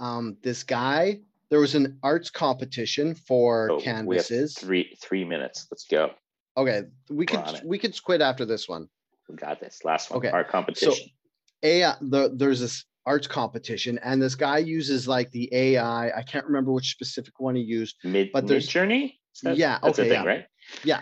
[0.00, 1.20] um, this guy.
[1.50, 4.54] There was an arts competition for have canvases.
[4.58, 6.10] three three minutes let's go
[6.56, 8.88] Okay, we We're could we could quit after this one.
[9.28, 9.80] We got this.
[9.84, 10.18] Last one.
[10.18, 10.92] Okay, Our competition.
[10.92, 11.00] So
[11.62, 16.10] AI, the, there's this arts competition, and this guy uses like the AI.
[16.16, 17.96] I can't remember which specific one he used.
[18.04, 19.20] mid but there's- journey.
[19.42, 20.28] Yeah, That's okay, thing, yeah.
[20.28, 20.46] right?
[20.84, 21.00] Yeah,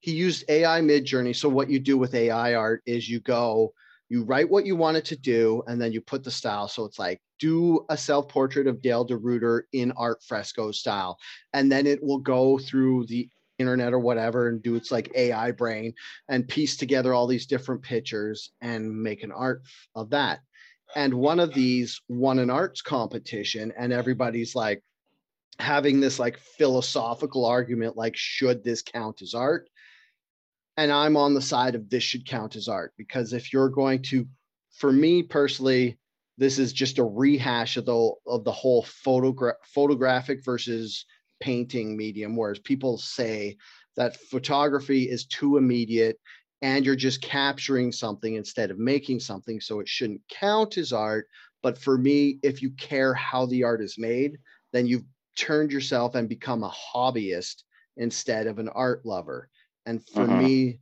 [0.00, 1.36] he used AI Midjourney.
[1.36, 3.72] So what you do with AI art is you go,
[4.08, 6.66] you write what you want it to do, and then you put the style.
[6.66, 11.16] So it's like do a self portrait of Dale DeRuiter in art fresco style,
[11.52, 15.50] and then it will go through the internet or whatever and do its like AI
[15.50, 15.94] brain
[16.28, 19.62] and piece together all these different pictures and make an art
[19.94, 20.40] of that.
[20.96, 24.82] And one of these won an arts competition, and everybody's like
[25.58, 29.68] having this like philosophical argument like, should this count as art?
[30.76, 34.02] And I'm on the side of this should count as art because if you're going
[34.04, 34.26] to,
[34.76, 35.98] for me personally,
[36.38, 41.04] this is just a rehash of the of the whole photogra- photographic versus
[41.40, 43.56] painting medium whereas people say
[43.96, 46.18] that photography is too immediate
[46.62, 51.28] and you're just capturing something instead of making something so it shouldn't count as art.
[51.62, 54.38] But for me if you care how the art is made
[54.72, 55.04] then you've
[55.36, 57.62] turned yourself and become a hobbyist
[57.96, 59.48] instead of an art lover.
[59.86, 60.28] And for Mhm.
[60.28, 60.80] me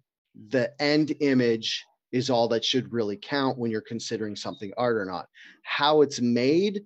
[0.48, 5.04] the end image is all that should really count when you're considering something art or
[5.04, 5.28] not.
[5.62, 6.84] How it's made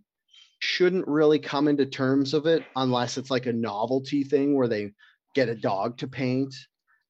[0.61, 4.93] shouldn't really come into terms of it unless it's like a novelty thing where they
[5.35, 6.55] get a dog to paint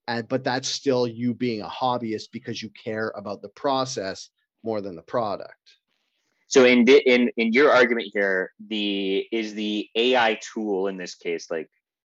[0.08, 4.30] and but that's still you being a hobbyist because you care about the process
[4.62, 5.54] more than the product
[6.48, 11.50] So in in in your argument here, the is the AI tool in this case
[11.50, 11.68] like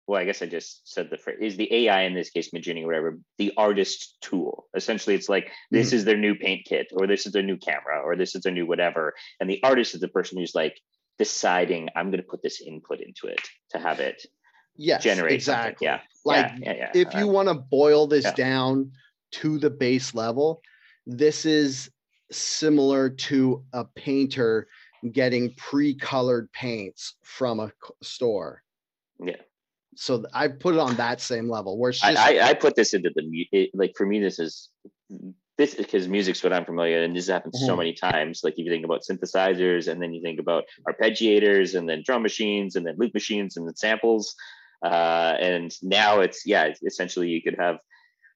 [0.09, 2.87] well, I guess I just said the phrase is the AI in this case, or
[2.87, 4.67] whatever, the artist tool.
[4.75, 5.97] Essentially, it's like this hmm.
[5.97, 8.53] is their new paint kit, or this is their new camera, or this is their
[8.53, 9.13] new whatever.
[9.39, 10.81] And the artist is the person who's like
[11.19, 13.41] deciding, I'm going to put this input into it
[13.71, 14.25] to have it
[14.77, 16.01] yes generate exactly something.
[16.05, 16.23] Yeah.
[16.25, 17.01] like yeah, yeah, yeah.
[17.03, 18.93] if you want to boil this down
[19.33, 20.63] to the base level,
[21.07, 21.91] this is
[22.31, 24.69] similar to a painter
[25.13, 27.73] getting pre-colored paints from a
[28.03, 28.63] store.
[29.21, 29.37] Yeah.
[29.97, 32.77] So I put it on that same level where it's I, just I, I put
[32.77, 34.69] this into the it, like for me this is
[35.59, 37.79] this is because music's what I'm familiar and this happens so Mhm.
[37.79, 38.41] many times.
[38.45, 42.23] Like if you think about synthesizers and then you think about arpeggiators and then drum
[42.23, 44.35] machines and then loop machines and then samples
[44.85, 47.79] uh, and now it's yeah essentially you could have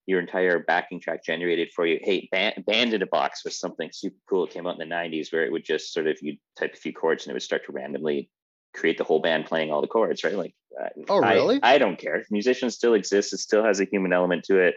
[0.07, 2.01] your entire backing track generated for you.
[2.03, 4.45] Hey band, band in a box was something super cool.
[4.45, 6.77] It came out in the 90s where it would just sort of you type a
[6.77, 8.29] few chords and it would start to randomly
[8.75, 10.35] create the whole band playing all the chords right?
[10.35, 11.61] Like uh, Oh, I- really?
[11.63, 12.25] I, don't care.
[12.33, 13.33] Musicians still exist.
[13.33, 14.75] It still has a human element to it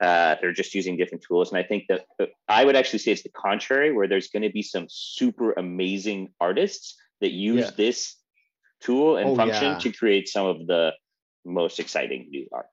[0.00, 3.12] uh, they're just using different tools and i think that uh, i would actually say
[3.12, 7.70] it's the contrary where there's going to be some super amazing artists that use Yeah.
[7.76, 8.14] this
[8.80, 9.78] tool and Oh, function yeah.
[9.78, 10.92] to create some of the
[11.44, 12.68] most exciting new art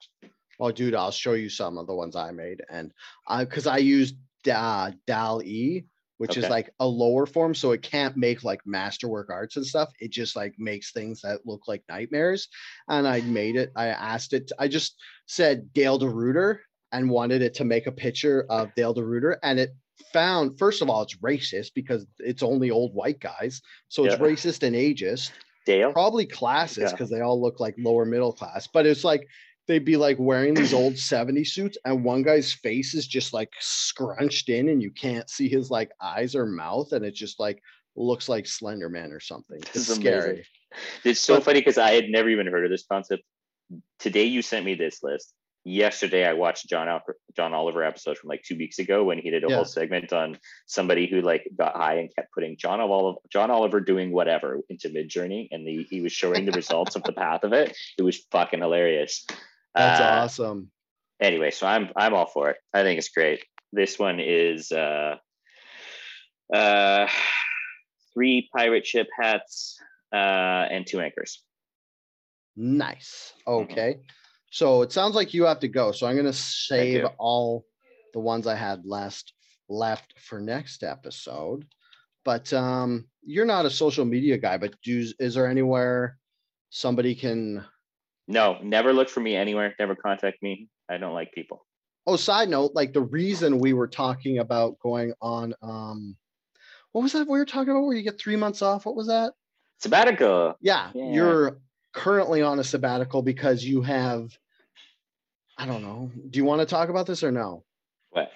[0.59, 2.63] oh dude, I'll show you some of the ones I made.
[2.69, 2.91] And
[3.27, 5.83] I because I used da, DAL E,
[6.17, 9.91] which is like a lower form, so it can't make like masterwork arts and stuff.
[9.99, 12.47] It just like makes things that look like nightmares.
[12.87, 13.71] And I made it.
[13.75, 14.51] I asked it.
[14.57, 14.95] I just
[15.27, 16.59] said Dale DeRuiter
[16.95, 19.75] and wanted it to make a picture of Dale DeRuiter, and it
[20.11, 24.19] found first of all it's racist because it's only old white guys, so it's Yeah.
[24.19, 25.31] racist and ageist
[25.65, 26.91] dale probably classist Yeah.
[26.91, 29.27] because they all look like lower middle class but it's like
[29.67, 33.49] they'd be like wearing these old 70 suits and one guy's face is just like
[33.59, 37.59] scrunched in and you can't see his like eyes or mouth and it just like
[37.95, 40.01] looks like slender man or something it's is amazing.
[40.03, 40.45] scary
[41.03, 43.23] It's so But- funny because I had never even heard of this concept.
[43.97, 45.33] Today you sent me this list.
[45.67, 47.01] Yesterday I watched John Al-
[47.35, 49.55] John Oliver episode from like two weeks ago when he did a Yeah.
[49.55, 50.37] whole segment on
[50.67, 54.89] somebody who like got high and kept putting John Oliver John Oliver doing whatever into
[54.89, 57.75] Midjourney and the, he was showing the results of the path of it.
[57.97, 59.25] It was fucking hilarious.
[59.73, 60.69] that's Uh, awesome
[61.19, 62.57] anyway, so I'm I'm all for it.
[62.71, 63.43] I think it's great.
[63.73, 65.15] This one is uh
[66.53, 67.07] uh
[68.13, 69.79] three pirate ship hats
[70.13, 71.41] uh and two anchors.
[72.55, 73.99] nice Mm-hmm.
[74.55, 77.65] So it sounds like you have to go so i'm going to save all
[78.13, 79.33] the ones i had last
[79.67, 81.65] left for next episode
[82.23, 86.17] but um you're not a social media guy but do is there anywhere
[86.69, 87.65] somebody can
[88.27, 89.75] No, never look for me anywhere.
[89.79, 90.67] Never contact me.
[90.89, 91.65] I don't like people.
[92.07, 96.15] oh side note like the reason we were talking about going on um
[96.93, 99.07] what was that we were talking about where you get three months off what was
[99.07, 99.33] that
[99.79, 100.55] Sabbatical.
[100.61, 101.11] yeah, Yeah.
[101.15, 101.57] you're
[101.93, 104.23] currently on a sabbatical because you have
[105.57, 107.63] i don't know do you want to talk about this or no
[108.11, 108.31] What?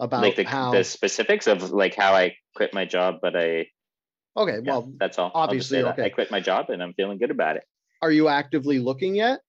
[0.00, 3.66] about like the, how the specifics of like how I quit my job, but I
[4.36, 5.30] okay yeah, well that's all.
[5.34, 6.04] Obviously, okay.
[6.04, 7.64] I quit my job and I'm feeling good about it.
[8.00, 9.40] are you actively looking yet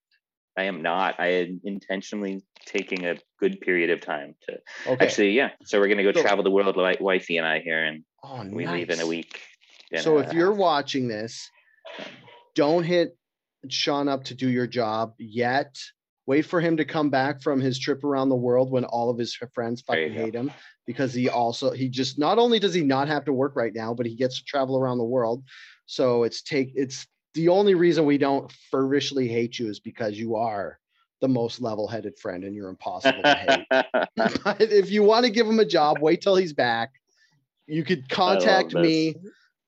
[0.58, 1.16] I am not.
[1.20, 4.58] I am intentionally taking a good period of time to
[4.92, 5.06] Okay.
[5.06, 5.52] actually, yeah.
[5.64, 8.44] So we're gonna go So- travel the world, like wifey and I here, and oh,
[8.52, 9.40] we leave in a week.
[9.92, 11.50] and So a if uh, you're watching this,
[12.56, 13.16] don't hit
[13.70, 15.76] Sean up to do your job yet.
[16.30, 19.18] Wait for him to come back from his trip around the world when all of
[19.18, 20.52] his friends fucking hate him
[20.86, 23.96] because he also he just not only does he not have to work right now,
[23.96, 25.44] but he gets to travel around the world.
[25.88, 30.36] So it's take it's the only reason we don't fervishly hate you is because you
[30.36, 30.78] are
[31.20, 33.66] the most level-headed friend and you're impossible to hate.
[34.44, 36.92] But if you want to give him a job, wait till he's back.
[37.66, 39.16] You could contact me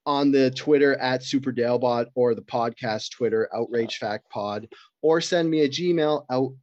[0.06, 4.68] on the Twitter at SuperDalebot or the podcast Twitter, Outrage Fact Pod,
[5.02, 6.53] or send me a Gmail out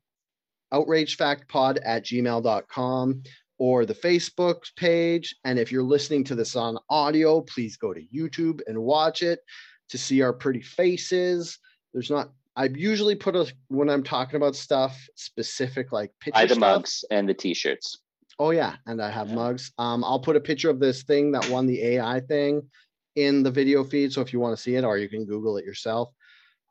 [0.73, 3.23] outragefactpod at gmail.com
[3.59, 5.35] or the Facebook page.
[5.44, 9.40] And if you're listening to this on audio, please go to YouTube and watch it
[9.89, 11.59] to see our pretty faces.
[11.94, 16.47] There's not I usually put a when I'm talking about stuff specific like picture Buy
[16.47, 16.60] the stuff.
[16.60, 18.01] mugs and the t-shirts.
[18.40, 19.35] Oh yeah, and I have Yeah.
[19.36, 19.73] mugs.
[19.78, 22.69] Um, I'll put a picture of this thing that won the AI thing
[23.15, 24.12] in the video feed.
[24.12, 26.10] So if you want to see it, or you can Google it yourself.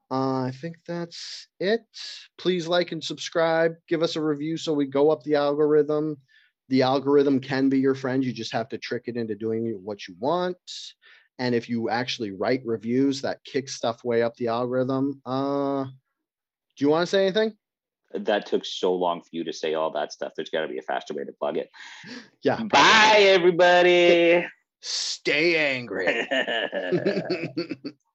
[0.10, 1.82] Uh, I think that's it.
[2.38, 3.76] Please like and subscribe.
[3.88, 6.18] Give us a review so we go up the algorithm.
[6.70, 8.24] The algorithm can be your friend.
[8.24, 10.58] You just have to trick it into doing what you want.
[11.40, 15.22] And if you actually write reviews, that kicks stuff way up the algorithm.
[15.26, 17.54] Uh, do you want to say anything?
[18.14, 20.32] That took so long for you to say all that stuff.
[20.36, 21.70] There's got to be a faster way to plug it.
[22.44, 22.56] Yeah.
[22.56, 22.70] probably.
[22.70, 24.46] Bye, everybody.
[24.80, 26.06] Stay angry.